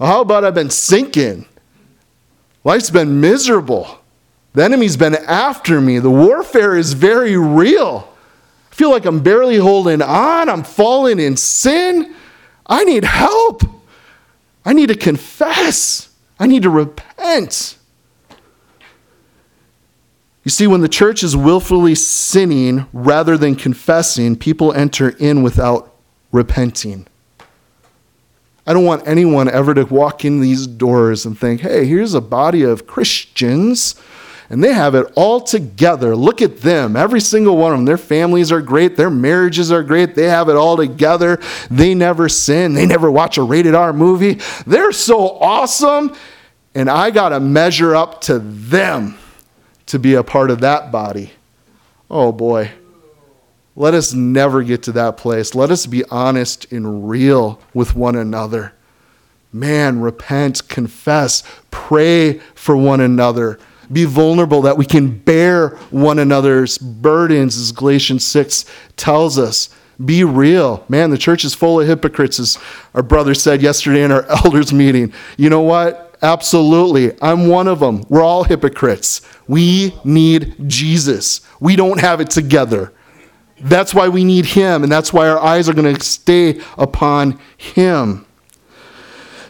How 0.00 0.22
about 0.22 0.44
I've 0.44 0.52
been 0.52 0.68
sinking? 0.68 1.46
Life's 2.64 2.90
been 2.90 3.20
miserable. 3.20 4.00
The 4.54 4.64
enemy's 4.64 4.96
been 4.96 5.14
after 5.14 5.80
me. 5.80 6.00
The 6.00 6.10
warfare 6.10 6.76
is 6.76 6.92
very 6.92 7.36
real. 7.36 8.12
I 8.72 8.74
feel 8.74 8.90
like 8.90 9.04
I'm 9.04 9.20
barely 9.22 9.58
holding 9.58 10.02
on. 10.02 10.48
I'm 10.48 10.64
falling 10.64 11.20
in 11.20 11.36
sin. 11.36 12.12
I 12.66 12.82
need 12.82 13.04
help. 13.04 13.62
I 14.64 14.72
need 14.72 14.88
to 14.88 14.96
confess. 14.96 16.12
I 16.40 16.48
need 16.48 16.64
to 16.64 16.70
repent. 16.70 17.78
You 20.44 20.50
see, 20.50 20.66
when 20.66 20.80
the 20.80 20.88
church 20.88 21.22
is 21.22 21.36
willfully 21.36 21.94
sinning 21.94 22.86
rather 22.92 23.38
than 23.38 23.54
confessing, 23.54 24.36
people 24.36 24.72
enter 24.72 25.10
in 25.10 25.42
without 25.42 25.94
repenting. 26.32 27.06
I 28.66 28.72
don't 28.72 28.84
want 28.84 29.06
anyone 29.06 29.48
ever 29.48 29.74
to 29.74 29.84
walk 29.84 30.24
in 30.24 30.40
these 30.40 30.66
doors 30.66 31.26
and 31.26 31.38
think, 31.38 31.60
hey, 31.60 31.84
here's 31.84 32.14
a 32.14 32.20
body 32.20 32.62
of 32.62 32.86
Christians 32.86 33.94
and 34.52 34.62
they 34.62 34.74
have 34.74 34.94
it 34.94 35.10
all 35.16 35.40
together. 35.40 36.14
Look 36.14 36.42
at 36.42 36.58
them, 36.58 36.94
every 36.94 37.20
single 37.20 37.56
one 37.56 37.72
of 37.72 37.78
them. 37.78 37.86
Their 37.86 37.96
families 37.96 38.52
are 38.52 38.60
great, 38.60 38.96
their 38.96 39.08
marriages 39.08 39.72
are 39.72 39.82
great, 39.82 40.14
they 40.14 40.28
have 40.28 40.50
it 40.50 40.56
all 40.56 40.76
together. 40.76 41.40
They 41.70 41.94
never 41.94 42.28
sin, 42.28 42.74
they 42.74 42.84
never 42.84 43.10
watch 43.10 43.38
a 43.38 43.42
rated 43.42 43.74
R 43.74 43.94
movie. 43.94 44.40
They're 44.66 44.92
so 44.92 45.38
awesome, 45.38 46.14
and 46.74 46.90
I 46.90 47.10
got 47.10 47.30
to 47.30 47.40
measure 47.40 47.96
up 47.96 48.20
to 48.22 48.40
them 48.40 49.16
to 49.92 49.98
be 49.98 50.14
a 50.14 50.24
part 50.24 50.50
of 50.50 50.60
that 50.60 50.90
body. 50.90 51.32
Oh 52.10 52.32
boy. 52.32 52.72
Let 53.76 53.94
us 53.94 54.12
never 54.12 54.62
get 54.62 54.82
to 54.84 54.92
that 54.92 55.16
place. 55.16 55.54
Let 55.54 55.70
us 55.70 55.86
be 55.86 56.04
honest 56.10 56.70
and 56.72 57.08
real 57.08 57.58
with 57.72 57.94
one 57.94 58.16
another. 58.16 58.74
Man, 59.52 60.00
repent, 60.00 60.68
confess, 60.68 61.42
pray 61.70 62.38
for 62.54 62.76
one 62.76 63.00
another 63.00 63.58
be 63.92 64.04
vulnerable, 64.04 64.62
that 64.62 64.78
we 64.78 64.86
can 64.86 65.18
bear 65.18 65.70
one 65.90 66.18
another's 66.18 66.78
burdens, 66.78 67.58
as 67.58 67.72
Galatians 67.72 68.26
6 68.26 68.64
tells 68.96 69.38
us. 69.38 69.68
Be 70.02 70.24
real. 70.24 70.84
Man, 70.88 71.10
the 71.10 71.18
church 71.18 71.44
is 71.44 71.54
full 71.54 71.80
of 71.80 71.86
hypocrites, 71.86 72.40
as 72.40 72.58
our 72.94 73.02
brother 73.02 73.34
said 73.34 73.60
yesterday 73.60 74.02
in 74.02 74.10
our 74.10 74.24
elders' 74.44 74.72
meeting. 74.72 75.12
You 75.36 75.50
know 75.50 75.60
what? 75.60 76.11
Absolutely. 76.22 77.20
I'm 77.20 77.48
one 77.48 77.66
of 77.66 77.80
them. 77.80 78.04
We're 78.08 78.22
all 78.22 78.44
hypocrites. 78.44 79.22
We 79.48 79.94
need 80.04 80.54
Jesus. 80.68 81.40
We 81.58 81.74
don't 81.74 82.00
have 82.00 82.20
it 82.20 82.30
together. 82.30 82.92
That's 83.60 83.92
why 83.92 84.08
we 84.08 84.24
need 84.24 84.46
Him, 84.46 84.82
and 84.82 84.90
that's 84.90 85.12
why 85.12 85.28
our 85.28 85.38
eyes 85.38 85.68
are 85.68 85.74
going 85.74 85.94
to 85.94 86.04
stay 86.04 86.60
upon 86.78 87.40
Him. 87.56 88.26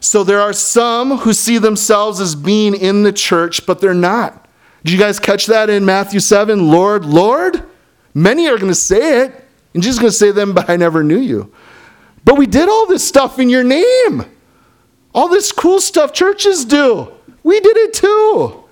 So 0.01 0.25
there 0.25 0.41
are 0.41 0.53
some 0.53 1.19
who 1.19 1.33
see 1.33 1.59
themselves 1.59 2.21
as 2.21 2.35
being 2.35 2.75
in 2.75 3.03
the 3.03 3.13
church, 3.13 3.67
but 3.67 3.81
they're 3.81 3.95
not. 3.95 4.49
Did 4.83 4.93
you 4.93 4.99
guys 4.99 5.21
catch 5.21 5.47
that 5.47 5.71
in 5.71 5.85
Matthew 5.85 6.21
7? 6.21 6.71
Lord, 6.71 7.05
Lord? 7.05 7.63
Many 8.15 8.49
are 8.49 8.57
going 8.57 8.69
to 8.69 8.75
say 8.75 9.23
it, 9.23 9.45
and 9.75 9.83
Jesus 9.83 9.97
is 9.97 10.01
going 10.01 10.11
to 10.11 10.17
say 10.17 10.31
them, 10.33 10.55
But 10.55 10.69
I 10.69 10.77
never 10.77 11.05
knew 11.05 11.19
you. 11.19 11.53
But 12.25 12.37
we 12.37 12.47
did 12.47 12.69
all 12.69 12.87
this 12.87 13.07
stuff 13.07 13.39
in 13.39 13.49
your 13.49 13.65
name. 13.65 14.25
All 15.15 15.29
this 15.29 15.53
cool 15.53 15.81
stuff 15.81 16.13
churches 16.13 16.65
do. 16.65 17.13
We 17.43 17.61
did 17.61 17.77
it 17.77 17.95
too. 17.95 18.65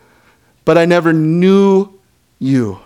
But 0.65 0.79
I 0.79 0.85
never 0.85 1.13
knew 1.13 1.99
you. 2.39 2.81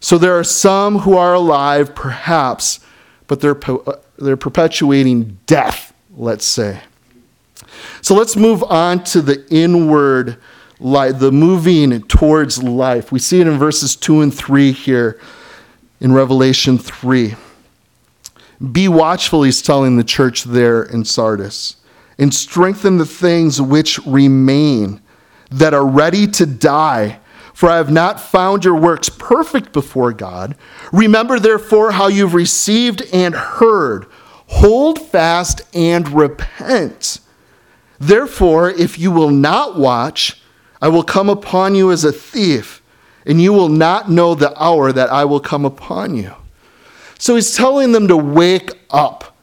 So 0.00 0.18
there 0.18 0.38
are 0.38 0.44
some 0.44 1.00
who 1.00 1.16
are 1.16 1.34
alive, 1.34 1.94
perhaps, 1.94 2.80
but 3.26 3.40
they're, 3.40 3.58
uh, 3.68 3.96
they're 4.18 4.36
perpetuating 4.36 5.38
death 5.46 5.88
let's 6.18 6.44
say. 6.44 6.80
So 8.02 8.14
let's 8.14 8.36
move 8.36 8.62
on 8.64 9.04
to 9.04 9.22
the 9.22 9.46
inward 9.50 10.36
life, 10.80 11.18
the 11.18 11.32
moving 11.32 12.02
towards 12.02 12.62
life. 12.62 13.10
We 13.12 13.18
see 13.18 13.40
it 13.40 13.46
in 13.46 13.58
verses 13.58 13.96
2 13.96 14.20
and 14.20 14.34
3 14.34 14.72
here 14.72 15.20
in 16.00 16.12
Revelation 16.12 16.76
3. 16.76 17.34
Be 18.72 18.88
watchful, 18.88 19.44
he's 19.44 19.62
telling 19.62 19.96
the 19.96 20.04
church 20.04 20.44
there 20.44 20.82
in 20.82 21.04
Sardis, 21.04 21.76
and 22.18 22.34
strengthen 22.34 22.98
the 22.98 23.06
things 23.06 23.60
which 23.60 23.98
remain 24.06 25.00
that 25.50 25.74
are 25.74 25.86
ready 25.86 26.26
to 26.26 26.46
die. 26.46 27.20
For 27.54 27.68
I 27.68 27.76
have 27.76 27.90
not 27.90 28.20
found 28.20 28.64
your 28.64 28.76
works 28.76 29.08
perfect 29.08 29.72
before 29.72 30.12
God. 30.12 30.56
Remember, 30.92 31.40
therefore, 31.40 31.92
how 31.92 32.06
you've 32.06 32.34
received 32.34 33.02
and 33.12 33.34
heard 33.34 34.06
Hold 34.48 34.98
fast 34.98 35.60
and 35.74 36.08
repent. 36.08 37.20
Therefore, 38.00 38.70
if 38.70 38.98
you 38.98 39.10
will 39.10 39.30
not 39.30 39.78
watch, 39.78 40.40
I 40.80 40.88
will 40.88 41.02
come 41.02 41.28
upon 41.28 41.74
you 41.74 41.92
as 41.92 42.04
a 42.04 42.12
thief, 42.12 42.82
and 43.26 43.42
you 43.42 43.52
will 43.52 43.68
not 43.68 44.10
know 44.10 44.34
the 44.34 44.56
hour 44.60 44.90
that 44.90 45.10
I 45.10 45.24
will 45.26 45.40
come 45.40 45.64
upon 45.64 46.16
you. 46.16 46.34
So 47.18 47.34
he's 47.34 47.56
telling 47.56 47.92
them 47.92 48.08
to 48.08 48.16
wake 48.16 48.70
up. 48.90 49.36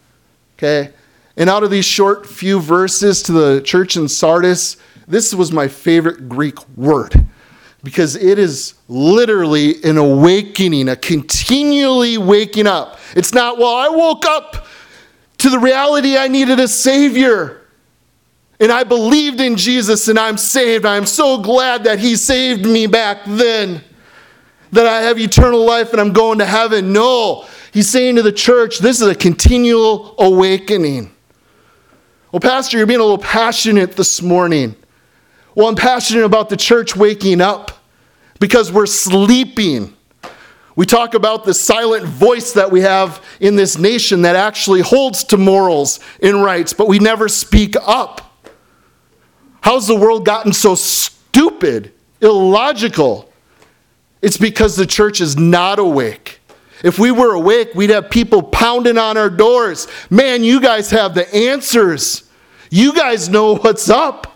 Okay? 0.58 0.92
And 1.38 1.50
out 1.50 1.64
of 1.64 1.72
these 1.72 1.86
short 1.86 2.26
few 2.26 2.60
verses 2.60 3.22
to 3.24 3.32
the 3.32 3.62
church 3.62 3.98
in 3.98 4.08
Sardis, 4.08 4.78
this 5.08 5.34
was 5.34 5.52
my 5.52 5.68
favorite 5.68 6.30
Greek 6.30 6.68
word 6.78 7.26
because 7.84 8.16
it 8.16 8.40
is 8.40 8.74
literally 8.88 9.84
an 9.84 9.98
awakening, 9.98 10.90
a 10.90 10.96
continually 10.96 12.18
waking 12.18 12.66
up. 12.66 13.00
It's 13.16 13.34
not, 13.34 13.60
well, 13.60 13.76
I 13.76 13.90
woke 13.90 14.26
up 14.26 14.66
to 15.38 15.50
the 15.50 15.60
reality 15.60 16.18
I 16.18 16.28
needed 16.28 16.60
a 16.60 16.68
Savior. 16.68 17.62
And 18.60 18.72
I 18.72 18.84
believed 18.84 19.40
in 19.40 19.56
Jesus 19.56 20.08
and 20.08 20.18
I'm 20.18 20.38
saved. 20.38 20.86
I'm 20.86 21.06
so 21.06 21.38
glad 21.38 21.84
that 21.84 22.00
He 22.00 22.16
saved 22.16 22.66
me 22.66 22.88
back 22.88 23.20
then, 23.28 23.84
that 24.72 24.88
I 24.88 25.02
have 25.02 25.20
eternal 25.20 25.64
life 25.64 25.92
and 25.92 26.02
I'm 26.02 26.14
going 26.14 26.40
to 26.40 26.46
heaven. 26.46 26.92
No, 26.92 27.46
He's 27.72 27.90
saying 27.90 28.16
to 28.16 28.24
the 28.24 28.32
church, 28.32 28.80
this 28.80 29.02
is 29.02 29.08
a 29.08 29.16
continual 29.16 30.16
awakening. 30.18 31.15
Well, 32.36 32.42
Pastor, 32.42 32.76
you're 32.76 32.86
being 32.86 33.00
a 33.00 33.04
little 33.04 33.18
passionate 33.18 33.94
this 33.94 34.22
morning. 34.22 34.76
Well, 35.56 35.70
I'm 35.70 35.76
passionate 35.76 36.26
about 36.26 36.50
the 36.50 36.58
church 36.58 36.94
waking 36.94 37.40
up 37.40 37.72
because 38.42 38.74
we're 38.74 38.88
sleeping. 38.88 39.96
We 40.76 40.86
talk 40.86 41.14
about 41.14 41.46
the 41.46 41.54
silent 41.54 42.04
voice 42.04 42.52
that 42.52 42.70
we 42.70 42.82
have 42.82 43.24
in 43.40 43.56
this 43.56 43.78
nation 43.78 44.24
that 44.24 44.36
actually 44.36 44.82
holds 44.82 45.24
to 45.24 45.38
morals 45.38 46.02
and 46.22 46.44
rights, 46.44 46.74
but 46.74 46.90
we 46.90 47.00
never 47.00 47.30
speak 47.30 47.76
up. 47.82 48.38
How's 49.62 49.88
the 49.88 49.96
world 49.96 50.26
gotten 50.26 50.52
so 50.52 50.76
stupid, 50.76 51.94
illogical? 52.20 53.32
It's 54.22 54.36
because 54.36 54.76
the 54.76 54.86
church 54.86 55.22
is 55.22 55.38
not 55.38 55.80
awake. 55.80 56.42
If 56.84 57.00
we 57.00 57.12
were 57.12 57.34
awake, 57.34 57.70
we'd 57.76 57.92
have 57.92 58.10
people 58.10 58.44
pounding 58.44 58.98
on 58.98 59.16
our 59.16 59.30
doors. 59.30 59.88
Man, 60.10 60.44
you 60.44 60.60
guys 60.60 60.92
have 60.92 61.16
the 61.16 61.34
answers. 61.34 62.25
You 62.76 62.92
guys 62.92 63.30
know 63.30 63.56
what's 63.56 63.90
up. 63.90 64.28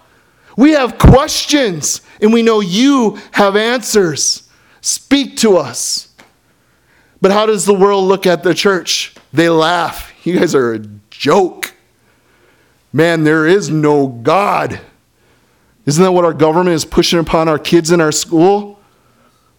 We 0.56 0.72
have 0.72 0.98
questions, 0.98 2.00
and 2.22 2.32
we 2.32 2.42
know 2.42 2.62
you 2.62 3.20
have 3.32 3.58
answers. 3.58 4.48
Speak 4.80 5.36
to 5.40 5.58
us. 5.58 6.16
But 7.20 7.32
how 7.32 7.46
does 7.46 7.66
the 7.66 7.74
world 7.74 8.06
look 8.06 8.26
at 8.26 8.44
the 8.44 8.54
church? 8.54 9.14
They 9.34 9.50
laugh. 9.50 10.14
You 10.24 10.40
guys 10.40 10.56
are 10.56 10.76
a 10.76 10.80
joke. 11.10 11.74
Man, 12.94 13.26
there 13.26 13.46
is 13.46 13.70
no 13.70 14.08
God. 14.08 14.80
Isn't 15.86 16.02
that 16.02 16.14
what 16.14 16.24
our 16.24 16.34
government 16.34 16.76
is 16.76 16.86
pushing 16.86 17.20
upon 17.20 17.50
our 17.50 17.60
kids 17.60 17.92
in 17.92 18.00
our 18.00 18.14
school? 18.14 18.80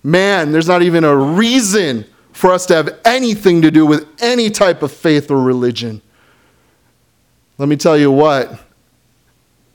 Man, 0.03 0.53
there's 0.53 0.69
not 0.69 0.81
even 0.81 1.05
a 1.05 1.15
reason 1.15 2.07
for 2.33 2.51
us 2.51 2.65
to 2.65 2.77
have 2.77 2.99
anything 3.05 3.61
to 3.61 3.71
do 3.71 3.85
with 3.85 4.09
any 4.23 4.49
type 4.49 4.83
of 4.83 4.91
faith 4.91 5.31
or 5.31 5.43
religion. 5.43 6.01
Let 7.59 7.69
me 7.69 7.77
tell 7.77 7.99
you 7.99 8.11
what 8.11 8.59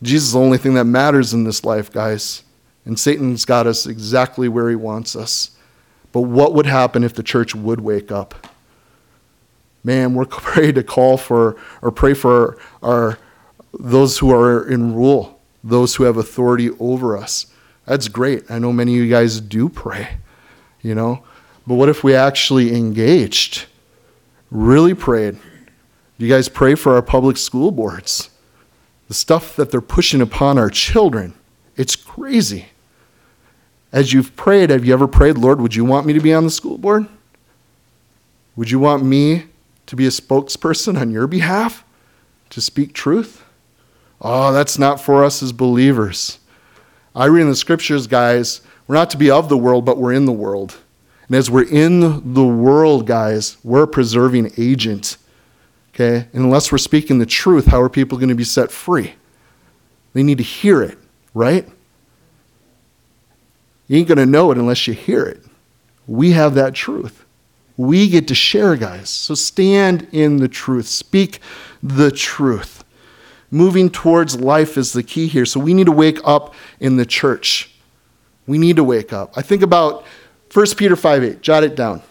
Jesus 0.02 0.28
is 0.28 0.34
the 0.34 0.40
only 0.40 0.58
thing 0.58 0.74
that 0.76 0.86
matters 0.86 1.34
in 1.34 1.44
this 1.44 1.64
life, 1.64 1.92
guys. 1.92 2.44
And 2.86 3.00
Satan's 3.00 3.46
got 3.46 3.66
us 3.66 3.86
exactly 3.86 4.48
where 4.48 4.70
he 4.70 4.76
wants 4.76 5.16
us. 5.16 5.52
But 6.12 6.22
what 6.22 6.54
would 6.54 6.66
happen 6.66 7.04
if 7.04 7.14
the 7.14 7.24
church 7.24 7.56
would 7.56 7.82
wake 7.82 8.12
up? 8.12 8.48
Man, 9.84 10.14
we're 10.14 10.28
ready 10.56 10.74
to 10.74 10.84
call 10.84 11.18
for 11.18 11.58
or 11.82 11.92
pray 11.92 12.14
for 12.14 12.58
our, 12.82 13.18
those 13.74 14.20
who 14.20 14.32
are 14.32 14.68
in 14.68 14.96
rule, 14.96 15.40
those 15.64 15.96
who 15.96 16.04
have 16.04 16.18
authority 16.18 16.70
over 16.80 17.18
us. 17.18 17.48
That's 17.86 18.08
great. 18.08 18.50
I 18.50 18.60
know 18.60 18.72
many 18.72 18.98
of 18.98 19.04
you 19.04 19.10
guys 19.10 19.40
do 19.40 19.70
pray, 19.70 20.18
you 20.82 20.96
know. 20.96 21.24
But 21.68 21.76
what 21.76 21.90
if 21.90 22.04
we 22.04 22.16
actually 22.16 22.76
engaged, 22.76 23.66
really 24.52 24.94
prayed? 24.94 25.38
You 26.18 26.30
guys 26.30 26.48
pray 26.48 26.76
for 26.76 26.96
our 26.96 27.02
public 27.02 27.38
school 27.38 27.72
boards? 27.72 28.30
The 29.08 29.14
stuff 29.14 29.56
that 29.56 29.72
they're 29.72 29.82
pushing 29.82 30.22
upon 30.22 30.58
our 30.58 30.70
children, 30.70 31.34
it's 31.76 31.96
crazy. 31.96 32.68
As 33.92 34.14
you've 34.14 34.36
prayed, 34.36 34.72
have 34.72 34.84
you 34.84 34.94
ever 34.94 35.08
prayed, 35.08 35.38
Lord, 35.38 35.62
would 35.62 35.76
you 35.76 35.86
want 35.86 36.06
me 36.06 36.14
to 36.14 36.20
be 36.20 36.34
on 36.34 36.44
the 36.44 36.50
school 36.50 36.78
board? 36.78 37.08
Would 38.56 38.72
you 38.72 38.80
want 38.80 39.04
me 39.04 39.46
to 39.86 39.96
be 39.96 40.06
a 40.06 40.10
spokesperson 40.10 41.00
on 41.00 41.12
your 41.12 41.28
behalf 41.28 41.84
to 42.50 42.62
speak 42.62 42.94
truth? 42.94 43.44
Oh, 44.22 44.52
that's 44.52 44.80
not 44.80 45.00
for 45.00 45.24
us 45.24 45.44
as 45.44 45.52
believers. 45.52 46.40
I 47.16 47.26
read 47.26 47.44
in 47.44 47.50
the 47.50 47.56
scriptures, 47.56 48.08
guys, 48.08 48.62
we're 48.88 48.96
not 48.96 49.10
to 49.12 49.18
be 49.18 49.30
of 49.30 49.50
the 49.50 49.58
world, 49.58 49.86
but 49.86 49.98
we're 49.98 50.14
in 50.14 50.26
the 50.26 50.32
world. 50.32 50.78
And 51.28 51.36
as 51.36 51.50
we're 51.50 51.68
in 51.68 52.34
the 52.34 52.46
world, 52.46 53.08
guys, 53.08 53.58
we're 53.64 53.84
a 53.84 53.88
preserving 53.88 54.52
agent. 54.58 55.18
Okay? 55.96 56.28
And 56.34 56.44
unless 56.44 56.72
we're 56.72 56.78
speaking 56.78 57.20
the 57.20 57.26
truth, 57.26 57.68
how 57.68 57.82
are 57.82 57.90
people 57.90 58.18
going 58.18 58.30
to 58.30 58.36
be 58.36 58.44
set 58.44 58.70
free? 58.70 59.16
They 60.14 60.24
need 60.24 60.38
to 60.40 60.44
hear 60.44 60.82
it, 60.84 60.98
right? 61.34 61.68
You 63.88 63.98
ain't 63.98 64.08
going 64.08 64.18
to 64.18 64.26
know 64.26 64.52
it 64.52 64.58
unless 64.58 64.88
you 64.88 64.94
hear 64.94 65.24
it. 65.24 65.42
We 66.06 66.32
have 66.32 66.54
that 66.56 66.74
truth. 66.74 67.24
We 67.78 68.10
get 68.10 68.28
to 68.28 68.36
share, 68.36 68.76
guys. 68.76 69.10
So 69.10 69.36
stand 69.36 70.08
in 70.12 70.38
the 70.38 70.48
truth, 70.48 70.88
speak 70.88 71.40
the 71.82 72.12
truth. 72.12 72.84
Moving 73.50 73.90
towards 73.90 74.40
life 74.40 74.78
is 74.78 74.92
the 74.92 75.04
key 75.04 75.28
here. 75.28 75.46
So 75.46 75.60
we 75.60 75.74
need 75.74 75.86
to 75.86 75.92
wake 75.92 76.20
up 76.26 76.54
in 76.80 76.98
the 76.98 77.06
church. 77.06 77.74
We 78.48 78.58
need 78.58 78.76
to 78.76 78.84
wake 78.84 79.14
up. 79.14 79.34
I 79.38 79.42
think 79.42 79.62
about 79.62 80.04
1 80.54 80.66
Peter 80.78 80.96
5 80.96 81.24
8. 81.24 81.42
Jot 81.42 81.64
it 81.64 81.76
down. 81.76 82.02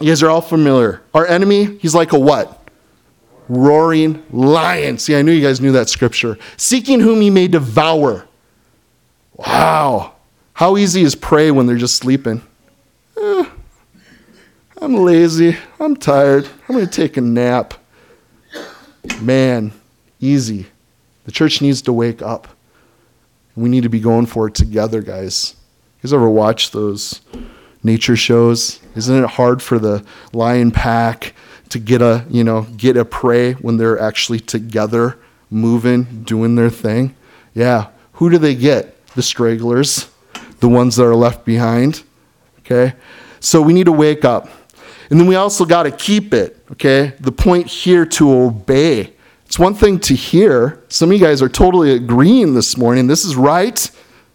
You 0.00 0.08
guys 0.08 0.22
are 0.22 0.30
all 0.30 0.40
familiar. 0.40 1.02
Our 1.14 1.26
enemy, 1.26 1.76
he's 1.78 1.94
like 1.94 2.12
a 2.12 2.18
what? 2.18 2.61
Roaring 3.48 4.22
lion. 4.30 4.98
See, 4.98 5.16
I 5.16 5.22
knew 5.22 5.32
you 5.32 5.46
guys 5.46 5.60
knew 5.60 5.72
that 5.72 5.88
scripture. 5.88 6.38
Seeking 6.56 7.00
whom 7.00 7.20
he 7.20 7.30
may 7.30 7.48
devour. 7.48 8.26
Wow. 9.34 10.14
How 10.54 10.76
easy 10.76 11.02
is 11.02 11.14
prey 11.14 11.50
when 11.50 11.66
they're 11.66 11.76
just 11.76 11.96
sleeping? 11.96 12.42
Eh, 13.20 13.44
I'm 14.80 14.94
lazy. 14.94 15.56
I'm 15.80 15.96
tired. 15.96 16.48
I'm 16.68 16.76
going 16.76 16.86
to 16.86 16.92
take 16.92 17.16
a 17.16 17.20
nap. 17.20 17.74
Man, 19.20 19.72
easy. 20.20 20.66
The 21.24 21.32
church 21.32 21.60
needs 21.60 21.82
to 21.82 21.92
wake 21.92 22.22
up. 22.22 22.48
We 23.56 23.68
need 23.68 23.82
to 23.82 23.88
be 23.88 24.00
going 24.00 24.26
for 24.26 24.48
it 24.48 24.54
together, 24.54 25.02
guys. 25.02 25.56
You 25.98 26.08
guys 26.08 26.12
ever 26.14 26.28
watch 26.28 26.70
those 26.70 27.20
nature 27.82 28.16
shows? 28.16 28.80
Isn't 28.94 29.24
it 29.24 29.30
hard 29.30 29.62
for 29.62 29.78
the 29.78 30.04
lion 30.32 30.70
pack 30.70 31.34
to 31.72 31.78
get 31.78 32.00
a, 32.00 32.24
you 32.30 32.44
know, 32.44 32.62
get 32.76 32.96
a 32.96 33.04
prey 33.04 33.52
when 33.54 33.76
they're 33.76 33.98
actually 33.98 34.40
together, 34.40 35.18
moving, 35.50 36.22
doing 36.22 36.54
their 36.54 36.70
thing? 36.70 37.14
Yeah. 37.54 37.88
Who 38.14 38.30
do 38.30 38.38
they 38.38 38.54
get? 38.54 39.06
The 39.14 39.22
stragglers, 39.22 40.10
the 40.60 40.68
ones 40.68 40.96
that 40.96 41.04
are 41.04 41.16
left 41.16 41.44
behind. 41.44 42.02
Okay? 42.60 42.94
So 43.40 43.60
we 43.60 43.72
need 43.72 43.86
to 43.86 43.92
wake 43.92 44.24
up. 44.24 44.48
And 45.10 45.18
then 45.18 45.26
we 45.26 45.34
also 45.34 45.64
got 45.64 45.82
to 45.82 45.90
keep 45.90 46.32
it, 46.32 46.64
okay? 46.72 47.12
The 47.20 47.32
point 47.32 47.66
here 47.66 48.06
to 48.06 48.32
obey. 48.32 49.12
It's 49.44 49.58
one 49.58 49.74
thing 49.74 49.98
to 50.00 50.14
hear. 50.14 50.82
Some 50.88 51.10
of 51.10 51.18
you 51.18 51.22
guys 51.22 51.42
are 51.42 51.48
totally 51.48 51.92
agreeing 51.92 52.54
this 52.54 52.78
morning. 52.78 53.08
This 53.08 53.24
is 53.24 53.36
right. 53.36 53.90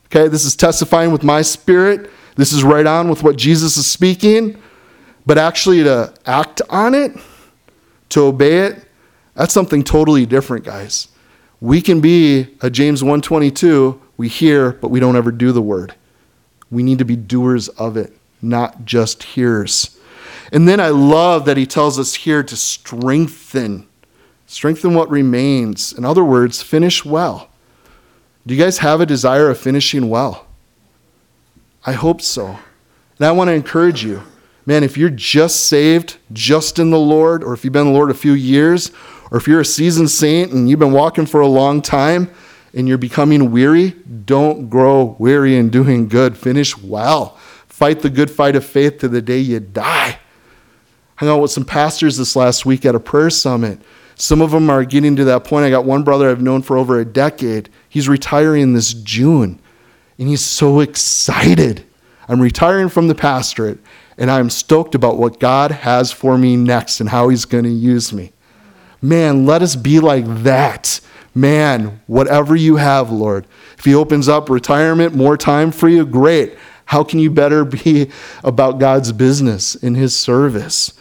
Okay, 0.06 0.28
this 0.28 0.46
is 0.46 0.56
testifying 0.56 1.12
with 1.12 1.24
my 1.24 1.42
spirit. 1.42 2.12
This 2.36 2.54
is 2.54 2.64
right 2.64 2.86
on 2.86 3.10
with 3.10 3.24
what 3.24 3.36
Jesus 3.38 3.78
is 3.78 3.88
speaking. 3.88 4.62
But 5.28 5.38
actually 5.38 5.84
to 5.84 6.14
act 6.26 6.62
on 6.70 6.96
it, 6.96 7.12
to 8.10 8.22
obey 8.22 8.60
it, 8.60 8.86
that's 9.36 9.54
something 9.54 9.84
totally 9.84 10.26
different, 10.26 10.64
guys. 10.64 11.10
We 11.60 11.82
can 11.82 12.00
be 12.00 12.56
a 12.62 12.70
James 12.70 13.04
122, 13.04 14.02
we 14.16 14.30
hear, 14.30 14.72
but 14.72 14.88
we 14.90 15.02
don't 15.02 15.18
ever 15.18 15.32
do 15.32 15.52
the 15.52 15.62
word. 15.62 15.96
We 16.72 16.82
need 16.82 17.00
to 17.00 17.06
be 17.06 17.18
doers 17.18 17.68
of 17.68 17.98
it, 17.98 18.18
not 18.42 18.86
just 18.86 19.22
hearers. 19.22 20.00
And 20.54 20.66
then 20.66 20.80
I 20.80 20.90
love 20.90 21.44
that 21.44 21.58
he 21.58 21.66
tells 21.66 22.00
us 22.00 22.14
here 22.14 22.42
to 22.42 22.56
strengthen. 22.56 23.86
Strengthen 24.46 24.94
what 24.94 25.10
remains. 25.10 25.92
In 25.92 26.06
other 26.06 26.24
words, 26.24 26.62
finish 26.62 27.04
well. 27.04 27.50
Do 28.46 28.56
you 28.56 28.64
guys 28.64 28.78
have 28.78 29.02
a 29.02 29.06
desire 29.06 29.50
of 29.50 29.60
finishing 29.60 30.08
well? 30.08 30.48
I 31.86 31.92
hope 31.92 32.22
so. 32.22 32.58
And 33.18 33.28
I 33.28 33.32
want 33.34 33.50
to 33.50 33.54
encourage 33.54 34.06
you. 34.06 34.24
Man, 34.68 34.84
if 34.84 34.98
you're 34.98 35.10
just 35.10 35.68
saved, 35.68 36.18
just 36.34 36.78
in 36.78 36.90
the 36.90 37.00
Lord, 37.00 37.42
or 37.42 37.54
if 37.54 37.64
you've 37.64 37.72
been 37.72 37.86
the 37.86 37.94
Lord 37.94 38.12
a 38.12 38.14
few 38.14 38.34
years, 38.34 38.92
or 39.32 39.38
if 39.38 39.48
you're 39.48 39.62
a 39.62 39.66
seasoned 39.66 40.12
saint 40.12 40.52
and 40.52 40.70
you've 40.70 40.78
been 40.78 40.92
walking 40.92 41.26
for 41.26 41.40
a 41.40 41.48
long 41.48 41.82
time 41.82 42.30
and 42.74 42.86
you're 42.86 42.98
becoming 42.98 43.50
weary, 43.50 43.92
don't 44.26 44.70
grow 44.70 45.16
weary 45.20 45.56
in 45.56 45.70
doing 45.70 46.10
good. 46.10 46.38
Finish 46.38 46.78
well. 46.78 47.38
Fight 47.68 48.02
the 48.02 48.10
good 48.10 48.30
fight 48.30 48.58
of 48.58 48.66
faith 48.66 48.98
to 48.98 49.08
the 49.08 49.22
day 49.22 49.40
you 49.40 49.62
die. 49.62 50.20
Hung 51.16 51.30
out 51.30 51.42
with 51.42 51.52
some 51.52 51.64
pastors 51.64 52.18
this 52.18 52.36
last 52.36 52.66
week 52.66 52.86
at 52.86 52.94
a 52.94 53.00
prayer 53.00 53.30
summit. 53.30 53.80
Some 54.16 54.42
of 54.42 54.52
them 54.52 54.70
are 54.70 54.84
getting 54.84 55.16
to 55.16 55.24
that 55.24 55.46
point. 55.46 55.64
I 55.64 55.70
got 55.70 55.86
one 55.86 56.04
brother 56.04 56.30
I've 56.30 56.42
known 56.42 56.62
for 56.62 56.78
over 56.78 57.00
a 57.00 57.06
decade. 57.06 57.70
He's 57.88 58.10
retiring 58.10 58.74
this 58.74 58.94
June, 58.94 59.62
and 60.20 60.28
he's 60.28 60.44
so 60.44 60.82
excited. 60.82 61.86
I'm 62.28 62.42
retiring 62.42 62.90
from 62.90 63.08
the 63.08 63.16
pastorate, 63.16 63.80
and 64.18 64.32
I'm 64.32 64.50
stoked 64.50 64.96
about 64.96 65.18
what 65.18 65.40
God 65.40 65.72
has 65.72 66.12
for 66.12 66.38
me 66.38 66.56
next 66.56 67.00
and 67.00 67.10
how 67.10 67.30
he's 67.30 67.46
going 67.46 67.66
to 67.66 67.70
use 67.70 68.12
me. 68.12 68.32
Man, 69.02 69.46
let 69.46 69.62
us 69.62 69.76
be 69.76 70.00
like 70.00 70.26
that. 70.44 71.00
Man, 71.36 72.02
whatever 72.08 72.56
you 72.56 72.78
have, 72.78 73.12
Lord. 73.12 73.46
If 73.78 73.86
He 73.86 73.94
opens 73.94 74.28
up 74.28 74.50
retirement, 74.50 75.14
more 75.14 75.38
time 75.38 75.72
for 75.72 75.88
you, 75.88 76.04
great. 76.06 76.58
How 76.86 77.04
can 77.04 77.20
you 77.20 77.30
better 77.30 77.64
be 77.64 78.10
about 78.44 78.80
God's 78.80 79.12
business 79.12 79.76
in 79.76 79.94
His 79.94 80.16
service? 80.16 80.94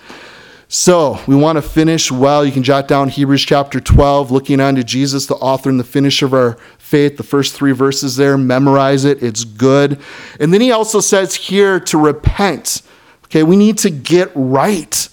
So, 0.68 1.20
we 1.28 1.36
want 1.36 1.56
to 1.56 1.62
finish 1.62 2.10
well. 2.10 2.44
You 2.44 2.50
can 2.50 2.64
jot 2.64 2.88
down 2.88 3.08
Hebrews 3.08 3.46
chapter 3.46 3.80
12, 3.80 4.32
looking 4.32 4.60
unto 4.60 4.82
Jesus, 4.82 5.26
the 5.26 5.36
author 5.36 5.70
and 5.70 5.78
the 5.78 5.84
finisher 5.84 6.26
of 6.26 6.34
our 6.34 6.58
faith, 6.76 7.16
the 7.16 7.22
first 7.22 7.54
three 7.54 7.72
verses 7.72 8.16
there. 8.16 8.36
Memorize 8.36 9.04
it, 9.04 9.22
it's 9.22 9.44
good. 9.44 10.00
And 10.40 10.52
then 10.52 10.60
he 10.60 10.72
also 10.72 11.00
says 11.00 11.36
here 11.36 11.78
to 11.80 11.96
repent. 11.96 12.82
Okay, 13.26 13.42
we 13.42 13.56
need 13.56 13.78
to 13.78 13.90
get 13.90 14.30
right. 14.34 15.08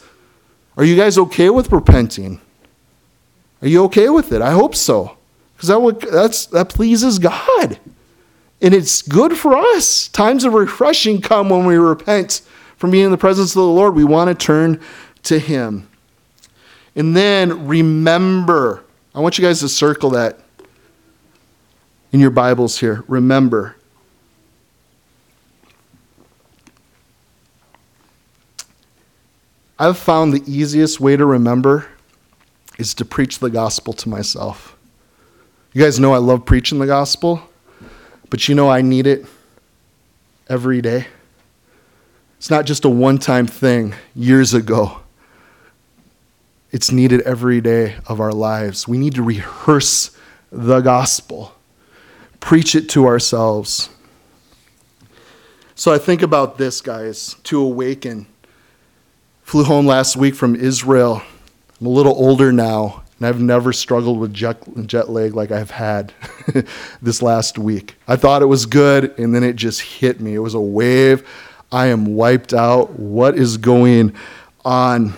Are 0.77 0.83
you 0.83 0.95
guys 0.95 1.17
okay 1.17 1.49
with 1.49 1.71
repenting? 1.71 2.41
Are 3.61 3.67
you 3.67 3.83
okay 3.85 4.09
with 4.09 4.31
it? 4.31 4.41
I 4.41 4.51
hope 4.51 4.75
so. 4.75 5.17
Because 5.55 5.69
that, 5.69 6.11
that's, 6.11 6.45
that 6.47 6.69
pleases 6.69 7.19
God. 7.19 7.79
And 8.61 8.73
it's 8.73 9.01
good 9.01 9.37
for 9.37 9.55
us. 9.55 10.07
Times 10.07 10.43
of 10.43 10.53
refreshing 10.53 11.21
come 11.21 11.49
when 11.49 11.65
we 11.65 11.75
repent 11.75 12.41
from 12.77 12.91
being 12.91 13.05
in 13.05 13.11
the 13.11 13.17
presence 13.17 13.51
of 13.51 13.61
the 13.61 13.67
Lord. 13.67 13.95
We 13.95 14.03
want 14.03 14.29
to 14.29 14.45
turn 14.45 14.79
to 15.23 15.39
Him. 15.39 15.89
And 16.95 17.15
then 17.15 17.67
remember. 17.67 18.83
I 19.15 19.19
want 19.19 19.37
you 19.37 19.43
guys 19.43 19.59
to 19.61 19.69
circle 19.69 20.11
that 20.11 20.39
in 22.11 22.19
your 22.19 22.29
Bibles 22.29 22.79
here. 22.79 23.03
Remember. 23.07 23.75
I've 29.79 29.97
found 29.97 30.33
the 30.33 30.43
easiest 30.45 30.99
way 30.99 31.17
to 31.17 31.25
remember 31.25 31.87
is 32.77 32.93
to 32.95 33.05
preach 33.05 33.39
the 33.39 33.49
gospel 33.49 33.93
to 33.93 34.09
myself. 34.09 34.75
You 35.73 35.81
guys 35.83 35.99
know 35.99 36.13
I 36.13 36.19
love 36.19 36.45
preaching 36.45 36.77
the 36.79 36.85
gospel, 36.85 37.41
but 38.29 38.47
you 38.47 38.53
know 38.53 38.69
I 38.69 38.81
need 38.81 39.07
it 39.07 39.25
every 40.47 40.81
day. 40.81 41.07
It's 42.37 42.51
not 42.51 42.65
just 42.65 42.85
a 42.85 42.89
one 42.89 43.17
time 43.17 43.47
thing 43.47 43.95
years 44.15 44.53
ago. 44.53 44.99
It's 46.71 46.91
needed 46.91 47.21
every 47.21 47.61
day 47.61 47.95
of 48.05 48.19
our 48.19 48.31
lives. 48.31 48.87
We 48.87 48.97
need 48.97 49.15
to 49.15 49.23
rehearse 49.23 50.15
the 50.51 50.81
gospel, 50.81 51.55
preach 52.39 52.75
it 52.75 52.89
to 52.89 53.07
ourselves. 53.07 53.89
So 55.75 55.91
I 55.91 55.97
think 55.97 56.21
about 56.21 56.57
this, 56.57 56.81
guys, 56.81 57.35
to 57.43 57.59
awaken. 57.59 58.27
Flew 59.43 59.63
home 59.63 59.85
last 59.85 60.15
week 60.15 60.35
from 60.35 60.55
Israel 60.55 61.21
I'm 61.83 61.87
a 61.87 61.89
little 61.89 62.13
older 62.13 62.53
now, 62.53 63.03
and 63.17 63.27
I've 63.27 63.41
never 63.41 63.73
struggled 63.73 64.17
with 64.17 64.33
jet, 64.33 64.63
jet 64.85 65.09
lag 65.09 65.33
like 65.33 65.51
I've 65.51 65.71
had 65.71 66.13
this 67.01 67.21
last 67.21 67.57
week. 67.57 67.95
I 68.07 68.15
thought 68.15 68.41
it 68.41 68.45
was 68.45 68.65
good, 68.65 69.13
and 69.19 69.35
then 69.35 69.43
it 69.43 69.57
just 69.57 69.81
hit 69.81 70.21
me. 70.21 70.33
It 70.33 70.39
was 70.39 70.53
a 70.53 70.61
wave. 70.61 71.27
I 71.73 71.87
am 71.87 72.15
wiped 72.15 72.53
out. 72.53 72.91
What 72.91 73.37
is 73.37 73.57
going 73.57 74.15
on? 74.63 75.13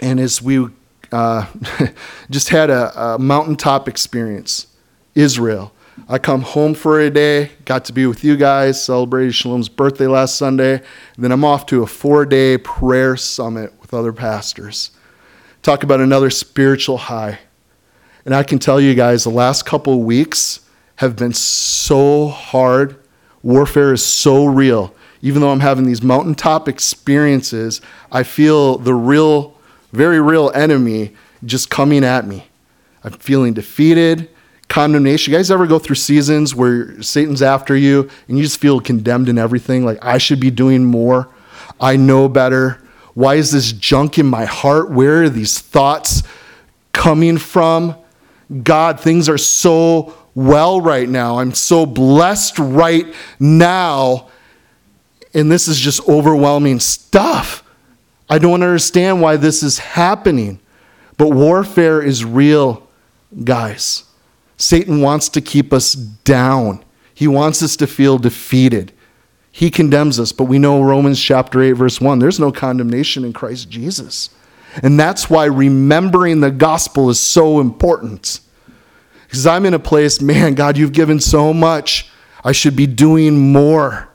And 0.00 0.20
as 0.20 0.40
we 0.40 0.68
uh, 1.10 1.46
just 2.30 2.50
had 2.50 2.70
a, 2.70 3.14
a 3.14 3.18
mountaintop 3.18 3.88
experience, 3.88 4.68
Israel. 5.16 5.72
I 6.08 6.18
come 6.18 6.42
home 6.42 6.74
for 6.74 7.00
a 7.00 7.10
day, 7.10 7.50
got 7.64 7.84
to 7.86 7.92
be 7.92 8.06
with 8.06 8.22
you 8.22 8.36
guys, 8.36 8.82
celebrated 8.82 9.34
Shalom's 9.34 9.68
birthday 9.68 10.06
last 10.06 10.36
Sunday, 10.36 10.82
then 11.16 11.32
I'm 11.32 11.44
off 11.44 11.66
to 11.66 11.82
a 11.82 11.86
four 11.86 12.26
day 12.26 12.58
prayer 12.58 13.16
summit 13.16 13.72
with 13.80 13.94
other 13.94 14.12
pastors. 14.12 14.90
Talk 15.62 15.82
about 15.82 16.00
another 16.00 16.30
spiritual 16.30 16.98
high. 16.98 17.40
And 18.24 18.34
I 18.34 18.42
can 18.42 18.58
tell 18.58 18.80
you 18.80 18.94
guys, 18.94 19.24
the 19.24 19.30
last 19.30 19.64
couple 19.64 20.02
weeks 20.02 20.60
have 20.96 21.16
been 21.16 21.32
so 21.32 22.28
hard. 22.28 22.96
Warfare 23.42 23.92
is 23.92 24.04
so 24.04 24.44
real. 24.46 24.94
even 25.22 25.40
though 25.40 25.50
I'm 25.50 25.60
having 25.60 25.86
these 25.86 26.02
mountaintop 26.02 26.68
experiences, 26.68 27.80
I 28.12 28.22
feel 28.22 28.78
the 28.78 28.94
real, 28.94 29.58
very 29.92 30.20
real 30.20 30.52
enemy 30.54 31.14
just 31.44 31.70
coming 31.70 32.04
at 32.04 32.26
me. 32.26 32.46
I'm 33.02 33.12
feeling 33.12 33.54
defeated, 33.54 34.28
condemnation. 34.68 35.32
You 35.32 35.38
guys 35.38 35.50
ever 35.50 35.66
go 35.66 35.78
through 35.78 35.96
seasons 35.96 36.54
where 36.54 37.00
Satan's 37.02 37.42
after 37.42 37.76
you 37.76 38.10
and 38.28 38.36
you 38.36 38.44
just 38.44 38.60
feel 38.60 38.80
condemned 38.80 39.28
in 39.28 39.38
everything? 39.38 39.84
Like, 39.84 39.98
I 40.02 40.18
should 40.18 40.40
be 40.40 40.50
doing 40.50 40.84
more. 40.84 41.28
I 41.80 41.96
know 41.96 42.28
better. 42.28 42.82
Why 43.14 43.36
is 43.36 43.52
this 43.52 43.72
junk 43.72 44.18
in 44.18 44.26
my 44.26 44.44
heart? 44.44 44.90
Where 44.90 45.22
are 45.22 45.28
these 45.28 45.58
thoughts 45.58 46.22
coming 46.92 47.38
from? 47.38 47.94
God, 48.62 49.00
things 49.00 49.28
are 49.28 49.38
so 49.38 50.14
well 50.34 50.80
right 50.80 51.08
now. 51.08 51.38
I'm 51.38 51.54
so 51.54 51.86
blessed 51.86 52.58
right 52.58 53.06
now. 53.40 54.28
And 55.32 55.50
this 55.50 55.68
is 55.68 55.78
just 55.78 56.06
overwhelming 56.08 56.80
stuff. 56.80 57.62
I 58.28 58.38
don't 58.38 58.62
understand 58.62 59.20
why 59.22 59.36
this 59.36 59.62
is 59.62 59.78
happening. 59.78 60.60
But 61.16 61.30
warfare 61.30 62.02
is 62.02 62.24
real, 62.24 62.86
guys. 63.44 64.04
Satan 64.56 65.00
wants 65.00 65.28
to 65.30 65.40
keep 65.40 65.72
us 65.72 65.92
down, 65.94 66.84
he 67.14 67.26
wants 67.26 67.62
us 67.62 67.76
to 67.76 67.86
feel 67.86 68.18
defeated. 68.18 68.92
He 69.50 69.70
condemns 69.70 70.20
us, 70.20 70.32
but 70.32 70.44
we 70.44 70.58
know 70.58 70.82
Romans 70.82 71.18
chapter 71.18 71.62
8, 71.62 71.72
verse 71.72 71.98
1 71.98 72.18
there's 72.18 72.38
no 72.38 72.52
condemnation 72.52 73.24
in 73.24 73.32
Christ 73.32 73.70
Jesus. 73.70 74.28
And 74.82 75.00
that's 75.00 75.30
why 75.30 75.46
remembering 75.46 76.40
the 76.40 76.50
gospel 76.50 77.08
is 77.08 77.18
so 77.18 77.60
important. 77.60 78.40
Because 79.24 79.46
I'm 79.46 79.64
in 79.64 79.72
a 79.74 79.78
place, 79.78 80.20
man, 80.20 80.54
God, 80.54 80.76
you've 80.76 80.92
given 80.92 81.20
so 81.20 81.54
much. 81.54 82.10
I 82.44 82.52
should 82.52 82.76
be 82.76 82.86
doing 82.86 83.52
more. 83.52 84.08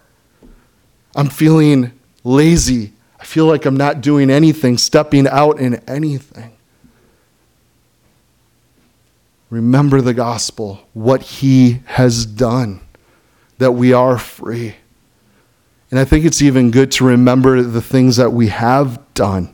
I'm 1.15 1.27
feeling 1.27 1.91
lazy. 2.23 2.93
I 3.19 3.25
feel 3.25 3.45
like 3.45 3.65
I'm 3.65 3.77
not 3.77 4.01
doing 4.01 4.29
anything, 4.29 4.77
stepping 4.77 5.27
out 5.27 5.59
in 5.59 5.75
anything. 5.87 6.53
Remember 9.51 9.99
the 9.99 10.13
gospel, 10.13 10.87
what 10.93 11.21
he 11.21 11.81
has 11.85 12.25
done, 12.25 12.79
that 13.57 13.73
we 13.73 13.91
are 13.91 14.17
free. 14.17 14.75
And 15.91 15.99
I 15.99 16.05
think 16.05 16.23
it's 16.23 16.41
even 16.41 16.71
good 16.71 16.89
to 16.93 17.05
remember 17.05 17.61
the 17.61 17.81
things 17.81 18.15
that 18.15 18.31
we 18.31 18.47
have 18.47 19.13
done. 19.13 19.53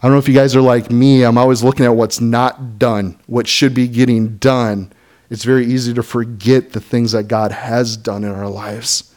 I 0.00 0.06
don't 0.06 0.12
know 0.12 0.18
if 0.18 0.28
you 0.28 0.34
guys 0.34 0.54
are 0.54 0.62
like 0.62 0.90
me. 0.90 1.24
I'm 1.24 1.36
always 1.36 1.64
looking 1.64 1.84
at 1.84 1.96
what's 1.96 2.20
not 2.20 2.78
done, 2.78 3.18
what 3.26 3.48
should 3.48 3.74
be 3.74 3.88
getting 3.88 4.36
done. 4.36 4.92
It's 5.30 5.44
very 5.44 5.66
easy 5.66 5.92
to 5.94 6.02
forget 6.04 6.70
the 6.70 6.80
things 6.80 7.10
that 7.10 7.24
God 7.24 7.50
has 7.50 7.96
done 7.96 8.22
in 8.22 8.30
our 8.30 8.48
lives 8.48 9.12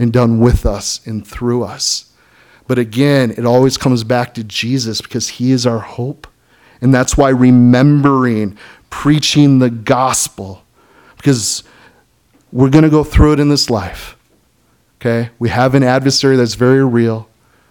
and 0.00 0.12
done 0.12 0.40
with 0.40 0.66
us 0.66 1.04
and 1.06 1.24
through 1.24 1.62
us. 1.62 2.12
But 2.66 2.78
again, 2.78 3.30
it 3.30 3.46
always 3.46 3.76
comes 3.76 4.02
back 4.02 4.34
to 4.34 4.42
Jesus 4.42 5.00
because 5.00 5.28
he 5.28 5.52
is 5.52 5.64
our 5.64 5.78
hope. 5.78 6.26
And 6.80 6.92
that's 6.92 7.16
why 7.16 7.28
remembering, 7.28 8.58
preaching 8.92 9.58
the 9.58 9.70
gospel, 9.70 10.62
because 11.16 11.64
we're 12.52 12.70
going 12.70 12.84
to 12.84 12.90
go 12.90 13.02
through 13.02 13.32
it 13.32 13.40
in 13.40 13.48
this 13.48 13.70
life. 13.70 14.16
Okay? 15.00 15.30
We 15.38 15.48
have 15.48 15.74
an 15.74 15.82
adversary 15.82 16.36
that's 16.36 16.54
very 16.54 16.84
real. 16.84 17.28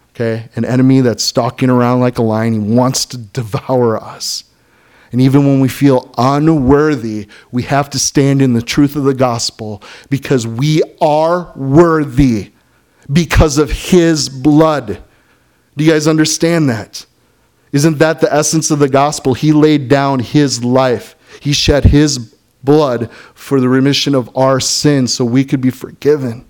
Okay? 0.09 0.49
An 0.55 0.65
enemy 0.65 0.99
that's 0.99 1.23
stalking 1.23 1.69
around 1.69 2.01
like 2.01 2.17
a 2.17 2.23
lion. 2.23 2.53
He 2.53 2.59
wants 2.59 3.05
to 3.05 3.17
devour 3.17 4.01
us. 4.03 4.45
And 5.11 5.21
even 5.21 5.45
when 5.45 5.59
we 5.59 5.69
feel 5.69 6.11
unworthy, 6.17 7.27
we 7.51 7.63
have 7.63 7.89
to 7.91 7.99
stand 7.99 8.41
in 8.41 8.53
the 8.53 8.61
truth 8.61 8.95
of 8.95 9.03
the 9.03 9.13
gospel 9.13 9.83
because 10.09 10.47
we 10.47 10.81
are 10.99 11.53
worthy 11.55 12.51
because 13.11 13.57
of 13.57 13.71
his 13.71 14.27
blood. 14.27 15.03
Do 15.77 15.83
you 15.85 15.91
guys 15.91 16.07
understand 16.07 16.67
that? 16.69 17.05
Isn't 17.71 17.99
that 17.99 18.19
the 18.19 18.33
essence 18.33 18.69
of 18.71 18.79
the 18.79 18.89
gospel? 18.89 19.33
He 19.33 19.51
laid 19.51 19.87
down 19.87 20.19
his 20.19 20.63
life, 20.63 21.15
he 21.39 21.53
shed 21.53 21.85
his 21.85 22.35
blood 22.63 23.11
for 23.33 23.59
the 23.59 23.69
remission 23.69 24.13
of 24.13 24.35
our 24.37 24.59
sins 24.59 25.13
so 25.13 25.25
we 25.25 25.43
could 25.43 25.61
be 25.61 25.71
forgiven. 25.71 26.45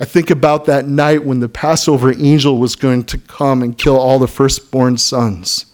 I 0.00 0.04
think 0.04 0.30
about 0.30 0.64
that 0.64 0.86
night 0.86 1.24
when 1.24 1.40
the 1.40 1.48
Passover 1.48 2.12
angel 2.12 2.58
was 2.58 2.74
going 2.74 3.04
to 3.04 3.18
come 3.18 3.62
and 3.62 3.76
kill 3.78 3.96
all 3.96 4.18
the 4.18 4.26
firstborn 4.26 4.98
sons. 4.98 5.66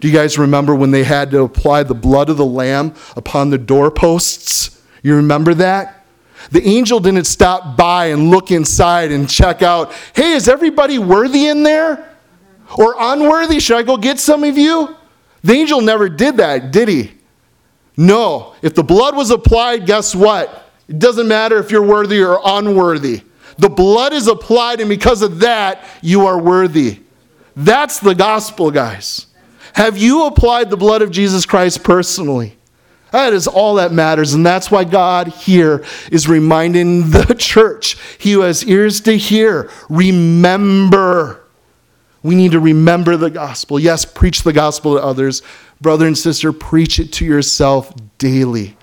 Do 0.00 0.08
you 0.08 0.14
guys 0.14 0.36
remember 0.36 0.74
when 0.74 0.90
they 0.90 1.04
had 1.04 1.30
to 1.30 1.42
apply 1.42 1.84
the 1.84 1.94
blood 1.94 2.28
of 2.28 2.36
the 2.36 2.44
lamb 2.44 2.94
upon 3.16 3.50
the 3.50 3.58
doorposts? 3.58 4.82
You 5.02 5.16
remember 5.16 5.54
that? 5.54 6.04
The 6.50 6.62
angel 6.66 7.00
didn't 7.00 7.24
stop 7.24 7.76
by 7.76 8.06
and 8.06 8.30
look 8.30 8.50
inside 8.50 9.12
and 9.12 9.28
check 9.28 9.62
out, 9.62 9.92
hey, 10.14 10.32
is 10.32 10.48
everybody 10.48 10.98
worthy 10.98 11.46
in 11.46 11.62
there? 11.62 12.11
Or 12.76 12.94
unworthy? 12.98 13.60
Should 13.60 13.76
I 13.76 13.82
go 13.82 13.96
get 13.96 14.18
some 14.18 14.44
of 14.44 14.56
you? 14.56 14.96
The 15.42 15.52
angel 15.52 15.80
never 15.80 16.08
did 16.08 16.36
that, 16.38 16.70
did 16.70 16.88
he? 16.88 17.12
No. 17.96 18.54
If 18.62 18.74
the 18.74 18.82
blood 18.82 19.16
was 19.16 19.30
applied, 19.30 19.86
guess 19.86 20.14
what? 20.14 20.70
It 20.88 20.98
doesn't 20.98 21.28
matter 21.28 21.58
if 21.58 21.70
you're 21.70 21.82
worthy 21.82 22.22
or 22.22 22.40
unworthy. 22.44 23.22
The 23.58 23.68
blood 23.68 24.12
is 24.12 24.28
applied, 24.28 24.80
and 24.80 24.88
because 24.88 25.22
of 25.22 25.40
that, 25.40 25.84
you 26.00 26.26
are 26.26 26.38
worthy. 26.38 27.00
That's 27.54 28.00
the 28.00 28.14
gospel, 28.14 28.70
guys. 28.70 29.26
Have 29.74 29.98
you 29.98 30.26
applied 30.26 30.70
the 30.70 30.76
blood 30.76 31.02
of 31.02 31.10
Jesus 31.10 31.46
Christ 31.46 31.82
personally? 31.82 32.56
That 33.10 33.34
is 33.34 33.46
all 33.46 33.74
that 33.74 33.92
matters. 33.92 34.32
And 34.32 34.44
that's 34.44 34.70
why 34.70 34.84
God 34.84 35.28
here 35.28 35.84
is 36.10 36.28
reminding 36.28 37.10
the 37.10 37.34
church, 37.38 37.96
he 38.18 38.32
who 38.32 38.40
has 38.40 38.64
ears 38.64 39.02
to 39.02 39.16
hear, 39.16 39.70
remember 39.90 41.41
we 42.22 42.34
need 42.34 42.52
to 42.52 42.60
remember 42.60 43.16
the 43.16 43.30
gospel. 43.30 43.78
Yes, 43.78 44.04
preach 44.04 44.42
the 44.42 44.52
gospel 44.52 44.96
to 44.96 45.02
others. 45.02 45.42
Brother 45.80 46.06
and 46.06 46.16
sister, 46.16 46.52
preach 46.52 46.98
it 47.00 47.12
to 47.14 47.24
yourself 47.24 47.92
daily. 48.18 48.76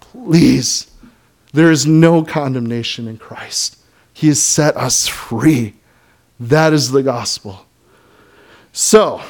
Please. 0.00 0.90
There 1.52 1.70
is 1.70 1.86
no 1.86 2.22
condemnation 2.22 3.06
in 3.08 3.18
Christ. 3.18 3.78
He 4.12 4.28
has 4.28 4.42
set 4.42 4.76
us 4.76 5.06
free. 5.06 5.74
That 6.40 6.72
is 6.72 6.90
the 6.90 7.02
gospel. 7.02 7.66
So, 8.72 9.22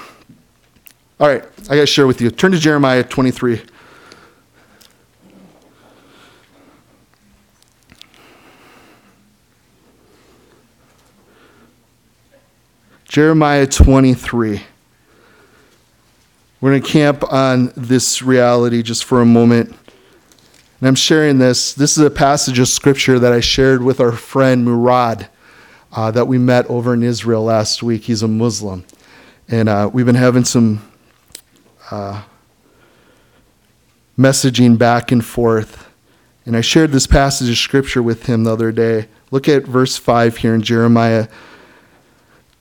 all 1.19 1.29
right, 1.29 1.45
I 1.71 1.77
got 1.77 1.83
to 1.83 1.87
share 1.87 2.07
with 2.07 2.21
you. 2.21 2.31
Turn 2.31 2.53
to 2.53 2.59
Jeremiah 2.59 3.03
23. 3.05 3.63
Jeremiah 13.17 13.67
23. 13.67 14.61
We're 16.61 16.71
going 16.71 16.83
to 16.83 16.87
camp 16.87 17.25
on 17.33 17.73
this 17.75 18.21
reality 18.21 18.83
just 18.83 19.07
for 19.07 19.23
a 19.23 19.25
moment. 19.25 19.71
And 19.71 20.87
I'm 20.87 20.95
sharing 20.97 21.39
this. 21.39 21.73
This 21.73 21.97
is 21.97 22.05
a 22.05 22.11
passage 22.11 22.59
of 22.59 22.69
scripture 22.69 23.19
that 23.19 23.33
I 23.33 23.41
shared 23.41 23.83
with 23.83 24.01
our 24.01 24.13
friend 24.13 24.67
Murad 24.67 25.31
uh, 25.93 26.11
that 26.11 26.29
we 26.29 26.37
met 26.37 26.67
over 26.67 26.93
in 26.93 27.03
Israel 27.03 27.43
last 27.43 27.83
week. 27.83 28.03
He's 28.03 28.23
a 28.23 28.29
Muslim. 28.29 28.85
And 29.49 29.71
uh, 29.71 29.89
we've 29.91 30.05
been 30.05 30.15
having 30.15 30.45
some 30.45 30.87
uh, 31.91 32.23
messaging 34.19 34.77
back 34.77 35.11
and 35.11 35.25
forth. 35.25 35.89
And 36.45 36.55
I 36.55 36.61
shared 36.61 36.93
this 36.93 37.07
passage 37.07 37.49
of 37.49 37.57
scripture 37.57 38.03
with 38.03 38.27
him 38.27 38.45
the 38.45 38.53
other 38.53 38.73
day. 38.73 39.09
Look 39.31 39.49
at 39.49 39.63
verse 39.63 39.97
5 39.97 40.37
here 40.37 40.55
in 40.55 40.61
Jeremiah 40.61 41.29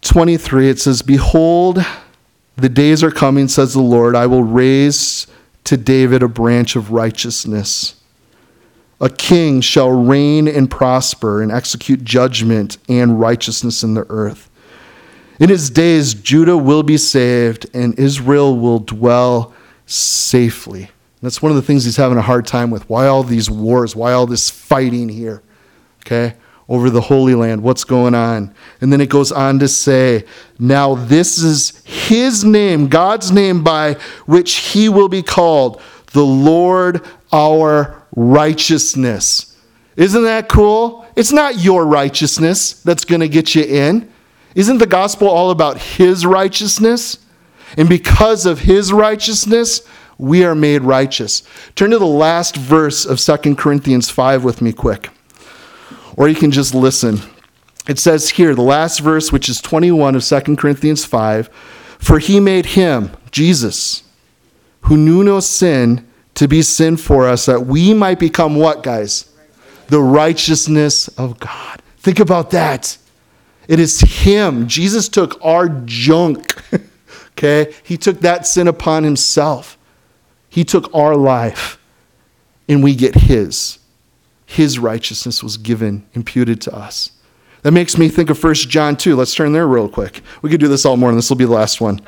23, 0.05 0.69
it 0.69 0.79
says, 0.79 1.01
Behold, 1.01 1.83
the 2.55 2.69
days 2.69 3.03
are 3.03 3.11
coming, 3.11 3.47
says 3.47 3.73
the 3.73 3.81
Lord. 3.81 4.15
I 4.15 4.27
will 4.27 4.43
raise 4.43 5.27
to 5.65 5.77
David 5.77 6.23
a 6.23 6.27
branch 6.27 6.75
of 6.75 6.91
righteousness. 6.91 7.95
A 9.01 9.09
king 9.09 9.59
shall 9.61 9.89
reign 9.89 10.47
and 10.47 10.71
prosper 10.71 11.41
and 11.41 11.51
execute 11.51 12.03
judgment 12.03 12.77
and 12.87 13.19
righteousness 13.19 13.83
in 13.83 13.93
the 13.93 14.05
earth. 14.09 14.49
In 15.39 15.49
his 15.49 15.69
days, 15.69 16.13
Judah 16.13 16.55
will 16.55 16.83
be 16.83 16.97
saved 16.97 17.65
and 17.73 17.97
Israel 17.99 18.57
will 18.57 18.79
dwell 18.79 19.53
safely. 19.85 20.89
That's 21.21 21.41
one 21.41 21.51
of 21.51 21.55
the 21.55 21.61
things 21.61 21.83
he's 21.83 21.97
having 21.97 22.17
a 22.17 22.21
hard 22.21 22.47
time 22.47 22.69
with. 22.69 22.87
Why 22.89 23.07
all 23.07 23.23
these 23.23 23.49
wars? 23.49 23.95
Why 23.95 24.13
all 24.13 24.27
this 24.27 24.49
fighting 24.49 25.09
here? 25.09 25.41
Okay? 26.05 26.35
Over 26.67 26.89
the 26.89 27.01
Holy 27.01 27.35
Land. 27.35 27.61
What's 27.63 27.83
going 27.83 28.15
on? 28.15 28.53
And 28.81 28.91
then 28.91 29.01
it 29.01 29.09
goes 29.09 29.31
on 29.31 29.59
to 29.59 29.67
say, 29.67 30.25
Now 30.57 30.95
this 30.95 31.37
is 31.37 31.83
his 31.85 32.43
name, 32.43 32.87
God's 32.87 33.31
name, 33.31 33.63
by 33.63 33.93
which 34.25 34.55
he 34.55 34.89
will 34.89 35.09
be 35.09 35.21
called 35.21 35.81
the 36.13 36.25
Lord 36.25 37.05
our 37.31 38.01
righteousness. 38.15 39.55
Isn't 39.95 40.23
that 40.23 40.49
cool? 40.49 41.05
It's 41.15 41.31
not 41.31 41.59
your 41.59 41.85
righteousness 41.85 42.81
that's 42.81 43.05
going 43.05 43.21
to 43.21 43.29
get 43.29 43.55
you 43.55 43.63
in. 43.63 44.11
Isn't 44.55 44.77
the 44.77 44.87
gospel 44.87 45.27
all 45.27 45.51
about 45.51 45.77
his 45.77 46.25
righteousness? 46.25 47.17
And 47.77 47.89
because 47.89 48.45
of 48.45 48.59
his 48.59 48.91
righteousness, 48.93 49.81
we 50.17 50.45
are 50.45 50.55
made 50.55 50.81
righteous. 50.81 51.43
Turn 51.75 51.91
to 51.91 51.99
the 51.99 52.05
last 52.05 52.55
verse 52.55 53.05
of 53.05 53.19
2 53.19 53.55
Corinthians 53.55 54.09
5 54.09 54.43
with 54.43 54.61
me, 54.61 54.71
quick. 54.71 55.09
Or 56.15 56.27
you 56.27 56.35
can 56.35 56.51
just 56.51 56.73
listen. 56.73 57.19
It 57.87 57.99
says 57.99 58.31
here, 58.31 58.55
the 58.55 58.61
last 58.61 58.99
verse, 58.99 59.31
which 59.31 59.47
is 59.49 59.61
21 59.61 60.15
of 60.15 60.23
2 60.23 60.55
Corinthians 60.55 61.05
5 61.05 61.49
For 61.99 62.19
he 62.19 62.39
made 62.39 62.67
him, 62.67 63.11
Jesus, 63.31 64.03
who 64.81 64.97
knew 64.97 65.23
no 65.23 65.39
sin, 65.39 66.07
to 66.35 66.47
be 66.47 66.61
sin 66.61 66.97
for 66.97 67.27
us, 67.27 67.45
that 67.45 67.65
we 67.65 67.93
might 67.93 68.19
become 68.19 68.55
what, 68.55 68.83
guys? 68.83 69.31
The 69.87 70.01
righteousness 70.01 71.07
of 71.09 71.39
God. 71.39 71.81
Think 71.97 72.19
about 72.19 72.51
that. 72.51 72.97
It 73.67 73.79
is 73.79 74.01
Him. 74.01 74.67
Jesus 74.67 75.09
took 75.09 75.43
our 75.43 75.69
junk, 75.69 76.53
okay? 77.31 77.73
He 77.83 77.97
took 77.97 78.19
that 78.19 78.45
sin 78.45 78.67
upon 78.67 79.03
Himself. 79.03 79.77
He 80.49 80.63
took 80.63 80.93
our 80.93 81.15
life, 81.15 81.79
and 82.67 82.83
we 82.83 82.95
get 82.95 83.15
His. 83.15 83.79
His 84.45 84.79
righteousness 84.79 85.43
was 85.43 85.57
given, 85.57 86.05
imputed 86.13 86.61
to 86.61 86.75
us. 86.75 87.11
That 87.63 87.71
makes 87.71 87.97
me 87.97 88.09
think 88.09 88.29
of 88.29 88.41
1 88.41 88.53
John 88.53 88.95
2. 88.95 89.15
Let's 89.15 89.33
turn 89.33 89.51
there 89.51 89.67
real 89.67 89.89
quick. 89.89 90.21
We 90.43 90.51
could 90.51 90.59
do 90.59 90.67
this 90.67 90.85
all 90.85 90.97
morning. 90.97 91.17
This 91.17 91.29
will 91.29 91.37
be 91.37 91.45
the 91.45 91.51
last 91.51 91.81
one. 91.81 91.99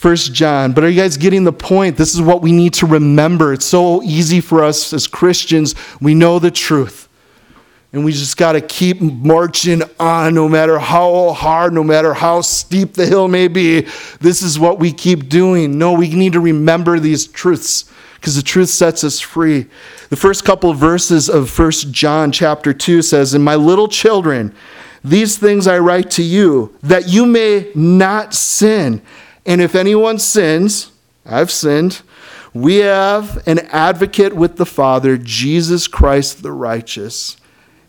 1 0.00 0.16
John. 0.16 0.72
But 0.72 0.82
are 0.82 0.88
you 0.88 1.00
guys 1.00 1.16
getting 1.16 1.44
the 1.44 1.52
point? 1.52 1.96
This 1.96 2.14
is 2.14 2.20
what 2.20 2.42
we 2.42 2.50
need 2.52 2.74
to 2.74 2.86
remember. 2.86 3.52
It's 3.52 3.66
so 3.66 4.02
easy 4.02 4.40
for 4.40 4.64
us 4.64 4.92
as 4.92 5.06
Christians. 5.06 5.74
We 6.00 6.14
know 6.14 6.38
the 6.38 6.50
truth. 6.50 7.08
And 7.92 8.04
we 8.04 8.12
just 8.12 8.36
got 8.36 8.52
to 8.52 8.60
keep 8.60 9.00
marching 9.00 9.82
on 9.98 10.34
no 10.34 10.48
matter 10.48 10.78
how 10.78 11.32
hard, 11.32 11.72
no 11.72 11.84
matter 11.84 12.14
how 12.14 12.40
steep 12.40 12.94
the 12.94 13.04
hill 13.04 13.28
may 13.28 13.46
be. 13.46 13.82
This 14.20 14.42
is 14.42 14.58
what 14.58 14.78
we 14.78 14.92
keep 14.92 15.28
doing. 15.28 15.76
No, 15.76 15.92
we 15.92 16.12
need 16.14 16.32
to 16.32 16.40
remember 16.40 16.98
these 16.98 17.26
truths 17.26 17.90
because 18.20 18.36
the 18.36 18.42
truth 18.42 18.68
sets 18.68 19.02
us 19.02 19.18
free. 19.18 19.66
The 20.10 20.16
first 20.16 20.44
couple 20.44 20.70
of 20.70 20.76
verses 20.76 21.30
of 21.30 21.58
1 21.58 21.70
John 21.90 22.30
chapter 22.30 22.74
2 22.74 23.00
says, 23.00 23.32
And 23.32 23.42
my 23.42 23.54
little 23.54 23.88
children, 23.88 24.54
these 25.02 25.38
things 25.38 25.66
I 25.66 25.78
write 25.78 26.10
to 26.12 26.22
you, 26.22 26.76
that 26.82 27.08
you 27.08 27.24
may 27.24 27.70
not 27.74 28.34
sin. 28.34 29.00
And 29.46 29.62
if 29.62 29.74
anyone 29.74 30.18
sins, 30.18 30.92
I've 31.24 31.50
sinned, 31.50 32.02
we 32.52 32.76
have 32.76 33.42
an 33.48 33.60
advocate 33.70 34.34
with 34.34 34.56
the 34.56 34.66
Father, 34.66 35.16
Jesus 35.16 35.88
Christ 35.88 36.42
the 36.42 36.52
righteous." 36.52 37.36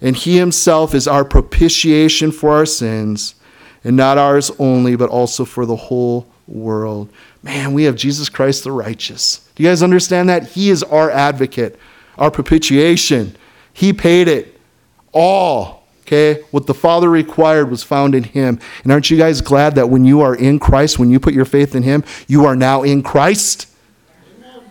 And 0.01 0.15
he 0.15 0.37
himself 0.37 0.95
is 0.95 1.07
our 1.07 1.25
propitiation 1.25 2.31
for 2.31 2.51
our 2.51 2.65
sins, 2.65 3.35
and 3.83 3.97
not 3.97 4.17
ours 4.17 4.49
only, 4.57 4.95
but 4.95 5.09
also 5.09 5.43
for 5.43 5.65
the 5.65 5.75
whole 5.75 6.27
world. 6.47 7.09
Man, 7.43 7.73
we 7.73 7.83
have 7.83 7.95
Jesus 7.95 8.29
Christ 8.29 8.63
the 8.63 8.71
righteous. 8.71 9.41
You 9.61 9.67
guys 9.67 9.83
understand 9.83 10.27
that? 10.29 10.47
He 10.47 10.71
is 10.71 10.81
our 10.81 11.11
advocate, 11.11 11.77
our 12.17 12.31
propitiation. 12.31 13.35
He 13.71 13.93
paid 13.93 14.27
it 14.27 14.59
all. 15.13 15.83
Okay? 16.01 16.41
What 16.49 16.65
the 16.65 16.73
Father 16.73 17.07
required 17.07 17.69
was 17.69 17.83
found 17.83 18.15
in 18.15 18.23
Him. 18.23 18.59
And 18.81 18.91
aren't 18.91 19.11
you 19.11 19.17
guys 19.17 19.39
glad 19.39 19.75
that 19.75 19.87
when 19.87 20.03
you 20.03 20.21
are 20.21 20.33
in 20.33 20.57
Christ, 20.57 20.97
when 20.97 21.11
you 21.11 21.19
put 21.19 21.35
your 21.35 21.45
faith 21.45 21.75
in 21.75 21.83
Him, 21.83 22.03
you 22.27 22.43
are 22.45 22.55
now 22.55 22.81
in 22.81 23.03
Christ? 23.03 23.67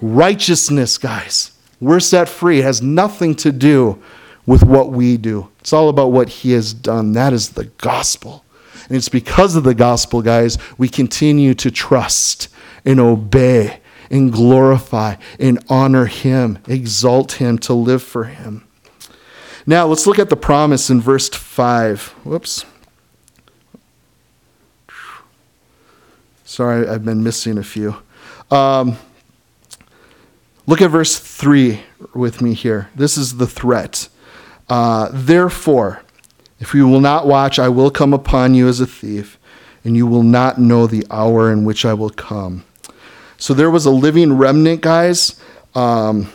Righteousness, 0.02 0.98
guys. 0.98 1.52
We're 1.80 2.00
set 2.00 2.28
free. 2.28 2.58
It 2.58 2.64
has 2.64 2.82
nothing 2.82 3.36
to 3.36 3.52
do 3.52 4.02
with 4.44 4.64
what 4.64 4.90
we 4.90 5.16
do. 5.16 5.50
It's 5.60 5.72
all 5.72 5.88
about 5.88 6.10
what 6.10 6.28
He 6.28 6.50
has 6.50 6.74
done. 6.74 7.12
That 7.12 7.32
is 7.32 7.50
the 7.50 7.66
gospel. 7.78 8.44
And 8.88 8.96
it's 8.96 9.08
because 9.08 9.54
of 9.54 9.62
the 9.62 9.72
gospel, 9.72 10.20
guys, 10.20 10.58
we 10.78 10.88
continue 10.88 11.54
to 11.54 11.70
trust 11.70 12.48
and 12.84 12.98
obey 12.98 13.79
and 14.10 14.32
glorify 14.32 15.14
and 15.38 15.62
honor 15.68 16.06
Him, 16.06 16.58
exalt 16.66 17.32
Him, 17.32 17.58
to 17.58 17.72
live 17.72 18.02
for 18.02 18.24
Him. 18.24 18.64
Now, 19.66 19.86
let's 19.86 20.06
look 20.06 20.18
at 20.18 20.30
the 20.30 20.36
promise 20.36 20.90
in 20.90 21.00
verse 21.00 21.28
5. 21.28 22.02
Whoops. 22.24 22.64
Sorry, 26.44 26.88
I've 26.88 27.04
been 27.04 27.22
missing 27.22 27.58
a 27.58 27.62
few. 27.62 27.96
Um, 28.50 28.96
look 30.66 30.82
at 30.82 30.90
verse 30.90 31.18
3 31.18 31.80
with 32.12 32.42
me 32.42 32.54
here. 32.54 32.90
This 32.96 33.16
is 33.16 33.36
the 33.36 33.46
threat. 33.46 34.08
Uh, 34.68 35.10
Therefore, 35.12 36.02
if 36.58 36.74
you 36.74 36.88
will 36.88 37.00
not 37.00 37.26
watch, 37.26 37.58
I 37.58 37.68
will 37.68 37.90
come 37.90 38.12
upon 38.12 38.54
you 38.54 38.66
as 38.66 38.80
a 38.80 38.86
thief, 38.86 39.38
and 39.84 39.96
you 39.96 40.06
will 40.06 40.24
not 40.24 40.58
know 40.58 40.88
the 40.88 41.06
hour 41.10 41.52
in 41.52 41.64
which 41.64 41.84
I 41.84 41.94
will 41.94 42.10
come. 42.10 42.64
So 43.40 43.54
there 43.54 43.70
was 43.70 43.86
a 43.86 43.90
living 43.90 44.34
remnant, 44.34 44.82
guys. 44.82 45.40
Um, 45.74 46.30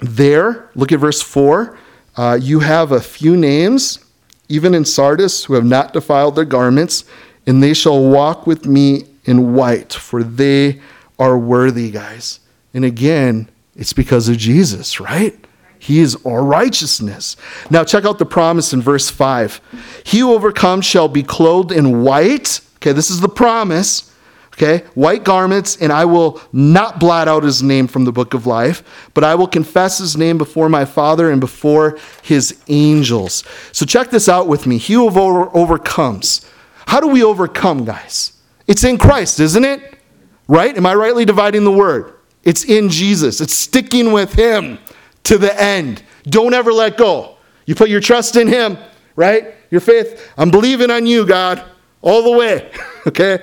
there, 0.00 0.68
look 0.74 0.92
at 0.92 1.00
verse 1.00 1.22
4. 1.22 1.76
Uh, 2.16 2.38
you 2.40 2.60
have 2.60 2.92
a 2.92 3.00
few 3.00 3.34
names, 3.34 4.04
even 4.50 4.74
in 4.74 4.84
Sardis, 4.84 5.44
who 5.44 5.54
have 5.54 5.64
not 5.64 5.94
defiled 5.94 6.36
their 6.36 6.44
garments, 6.44 7.04
and 7.46 7.62
they 7.62 7.72
shall 7.72 8.04
walk 8.04 8.46
with 8.46 8.66
me 8.66 9.04
in 9.24 9.54
white, 9.54 9.94
for 9.94 10.22
they 10.22 10.82
are 11.18 11.38
worthy, 11.38 11.90
guys. 11.90 12.40
And 12.74 12.84
again, 12.84 13.48
it's 13.74 13.94
because 13.94 14.28
of 14.28 14.36
Jesus, 14.36 15.00
right? 15.00 15.34
He 15.78 16.00
is 16.00 16.14
our 16.26 16.44
righteousness. 16.44 17.38
Now, 17.70 17.84
check 17.84 18.04
out 18.04 18.18
the 18.18 18.26
promise 18.26 18.74
in 18.74 18.82
verse 18.82 19.08
5. 19.08 19.62
He 20.04 20.18
who 20.18 20.34
overcomes 20.34 20.84
shall 20.84 21.08
be 21.08 21.22
clothed 21.22 21.72
in 21.72 22.02
white. 22.02 22.60
Okay, 22.76 22.92
this 22.92 23.10
is 23.10 23.20
the 23.20 23.30
promise. 23.30 24.13
Okay, 24.54 24.84
white 24.94 25.24
garments, 25.24 25.76
and 25.76 25.92
I 25.92 26.04
will 26.04 26.40
not 26.52 27.00
blot 27.00 27.26
out 27.26 27.42
his 27.42 27.60
name 27.60 27.88
from 27.88 28.04
the 28.04 28.12
book 28.12 28.34
of 28.34 28.46
life, 28.46 29.10
but 29.12 29.24
I 29.24 29.34
will 29.34 29.48
confess 29.48 29.98
his 29.98 30.16
name 30.16 30.38
before 30.38 30.68
my 30.68 30.84
Father 30.84 31.30
and 31.30 31.40
before 31.40 31.98
his 32.22 32.62
angels. 32.68 33.42
So, 33.72 33.84
check 33.84 34.10
this 34.10 34.28
out 34.28 34.46
with 34.46 34.64
me. 34.66 34.78
He 34.78 34.94
who 34.94 35.06
over- 35.06 35.50
overcomes. 35.56 36.46
How 36.86 37.00
do 37.00 37.08
we 37.08 37.24
overcome, 37.24 37.84
guys? 37.84 38.32
It's 38.68 38.84
in 38.84 38.96
Christ, 38.96 39.40
isn't 39.40 39.64
it? 39.64 39.98
Right? 40.46 40.76
Am 40.76 40.86
I 40.86 40.94
rightly 40.94 41.24
dividing 41.24 41.64
the 41.64 41.72
word? 41.72 42.12
It's 42.44 42.64
in 42.64 42.90
Jesus, 42.90 43.40
it's 43.40 43.54
sticking 43.54 44.12
with 44.12 44.34
him 44.34 44.78
to 45.24 45.38
the 45.38 45.60
end. 45.60 46.02
Don't 46.24 46.54
ever 46.54 46.72
let 46.72 46.96
go. 46.96 47.36
You 47.66 47.74
put 47.74 47.88
your 47.90 48.00
trust 48.00 48.36
in 48.36 48.48
Him, 48.48 48.78
right? 49.16 49.54
Your 49.70 49.80
faith. 49.80 50.32
I'm 50.36 50.50
believing 50.50 50.90
on 50.90 51.06
you, 51.06 51.26
God, 51.26 51.62
all 52.02 52.22
the 52.22 52.36
way. 52.36 52.70
okay? 53.06 53.42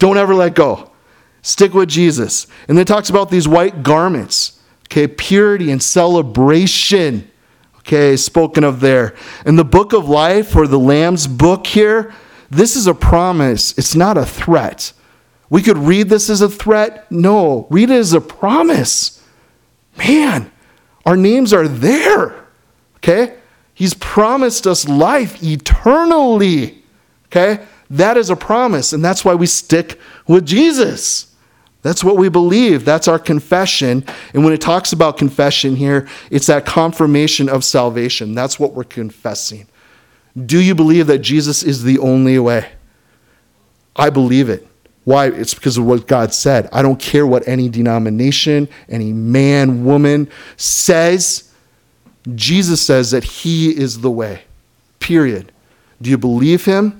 Don't 0.00 0.16
ever 0.16 0.34
let 0.34 0.54
go. 0.54 0.90
Stick 1.42 1.72
with 1.72 1.88
Jesus. 1.88 2.48
And 2.66 2.76
then 2.76 2.82
it 2.82 2.88
talks 2.88 3.10
about 3.10 3.30
these 3.30 3.46
white 3.46 3.84
garments. 3.84 4.60
Okay, 4.88 5.06
purity 5.06 5.70
and 5.70 5.80
celebration. 5.80 7.30
Okay, 7.78 8.16
spoken 8.16 8.64
of 8.64 8.80
there. 8.80 9.14
In 9.46 9.56
the 9.56 9.64
book 9.64 9.92
of 9.92 10.08
life 10.08 10.56
or 10.56 10.66
the 10.66 10.78
Lamb's 10.78 11.26
book 11.26 11.66
here, 11.66 12.12
this 12.50 12.76
is 12.76 12.86
a 12.86 12.94
promise. 12.94 13.76
It's 13.78 13.94
not 13.94 14.18
a 14.18 14.26
threat. 14.26 14.92
We 15.50 15.62
could 15.62 15.78
read 15.78 16.08
this 16.08 16.30
as 16.30 16.40
a 16.40 16.48
threat. 16.48 17.10
No, 17.12 17.66
read 17.70 17.90
it 17.90 17.98
as 17.98 18.12
a 18.12 18.20
promise. 18.20 19.22
Man, 19.96 20.50
our 21.04 21.16
names 21.16 21.52
are 21.52 21.68
there. 21.68 22.46
Okay? 22.96 23.36
He's 23.74 23.94
promised 23.94 24.66
us 24.66 24.88
life 24.88 25.42
eternally. 25.42 26.82
Okay? 27.26 27.64
That 27.90 28.16
is 28.16 28.30
a 28.30 28.36
promise, 28.36 28.92
and 28.92 29.04
that's 29.04 29.24
why 29.24 29.34
we 29.34 29.46
stick 29.46 29.98
with 30.28 30.46
Jesus. 30.46 31.34
That's 31.82 32.04
what 32.04 32.16
we 32.16 32.28
believe. 32.28 32.84
That's 32.84 33.08
our 33.08 33.18
confession. 33.18 34.04
And 34.32 34.44
when 34.44 34.52
it 34.52 34.60
talks 34.60 34.92
about 34.92 35.16
confession 35.16 35.76
here, 35.76 36.06
it's 36.30 36.46
that 36.46 36.66
confirmation 36.66 37.48
of 37.48 37.64
salvation. 37.64 38.34
That's 38.34 38.60
what 38.60 38.74
we're 38.74 38.84
confessing. 38.84 39.66
Do 40.46 40.60
you 40.60 40.74
believe 40.74 41.06
that 41.08 41.18
Jesus 41.18 41.62
is 41.62 41.82
the 41.82 41.98
only 41.98 42.38
way? 42.38 42.70
I 43.96 44.10
believe 44.10 44.48
it. 44.48 44.66
Why? 45.04 45.26
It's 45.26 45.54
because 45.54 45.78
of 45.78 45.86
what 45.86 46.06
God 46.06 46.32
said. 46.32 46.68
I 46.72 46.82
don't 46.82 47.00
care 47.00 47.26
what 47.26 47.48
any 47.48 47.68
denomination, 47.68 48.68
any 48.88 49.12
man, 49.12 49.84
woman 49.84 50.30
says. 50.56 51.52
Jesus 52.34 52.82
says 52.82 53.10
that 53.10 53.24
He 53.24 53.70
is 53.70 54.02
the 54.02 54.10
way. 54.10 54.42
Period. 55.00 55.50
Do 56.00 56.10
you 56.10 56.18
believe 56.18 56.66
Him? 56.66 56.99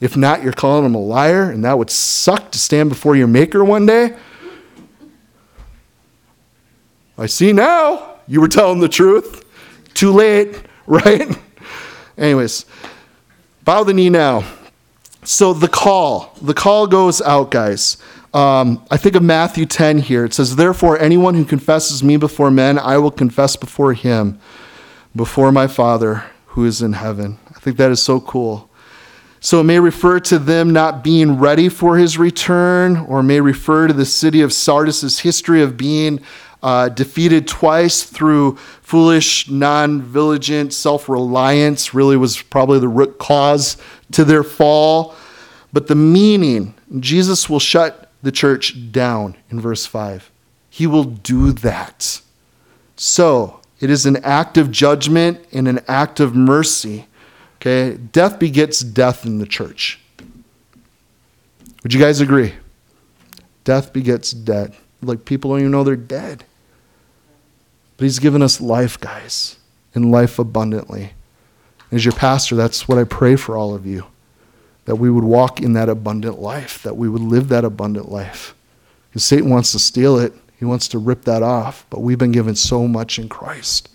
If 0.00 0.16
not, 0.16 0.42
you're 0.42 0.52
calling 0.52 0.84
Him 0.84 0.94
a 0.94 1.00
liar, 1.00 1.50
and 1.50 1.64
that 1.64 1.78
would 1.78 1.90
suck 1.90 2.50
to 2.52 2.58
stand 2.58 2.88
before 2.88 3.16
your 3.16 3.26
Maker 3.26 3.64
one 3.64 3.86
day. 3.86 4.16
I 7.18 7.26
see 7.26 7.52
now 7.52 8.16
you 8.26 8.40
were 8.40 8.48
telling 8.48 8.80
the 8.80 8.88
truth. 8.88 9.44
Too 9.94 10.12
late, 10.12 10.62
right? 10.86 11.26
Anyways, 12.18 12.66
bow 13.64 13.84
the 13.84 13.94
knee 13.94 14.10
now. 14.10 14.44
So 15.24 15.52
the 15.52 15.68
call, 15.68 16.32
the 16.40 16.54
call 16.54 16.86
goes 16.86 17.20
out, 17.20 17.50
guys. 17.50 17.96
Um, 18.32 18.84
I 18.90 18.96
think 18.96 19.16
of 19.16 19.22
Matthew 19.22 19.66
10 19.66 19.98
here. 19.98 20.24
It 20.24 20.34
says, 20.34 20.56
Therefore, 20.56 20.98
anyone 20.98 21.34
who 21.34 21.44
confesses 21.44 22.02
me 22.04 22.16
before 22.16 22.50
men, 22.50 22.78
I 22.78 22.98
will 22.98 23.10
confess 23.10 23.56
before 23.56 23.94
him, 23.94 24.38
before 25.16 25.50
my 25.50 25.66
Father 25.66 26.24
who 26.48 26.64
is 26.64 26.82
in 26.82 26.92
heaven. 26.92 27.38
I 27.48 27.58
think 27.60 27.76
that 27.78 27.90
is 27.90 28.02
so 28.02 28.20
cool. 28.20 28.70
So 29.46 29.60
it 29.60 29.62
may 29.62 29.78
refer 29.78 30.18
to 30.18 30.40
them 30.40 30.72
not 30.72 31.04
being 31.04 31.38
ready 31.38 31.68
for 31.68 31.98
his 31.98 32.18
return, 32.18 32.96
or 32.96 33.22
may 33.22 33.40
refer 33.40 33.86
to 33.86 33.92
the 33.92 34.04
city 34.04 34.40
of 34.40 34.52
Sardis' 34.52 35.20
history 35.20 35.62
of 35.62 35.76
being 35.76 36.20
uh, 36.64 36.88
defeated 36.88 37.46
twice 37.46 38.02
through 38.02 38.56
foolish, 38.56 39.48
non 39.48 40.02
vigilant 40.02 40.72
self 40.72 41.08
reliance, 41.08 41.94
really 41.94 42.16
was 42.16 42.42
probably 42.42 42.80
the 42.80 42.88
root 42.88 43.18
cause 43.18 43.76
to 44.10 44.24
their 44.24 44.42
fall. 44.42 45.14
But 45.72 45.86
the 45.86 45.94
meaning, 45.94 46.74
Jesus 46.98 47.48
will 47.48 47.60
shut 47.60 48.10
the 48.24 48.32
church 48.32 48.90
down 48.90 49.36
in 49.48 49.60
verse 49.60 49.86
5. 49.86 50.28
He 50.68 50.88
will 50.88 51.04
do 51.04 51.52
that. 51.52 52.20
So, 52.96 53.60
it 53.78 53.90
is 53.90 54.06
an 54.06 54.16
act 54.24 54.58
of 54.58 54.72
judgment 54.72 55.46
and 55.52 55.68
an 55.68 55.78
act 55.86 56.18
of 56.18 56.34
mercy. 56.34 57.06
Okay? 57.66 57.96
Death 58.12 58.38
begets 58.38 58.80
death 58.80 59.26
in 59.26 59.38
the 59.38 59.46
church. 59.46 60.00
Would 61.82 61.92
you 61.92 62.00
guys 62.00 62.20
agree? 62.20 62.54
Death 63.64 63.92
begets 63.92 64.30
death. 64.30 64.80
Like 65.02 65.24
people 65.24 65.50
don't 65.50 65.60
even 65.60 65.72
know 65.72 65.82
they're 65.82 65.96
dead. 65.96 66.44
But 67.96 68.04
He's 68.04 68.18
given 68.18 68.42
us 68.42 68.60
life, 68.60 69.00
guys, 69.00 69.56
and 69.94 70.12
life 70.12 70.38
abundantly. 70.38 71.12
As 71.90 72.04
your 72.04 72.14
pastor, 72.14 72.54
that's 72.54 72.86
what 72.86 72.98
I 72.98 73.04
pray 73.04 73.36
for 73.36 73.56
all 73.56 73.74
of 73.74 73.86
you 73.86 74.06
that 74.84 74.96
we 74.96 75.10
would 75.10 75.24
walk 75.24 75.60
in 75.60 75.72
that 75.72 75.88
abundant 75.88 76.38
life, 76.38 76.80
that 76.84 76.96
we 76.96 77.08
would 77.08 77.20
live 77.20 77.48
that 77.48 77.64
abundant 77.64 78.08
life. 78.08 78.54
Because 79.10 79.24
Satan 79.24 79.50
wants 79.50 79.72
to 79.72 79.80
steal 79.80 80.16
it, 80.16 80.32
he 80.60 80.64
wants 80.64 80.86
to 80.88 80.98
rip 80.98 81.24
that 81.24 81.42
off, 81.42 81.84
but 81.90 82.02
we've 82.02 82.18
been 82.18 82.30
given 82.30 82.54
so 82.54 82.86
much 82.86 83.18
in 83.18 83.28
Christ. 83.28 83.88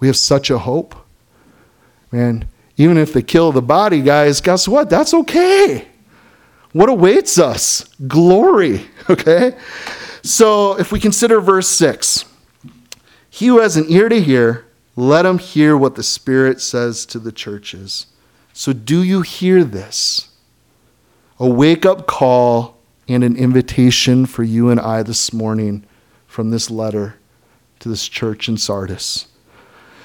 We 0.00 0.08
have 0.08 0.16
such 0.16 0.50
a 0.50 0.58
hope. 0.58 0.96
Man, 2.10 2.48
even 2.76 2.98
if 2.98 3.12
they 3.12 3.22
kill 3.22 3.52
the 3.52 3.62
body, 3.62 4.02
guys, 4.02 4.40
guess 4.40 4.66
what? 4.66 4.90
That's 4.90 5.14
okay. 5.14 5.88
What 6.72 6.88
awaits 6.88 7.38
us? 7.38 7.84
Glory, 8.08 8.86
okay? 9.10 9.56
So 10.22 10.78
if 10.78 10.90
we 10.90 10.98
consider 10.98 11.40
verse 11.40 11.68
6, 11.68 12.24
he 13.30 13.46
who 13.46 13.60
has 13.60 13.76
an 13.76 13.86
ear 13.88 14.08
to 14.08 14.20
hear, 14.20 14.66
let 14.96 15.26
him 15.26 15.38
hear 15.38 15.76
what 15.76 15.96
the 15.96 16.02
Spirit 16.02 16.60
says 16.60 17.04
to 17.06 17.18
the 17.18 17.32
churches. 17.32 18.06
So, 18.52 18.72
do 18.72 19.02
you 19.02 19.22
hear 19.22 19.64
this? 19.64 20.28
A 21.40 21.48
wake 21.48 21.84
up 21.84 22.06
call 22.06 22.78
and 23.08 23.24
an 23.24 23.36
invitation 23.36 24.24
for 24.24 24.44
you 24.44 24.70
and 24.70 24.78
I 24.78 25.02
this 25.02 25.32
morning 25.32 25.84
from 26.28 26.50
this 26.50 26.70
letter 26.70 27.16
to 27.80 27.88
this 27.88 28.06
church 28.08 28.48
in 28.48 28.56
Sardis. 28.56 29.26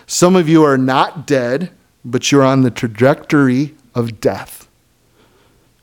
Some 0.08 0.36
of 0.36 0.50
you 0.50 0.64
are 0.64 0.78
not 0.78 1.28
dead, 1.28 1.72
but 2.10 2.32
you're 2.32 2.44
on 2.44 2.62
the 2.62 2.72
trajectory 2.72 3.76
of 3.94 4.20
death. 4.20 4.68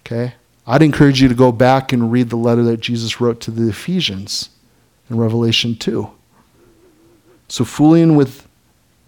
Okay? 0.01 0.35
I'd 0.67 0.83
encourage 0.83 1.23
you 1.23 1.29
to 1.29 1.35
go 1.35 1.53
back 1.53 1.93
and 1.93 2.11
read 2.11 2.31
the 2.31 2.37
letter 2.37 2.63
that 2.65 2.81
Jesus 2.81 3.21
wrote 3.21 3.41
to 3.43 3.51
the 3.51 3.69
Ephesians 3.69 4.51
in 5.09 5.17
Revelation 5.17 5.77
2. 5.77 6.11
So, 7.49 7.65
fooling 7.65 8.17
with 8.17 8.47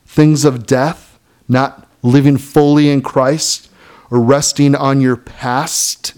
things 0.07 0.45
of 0.45 0.67
death, 0.67 1.19
not 1.49 1.89
living 2.03 2.37
fully 2.37 2.89
in 2.89 3.03
Christ, 3.03 3.69
or 4.11 4.21
resting 4.21 4.77
on 4.77 5.01
your 5.01 5.17
past. 5.17 6.17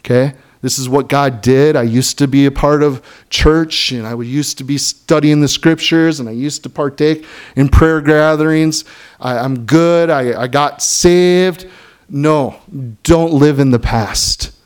Okay? 0.00 0.34
This 0.64 0.78
is 0.78 0.88
what 0.88 1.10
God 1.10 1.42
did. 1.42 1.76
I 1.76 1.82
used 1.82 2.16
to 2.16 2.26
be 2.26 2.46
a 2.46 2.50
part 2.50 2.82
of 2.82 3.02
church 3.28 3.92
and 3.92 4.06
I 4.06 4.18
used 4.18 4.56
to 4.56 4.64
be 4.64 4.78
studying 4.78 5.42
the 5.42 5.46
scriptures 5.46 6.20
and 6.20 6.26
I 6.26 6.32
used 6.32 6.62
to 6.62 6.70
partake 6.70 7.26
in 7.54 7.68
prayer 7.68 8.00
gatherings. 8.00 8.86
I, 9.20 9.44
am 9.44 9.66
good. 9.66 10.08
I, 10.08 10.44
I 10.44 10.46
got 10.46 10.80
saved. 10.80 11.68
No, 12.08 12.62
don't 13.02 13.34
live 13.34 13.58
in 13.58 13.72
the 13.72 13.78
past. 13.78 14.56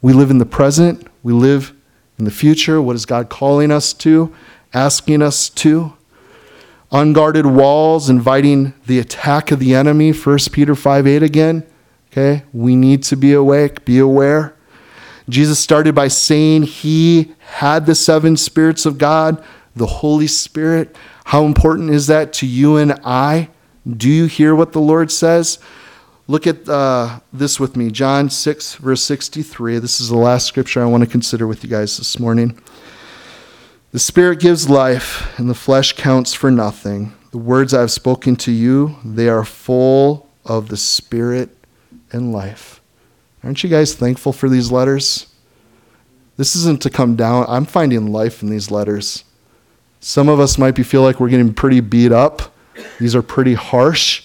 We 0.00 0.14
live 0.14 0.30
in 0.30 0.38
the 0.38 0.46
present. 0.46 1.06
We 1.22 1.34
live 1.34 1.74
in 2.18 2.24
the 2.24 2.30
future. 2.30 2.80
What 2.80 2.96
is 2.96 3.04
God 3.04 3.28
calling 3.28 3.70
us 3.70 3.92
to, 3.92 4.34
asking 4.72 5.20
us 5.20 5.50
to? 5.50 5.92
unguarded 6.90 7.44
walls, 7.44 8.08
inviting 8.08 8.72
the 8.86 8.98
attack 8.98 9.50
of 9.50 9.58
the 9.58 9.74
enemy. 9.74 10.12
1 10.12 10.38
Peter 10.50 10.74
5 10.74 11.06
8 11.06 11.22
again. 11.22 11.66
Okay, 12.10 12.44
we 12.54 12.74
need 12.74 13.02
to 13.02 13.16
be 13.16 13.34
awake, 13.34 13.84
be 13.84 13.98
aware. 13.98 14.55
Jesus 15.28 15.58
started 15.58 15.94
by 15.94 16.08
saying 16.08 16.64
he 16.64 17.34
had 17.40 17.86
the 17.86 17.94
seven 17.94 18.36
spirits 18.36 18.86
of 18.86 18.98
God, 18.98 19.42
the 19.74 19.86
Holy 19.86 20.26
Spirit. 20.26 20.94
How 21.24 21.44
important 21.44 21.90
is 21.90 22.06
that 22.06 22.32
to 22.34 22.46
you 22.46 22.76
and 22.76 22.92
I? 23.04 23.48
Do 23.88 24.08
you 24.08 24.26
hear 24.26 24.54
what 24.54 24.72
the 24.72 24.80
Lord 24.80 25.10
says? 25.10 25.58
Look 26.28 26.46
at 26.46 26.68
uh, 26.68 27.20
this 27.32 27.60
with 27.60 27.76
me 27.76 27.90
John 27.90 28.30
6, 28.30 28.76
verse 28.76 29.02
63. 29.02 29.78
This 29.78 30.00
is 30.00 30.08
the 30.08 30.16
last 30.16 30.46
scripture 30.46 30.82
I 30.82 30.86
want 30.86 31.04
to 31.04 31.10
consider 31.10 31.46
with 31.46 31.62
you 31.62 31.70
guys 31.70 31.96
this 31.96 32.18
morning. 32.18 32.60
The 33.92 34.00
Spirit 34.00 34.40
gives 34.40 34.68
life, 34.68 35.38
and 35.38 35.48
the 35.48 35.54
flesh 35.54 35.92
counts 35.92 36.34
for 36.34 36.50
nothing. 36.50 37.14
The 37.30 37.38
words 37.38 37.72
I 37.72 37.80
have 37.80 37.92
spoken 37.92 38.36
to 38.36 38.52
you, 38.52 38.96
they 39.04 39.28
are 39.28 39.44
full 39.44 40.28
of 40.44 40.68
the 40.68 40.76
Spirit 40.76 41.50
and 42.12 42.32
life. 42.32 42.75
Aren't 43.44 43.62
you 43.62 43.70
guys 43.70 43.94
thankful 43.94 44.32
for 44.32 44.48
these 44.48 44.72
letters? 44.72 45.26
This 46.36 46.54
isn't 46.56 46.82
to 46.82 46.90
come 46.90 47.16
down. 47.16 47.46
I'm 47.48 47.64
finding 47.64 48.12
life 48.12 48.42
in 48.42 48.50
these 48.50 48.70
letters. 48.70 49.24
Some 50.00 50.28
of 50.28 50.38
us 50.38 50.58
might 50.58 50.74
be 50.74 50.82
feel 50.82 51.02
like 51.02 51.18
we're 51.18 51.30
getting 51.30 51.54
pretty 51.54 51.80
beat 51.80 52.12
up. 52.12 52.54
These 52.98 53.14
are 53.14 53.22
pretty 53.22 53.54
harsh. 53.54 54.24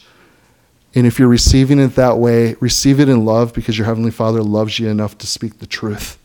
And 0.93 1.07
if 1.07 1.17
you're 1.19 1.29
receiving 1.29 1.79
it 1.79 1.95
that 1.95 2.17
way, 2.17 2.55
receive 2.59 2.99
it 2.99 3.07
in 3.07 3.23
love 3.23 3.53
because 3.53 3.77
your 3.77 3.85
Heavenly 3.85 4.11
Father 4.11 4.43
loves 4.43 4.77
you 4.77 4.89
enough 4.89 5.17
to 5.19 5.27
speak 5.27 5.59
the 5.59 5.65
truth. 5.65 6.17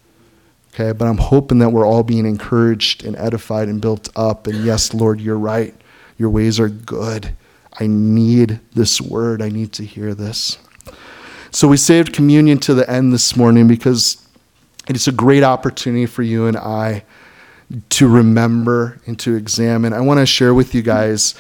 Okay, 0.75 0.93
but 0.93 1.07
I'm 1.07 1.19
hoping 1.19 1.59
that 1.61 1.71
we're 1.71 1.87
all 1.87 2.03
being 2.03 2.27
encouraged 2.27 3.05
and 3.05 3.17
edified 3.17 3.69
and 3.69 3.81
built 3.81 4.09
up. 4.17 4.47
And 4.47 4.65
yes, 4.65 4.93
Lord, 4.93 5.21
you're 5.21 5.39
right. 5.39 5.75
Your 6.19 6.31
ways 6.31 6.59
are 6.59 6.69
good. 6.69 7.35
I 7.79 7.87
need 7.87 8.61
this 8.75 9.01
word. 9.01 9.41
I 9.41 9.49
need 9.49 9.73
to 9.75 9.85
hear 9.85 10.15
this. 10.15 10.59
So 11.57 11.69
we 11.69 11.79
saved 11.79 12.13
communion 12.13 12.59
to 12.59 12.75
the 12.75 12.89
end 12.91 13.15
this 13.15 13.35
morning 13.35 13.67
because 13.67 14.19
it's 14.91 15.09
a 15.09 15.11
great 15.11 15.43
opportunity 15.43 16.05
for 16.05 16.23
you 16.23 16.47
and 16.47 16.55
I 16.55 17.05
to 17.89 18.09
remember 18.09 19.01
and 19.07 19.19
to 19.21 19.37
examine. 19.37 19.95
I 19.95 20.03
want 20.03 20.21
to 20.21 20.27
share 20.27 20.53
with 20.53 20.75
you 20.75 20.83
guys. 20.83 21.35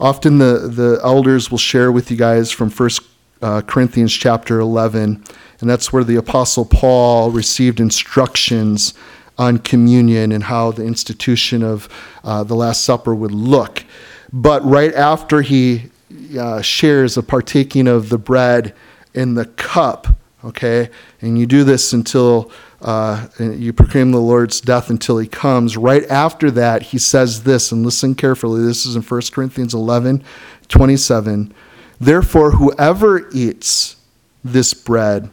Often 0.00 0.38
the, 0.38 0.66
the 0.66 0.98
elders 1.04 1.52
will 1.52 1.58
share 1.58 1.92
with 1.92 2.10
you 2.10 2.16
guys 2.16 2.50
from 2.50 2.68
First 2.68 3.02
uh, 3.42 3.60
Corinthians 3.60 4.12
chapter 4.12 4.58
11 4.58 5.22
and 5.60 5.70
that's 5.70 5.92
where 5.92 6.02
the 6.02 6.16
Apostle 6.16 6.64
Paul 6.64 7.30
received 7.30 7.78
instructions 7.78 8.92
on 9.38 9.58
communion 9.58 10.32
and 10.32 10.42
how 10.42 10.72
the 10.72 10.84
institution 10.84 11.62
of 11.62 11.88
uh, 12.24 12.42
the 12.42 12.56
Last 12.56 12.82
Supper 12.82 13.14
would 13.14 13.30
look. 13.30 13.84
But 14.32 14.64
right 14.64 14.92
after 14.92 15.42
he 15.42 15.92
uh, 16.36 16.60
shares 16.60 17.16
of 17.16 17.28
partaking 17.28 17.86
of 17.86 18.08
the 18.08 18.18
bread 18.18 18.74
in 19.14 19.34
the 19.34 19.46
cup, 19.46 20.06
okay, 20.44 20.90
and 21.20 21.38
you 21.38 21.46
do 21.46 21.64
this 21.64 21.92
until 21.92 22.50
uh, 22.80 23.26
you 23.38 23.72
proclaim 23.72 24.10
the 24.10 24.20
Lord's 24.20 24.60
death 24.60 24.88
until 24.88 25.18
he 25.18 25.26
comes. 25.26 25.76
Right 25.76 26.04
after 26.08 26.50
that, 26.52 26.82
he 26.82 26.98
says 26.98 27.42
this, 27.42 27.72
and 27.72 27.84
listen 27.84 28.14
carefully. 28.14 28.62
This 28.62 28.86
is 28.86 28.96
in 28.96 29.02
1 29.02 29.22
Corinthians 29.32 29.74
11 29.74 30.24
27. 30.68 31.52
Therefore, 32.00 32.52
whoever 32.52 33.28
eats 33.32 33.96
this 34.42 34.72
bread 34.72 35.30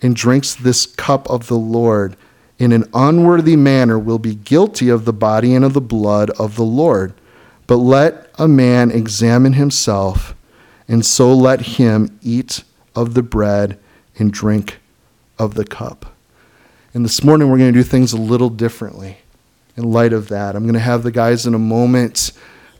and 0.00 0.14
drinks 0.14 0.54
this 0.54 0.86
cup 0.86 1.28
of 1.28 1.48
the 1.48 1.56
Lord 1.56 2.16
in 2.58 2.70
an 2.70 2.84
unworthy 2.94 3.56
manner 3.56 3.98
will 3.98 4.18
be 4.18 4.34
guilty 4.34 4.88
of 4.88 5.04
the 5.04 5.12
body 5.12 5.54
and 5.54 5.64
of 5.64 5.72
the 5.72 5.80
blood 5.80 6.30
of 6.30 6.56
the 6.56 6.64
Lord. 6.64 7.14
But 7.66 7.76
let 7.76 8.30
a 8.38 8.46
man 8.46 8.90
examine 8.90 9.54
himself, 9.54 10.34
and 10.86 11.04
so 11.04 11.34
let 11.34 11.62
him 11.62 12.18
eat 12.22 12.62
of 12.94 13.14
the 13.14 13.22
bread 13.22 13.78
and 14.18 14.32
drink 14.32 14.78
of 15.38 15.54
the 15.54 15.64
cup. 15.64 16.14
And 16.92 17.04
this 17.04 17.24
morning 17.24 17.50
we're 17.50 17.58
going 17.58 17.72
to 17.72 17.78
do 17.78 17.82
things 17.82 18.12
a 18.12 18.16
little 18.16 18.50
differently 18.50 19.18
in 19.76 19.90
light 19.90 20.12
of 20.12 20.28
that. 20.28 20.54
I'm 20.54 20.64
going 20.64 20.74
to 20.74 20.80
have 20.80 21.02
the 21.02 21.10
guys 21.10 21.46
in 21.46 21.54
a 21.54 21.58
moment 21.58 22.32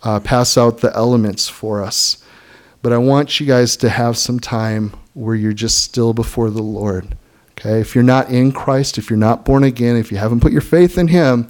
uh, 0.02 0.20
pass 0.20 0.56
out 0.56 0.78
the 0.78 0.94
elements 0.94 1.48
for 1.48 1.82
us. 1.82 2.22
But 2.82 2.92
I 2.92 2.98
want 2.98 3.40
you 3.40 3.46
guys 3.46 3.76
to 3.78 3.88
have 3.88 4.16
some 4.16 4.38
time 4.38 4.92
where 5.14 5.34
you're 5.34 5.52
just 5.52 5.82
still 5.82 6.12
before 6.12 6.50
the 6.50 6.62
Lord. 6.62 7.16
Okay? 7.52 7.80
If 7.80 7.94
you're 7.94 8.04
not 8.04 8.28
in 8.28 8.52
Christ, 8.52 8.98
if 8.98 9.08
you're 9.08 9.18
not 9.18 9.44
born 9.44 9.64
again, 9.64 9.96
if 9.96 10.12
you 10.12 10.18
haven't 10.18 10.40
put 10.40 10.52
your 10.52 10.60
faith 10.60 10.98
in 10.98 11.08
Him, 11.08 11.48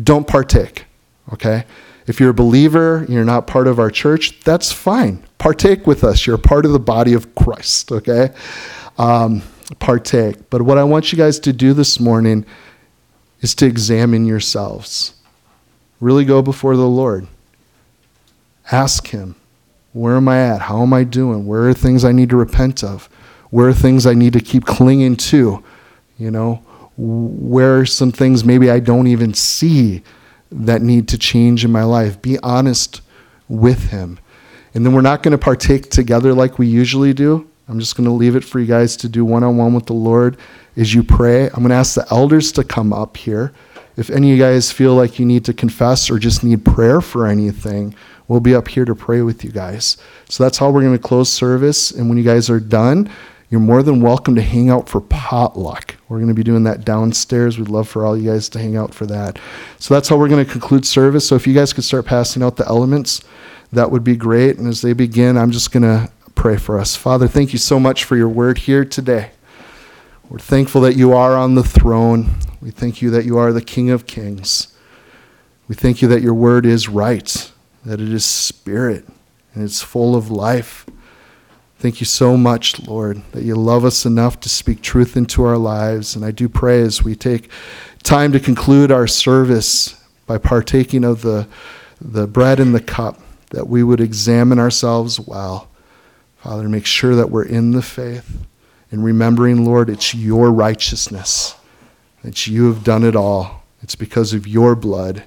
don't 0.00 0.26
partake. 0.26 0.84
Okay? 1.32 1.64
If 2.06 2.20
you're 2.20 2.30
a 2.30 2.34
believer, 2.34 3.06
you're 3.08 3.24
not 3.24 3.46
part 3.46 3.66
of 3.66 3.78
our 3.78 3.90
church, 3.90 4.40
that's 4.40 4.70
fine. 4.70 5.24
Partake 5.38 5.86
with 5.86 6.04
us. 6.04 6.26
You're 6.26 6.38
part 6.38 6.66
of 6.66 6.72
the 6.72 6.78
body 6.78 7.14
of 7.14 7.34
Christ. 7.34 7.92
Okay? 7.92 8.30
Um, 8.98 9.42
partake. 9.78 10.50
But 10.50 10.62
what 10.62 10.78
I 10.78 10.84
want 10.84 11.12
you 11.12 11.18
guys 11.18 11.38
to 11.40 11.52
do 11.52 11.72
this 11.72 11.98
morning 11.98 12.44
is 13.40 13.54
to 13.56 13.66
examine 13.66 14.26
yourselves. 14.26 15.14
Really 16.00 16.24
go 16.24 16.42
before 16.42 16.76
the 16.76 16.86
Lord. 16.86 17.26
Ask 18.70 19.08
Him, 19.08 19.36
where 19.92 20.16
am 20.16 20.28
I 20.28 20.40
at? 20.40 20.62
How 20.62 20.82
am 20.82 20.92
I 20.92 21.04
doing? 21.04 21.46
Where 21.46 21.68
are 21.68 21.74
things 21.74 22.04
I 22.04 22.12
need 22.12 22.30
to 22.30 22.36
repent 22.36 22.82
of? 22.82 23.08
Where 23.50 23.68
are 23.68 23.74
things 23.74 24.06
I 24.06 24.14
need 24.14 24.32
to 24.32 24.40
keep 24.40 24.64
clinging 24.64 25.16
to? 25.16 25.62
You 26.18 26.30
know, 26.30 26.56
where 26.96 27.80
are 27.80 27.86
some 27.86 28.12
things 28.12 28.44
maybe 28.44 28.70
I 28.70 28.80
don't 28.80 29.06
even 29.06 29.34
see 29.34 30.02
that 30.50 30.82
need 30.82 31.08
to 31.08 31.18
change 31.18 31.64
in 31.64 31.72
my 31.72 31.84
life. 31.84 32.20
Be 32.22 32.38
honest 32.40 33.02
with 33.48 33.90
Him. 33.90 34.18
And 34.74 34.84
then 34.84 34.92
we're 34.92 35.02
not 35.02 35.22
going 35.22 35.32
to 35.32 35.38
partake 35.38 35.90
together 35.90 36.34
like 36.34 36.58
we 36.58 36.66
usually 36.66 37.12
do. 37.12 37.48
I'm 37.68 37.80
just 37.80 37.96
going 37.96 38.04
to 38.04 38.12
leave 38.12 38.36
it 38.36 38.44
for 38.44 38.60
you 38.60 38.66
guys 38.66 38.96
to 38.98 39.08
do 39.08 39.24
one 39.24 39.42
on 39.42 39.56
one 39.56 39.72
with 39.72 39.86
the 39.86 39.94
Lord 39.94 40.36
as 40.76 40.92
you 40.92 41.02
pray. 41.02 41.46
I'm 41.46 41.60
going 41.60 41.68
to 41.68 41.76
ask 41.76 41.94
the 41.94 42.06
elders 42.10 42.52
to 42.52 42.64
come 42.64 42.92
up 42.92 43.16
here. 43.16 43.52
If 43.96 44.10
any 44.10 44.32
of 44.32 44.36
you 44.36 44.42
guys 44.42 44.72
feel 44.72 44.94
like 44.94 45.18
you 45.18 45.24
need 45.24 45.44
to 45.44 45.54
confess 45.54 46.10
or 46.10 46.18
just 46.18 46.42
need 46.42 46.64
prayer 46.64 47.00
for 47.00 47.26
anything, 47.26 47.94
we'll 48.26 48.40
be 48.40 48.54
up 48.54 48.68
here 48.68 48.84
to 48.84 48.94
pray 48.94 49.22
with 49.22 49.44
you 49.44 49.52
guys. 49.52 49.96
So 50.28 50.42
that's 50.42 50.58
how 50.58 50.70
we're 50.70 50.82
going 50.82 50.96
to 50.96 51.02
close 51.02 51.32
service. 51.32 51.92
And 51.92 52.08
when 52.08 52.18
you 52.18 52.24
guys 52.24 52.50
are 52.50 52.60
done, 52.60 53.08
you're 53.54 53.60
more 53.60 53.84
than 53.84 54.00
welcome 54.00 54.34
to 54.34 54.42
hang 54.42 54.68
out 54.68 54.88
for 54.88 55.00
potluck. 55.00 55.94
We're 56.08 56.16
going 56.16 56.26
to 56.26 56.34
be 56.34 56.42
doing 56.42 56.64
that 56.64 56.84
downstairs. 56.84 57.56
We'd 57.56 57.68
love 57.68 57.88
for 57.88 58.04
all 58.04 58.16
you 58.18 58.28
guys 58.28 58.48
to 58.48 58.58
hang 58.58 58.76
out 58.76 58.92
for 58.92 59.06
that. 59.06 59.38
So 59.78 59.94
that's 59.94 60.08
how 60.08 60.16
we're 60.16 60.28
going 60.28 60.44
to 60.44 60.50
conclude 60.50 60.84
service. 60.84 61.28
So 61.28 61.36
if 61.36 61.46
you 61.46 61.54
guys 61.54 61.72
could 61.72 61.84
start 61.84 62.04
passing 62.04 62.42
out 62.42 62.56
the 62.56 62.66
elements, 62.66 63.22
that 63.72 63.92
would 63.92 64.02
be 64.02 64.16
great. 64.16 64.58
And 64.58 64.66
as 64.66 64.82
they 64.82 64.92
begin, 64.92 65.38
I'm 65.38 65.52
just 65.52 65.70
going 65.70 65.84
to 65.84 66.10
pray 66.34 66.56
for 66.56 66.80
us. 66.80 66.96
Father, 66.96 67.28
thank 67.28 67.52
you 67.52 67.60
so 67.60 67.78
much 67.78 68.02
for 68.02 68.16
your 68.16 68.28
word 68.28 68.58
here 68.58 68.84
today. 68.84 69.30
We're 70.28 70.40
thankful 70.40 70.80
that 70.80 70.96
you 70.96 71.12
are 71.12 71.36
on 71.36 71.54
the 71.54 71.62
throne. 71.62 72.30
We 72.60 72.72
thank 72.72 73.02
you 73.02 73.10
that 73.10 73.24
you 73.24 73.38
are 73.38 73.52
the 73.52 73.62
King 73.62 73.88
of 73.88 74.08
Kings. 74.08 74.76
We 75.68 75.76
thank 75.76 76.02
you 76.02 76.08
that 76.08 76.22
your 76.22 76.34
word 76.34 76.66
is 76.66 76.88
right, 76.88 77.52
that 77.84 78.00
it 78.00 78.12
is 78.12 78.24
spirit, 78.24 79.06
and 79.54 79.62
it's 79.62 79.80
full 79.80 80.16
of 80.16 80.28
life. 80.28 80.86
Thank 81.84 82.00
you 82.00 82.06
so 82.06 82.38
much, 82.38 82.80
Lord, 82.88 83.20
that 83.32 83.42
you 83.42 83.56
love 83.56 83.84
us 83.84 84.06
enough 84.06 84.40
to 84.40 84.48
speak 84.48 84.80
truth 84.80 85.18
into 85.18 85.44
our 85.44 85.58
lives. 85.58 86.16
And 86.16 86.24
I 86.24 86.30
do 86.30 86.48
pray 86.48 86.80
as 86.80 87.04
we 87.04 87.14
take 87.14 87.50
time 88.02 88.32
to 88.32 88.40
conclude 88.40 88.90
our 88.90 89.06
service 89.06 90.02
by 90.26 90.38
partaking 90.38 91.04
of 91.04 91.20
the, 91.20 91.46
the 92.00 92.26
bread 92.26 92.58
and 92.58 92.74
the 92.74 92.80
cup, 92.80 93.20
that 93.50 93.68
we 93.68 93.82
would 93.82 94.00
examine 94.00 94.58
ourselves 94.58 95.20
well. 95.20 95.68
Father, 96.38 96.70
make 96.70 96.86
sure 96.86 97.14
that 97.16 97.28
we're 97.28 97.44
in 97.44 97.72
the 97.72 97.82
faith 97.82 98.46
and 98.90 99.04
remembering, 99.04 99.66
Lord, 99.66 99.90
it's 99.90 100.14
your 100.14 100.50
righteousness, 100.50 101.54
that 102.22 102.46
you 102.46 102.72
have 102.72 102.82
done 102.82 103.04
it 103.04 103.14
all. 103.14 103.62
It's 103.82 103.94
because 103.94 104.32
of 104.32 104.46
your 104.46 104.74
blood 104.74 105.24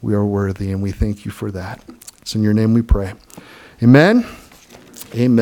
we 0.00 0.14
are 0.14 0.24
worthy, 0.24 0.72
and 0.72 0.82
we 0.82 0.90
thank 0.90 1.24
you 1.24 1.30
for 1.30 1.52
that. 1.52 1.80
It's 2.22 2.34
in 2.34 2.42
your 2.42 2.54
name 2.54 2.74
we 2.74 2.82
pray. 2.82 3.14
Amen. 3.80 4.16
Amen. 4.24 4.38